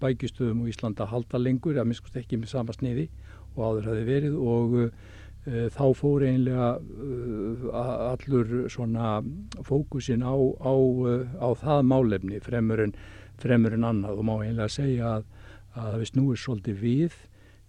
bækistöðum 0.00 0.64
og 0.64 0.72
Íslanda 0.72 1.06
halda 1.10 1.40
lengur, 1.42 1.78
að 1.78 1.90
minnst 1.90 2.18
ekki 2.18 2.40
með 2.40 2.54
sama 2.54 2.74
sniði 2.76 3.06
og 3.56 3.62
áður 3.62 3.92
hafi 3.92 4.08
verið 4.08 4.40
og 4.40 4.74
þá 5.46 5.84
fór 5.94 6.24
einlega 6.26 6.72
allur 8.10 8.66
svona 8.72 9.20
fókusin 9.62 10.24
á, 10.26 10.34
á, 10.34 10.74
á 11.38 11.48
það 11.54 11.84
málefni 11.86 12.40
fremur 12.42 12.82
en, 12.82 12.96
fremur 13.38 13.76
en 13.76 13.86
annað. 13.86 14.18
Og 14.18 14.26
má 14.26 14.34
einlega 14.40 14.66
segja 14.74 15.12
að 15.20 15.28
að 15.76 15.92
það 15.92 16.00
við 16.00 16.10
snúið 16.10 16.42
svolítið 16.42 16.82
við 16.82 17.16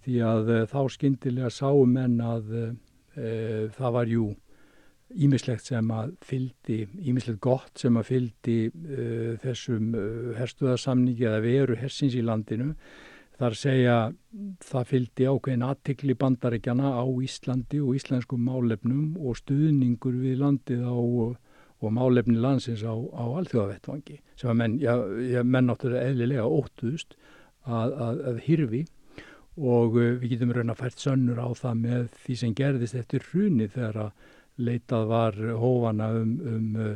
því 0.06 0.18
að 0.24 0.52
þá 0.70 0.80
skindilega 0.94 1.50
sáum 1.52 1.96
menn 1.96 2.20
að 2.24 2.52
uh, 2.58 2.68
það 3.76 3.96
var 3.98 4.12
jú 4.12 4.28
ímislegt 5.14 5.70
sem 5.70 5.92
að 5.94 6.14
fyldi, 6.24 6.78
ímislegt 7.08 7.40
gott 7.44 7.80
sem 7.80 7.96
að 7.96 8.08
fyldi 8.10 8.56
uh, 8.68 9.36
þessum 9.44 9.92
herstuðarsamningi 10.38 11.28
eða 11.28 11.44
veru 11.44 11.78
hersins 11.80 12.16
í 12.18 12.24
landinu. 12.24 12.74
Þar 13.38 13.54
segja 13.54 13.96
það 14.66 14.88
fyldi 14.90 15.26
ákveðin 15.30 15.66
aðtikli 15.68 16.16
bandaríkjana 16.18 16.90
á 16.98 17.06
Íslandi 17.06 17.78
og 17.78 17.94
íslenskum 17.94 18.42
málefnum 18.42 19.12
og 19.22 19.38
stuðningur 19.38 20.16
við 20.18 20.40
landið 20.42 20.82
á 20.82 20.98
og 21.78 21.94
málefni 21.94 22.38
landsins 22.38 22.82
á, 22.82 22.90
á 22.90 23.24
alþjóðavettvangi 23.38 24.18
sem 24.38 24.50
að 24.50 24.56
menn, 24.60 24.78
já, 24.82 24.94
já, 25.22 25.42
menn 25.46 25.68
náttúrulega 25.70 26.10
eðlilega 26.10 26.46
óttuðust 26.46 27.14
að, 27.62 27.92
að, 27.92 28.22
að 28.30 28.40
hyrfi 28.46 28.80
og 29.58 29.98
uh, 29.98 30.16
við 30.18 30.34
getum 30.34 30.54
raun 30.56 30.74
að 30.74 30.82
fært 30.82 31.04
sönnur 31.04 31.38
á 31.38 31.48
það 31.58 31.84
með 31.84 32.08
því 32.24 32.38
sem 32.42 32.56
gerðist 32.58 32.98
eftir 32.98 33.26
hruni 33.30 33.70
þegar 33.70 34.00
að 34.08 34.26
leitað 34.58 35.08
var 35.10 35.38
hófana 35.62 36.10
um, 36.18 36.36
um 36.52 36.68
uh, 36.76 36.92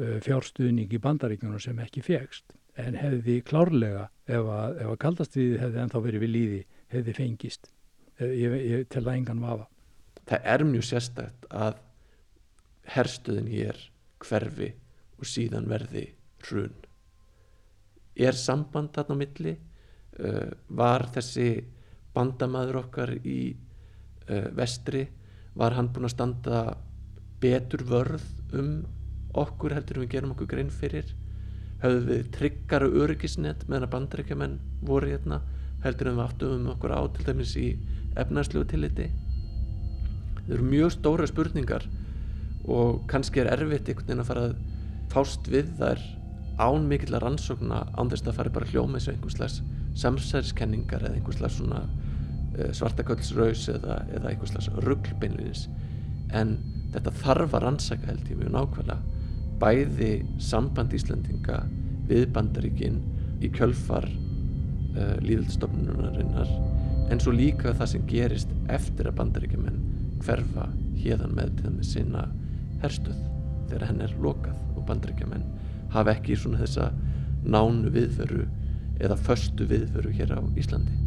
uh 0.00 0.16
fjárstuðning 0.24 0.92
í 0.92 1.02
bandaríkjunum 1.02 1.60
sem 1.60 1.78
ekki 1.82 2.02
fegst 2.06 2.54
en 2.78 2.96
hefði 2.96 3.40
klárlega 3.44 4.08
ef 4.30 4.46
að, 4.46 4.78
að 4.86 4.96
kaldast 5.02 5.36
við 5.36 5.58
hefði 5.60 5.82
ennþá 5.84 6.02
verið 6.06 6.24
við 6.24 6.32
líði 6.34 6.60
hefði 6.94 7.14
fengist. 7.16 7.70
Eh, 8.18 8.34
ég, 8.40 8.56
ég 8.70 8.86
tel 8.92 9.04
það 9.04 9.16
engan 9.18 9.42
vafa. 9.44 9.66
Það 10.30 10.46
er 10.52 10.66
mjög 10.68 10.86
sérstætt 10.86 11.48
að 11.50 11.80
herstuðin 12.94 13.50
hér 13.50 13.80
hverfi 14.20 14.70
og 15.20 15.28
síðan 15.28 15.68
verði 15.70 16.06
hrun. 16.46 16.76
Er 18.20 18.36
samband 18.36 18.94
þarna 18.94 19.16
á 19.16 19.20
milli? 19.22 19.56
Uh, 20.20 20.50
var 20.76 21.06
þessi 21.14 21.62
bandamaður 22.12 22.80
okkar 22.82 23.12
í 23.24 23.54
uh, 23.54 24.48
vestri 24.58 25.06
var 25.56 25.72
hann 25.78 25.88
búin 25.94 26.08
að 26.08 26.12
standa 26.12 26.58
betur 27.40 27.84
vörð 27.88 28.26
um 28.56 28.72
okkur 29.40 29.74
heldur 29.76 30.02
við 30.02 30.12
gerum 30.16 30.34
okkur 30.34 30.50
grein 30.50 30.72
fyrir. 30.74 31.14
Höfðu 31.80 32.02
við 32.10 32.28
tryggar 32.34 32.84
og 32.84 32.98
öryggisnett 33.04 33.64
meðan 33.68 33.86
að 33.86 33.94
bandrækjumenn 33.94 34.58
voru 34.84 35.12
hérna 35.12 35.40
heldur 35.84 36.10
við 36.10 36.22
aftum 36.26 36.54
um 36.58 36.70
okkur 36.74 36.92
á 36.92 37.00
til 37.14 37.26
dæmis 37.28 37.56
í 37.56 37.68
efnarslegu 38.20 38.66
tilliti. 38.68 39.08
Það 40.44 40.54
eru 40.56 40.68
mjög 40.68 40.94
stóra 40.96 41.28
spurningar 41.30 41.86
og 42.68 43.04
kannski 43.08 43.40
er 43.40 43.52
erfitt 43.54 43.88
einhvern 43.88 44.08
veginn 44.10 44.24
að 44.24 44.30
fara 44.30 44.48
að 44.50 44.56
fást 45.10 45.48
við 45.50 45.70
þær 45.78 46.02
án 46.60 46.88
mikill 46.90 47.14
að 47.16 47.24
rannsókna 47.24 47.84
án 47.96 48.10
þess 48.12 48.28
að 48.28 48.36
fari 48.36 48.52
bara 48.54 48.68
hljóma 48.68 48.98
eins 48.98 49.08
og 49.08 49.14
einhvers 49.14 49.38
slags 49.38 49.60
samsæðiskenningar 50.00 51.06
eða 51.06 51.16
einhvers 51.16 51.38
slags 51.40 51.56
svona 51.58 51.80
uh, 51.86 52.68
svartaköldsraus 52.76 53.64
eða, 53.72 54.02
eða 54.12 54.32
einhvers 54.32 54.52
slags 54.52 54.68
rugglbeinlinis 54.84 55.64
en 56.36 56.58
þetta 56.94 57.14
þarf 57.22 57.54
að 57.56 57.64
rannsaka 57.66 58.10
held 58.10 58.30
ég 58.30 58.40
mjög 58.40 58.52
nákvæmlega. 58.56 59.18
Bæði 59.60 60.10
samband 60.40 60.94
Íslandinga 60.96 61.62
við 62.10 62.26
bandaríkin 62.34 63.00
í 63.44 63.50
kjölfar 63.54 64.06
uh, 64.08 65.16
líðaldstofnunarinnar 65.24 66.50
en 67.10 67.22
svo 67.22 67.34
líka 67.34 67.74
það 67.74 67.92
sem 67.92 68.06
gerist 68.08 68.52
eftir 68.70 69.10
að 69.10 69.18
bandaríkjumenn 69.20 69.80
hverfa 70.24 70.68
hérðan 71.00 71.34
með 71.36 71.52
til 71.56 71.66
það 71.66 71.76
með 71.76 71.90
sinna 71.90 72.24
herstuð 72.84 73.20
þegar 73.70 73.86
henn 73.88 74.04
er 74.06 74.16
lokað 74.22 74.58
og 74.76 74.86
bandaríkjumenn 74.88 75.46
hafa 75.94 76.14
ekki 76.16 76.38
svona 76.38 76.62
þessa 76.62 76.90
nánu 77.44 77.92
viðveru 77.94 78.46
eða 79.00 79.18
förstu 79.28 79.66
viðveru 79.70 80.12
hér 80.14 80.36
á 80.36 80.40
Íslandi 80.60 80.99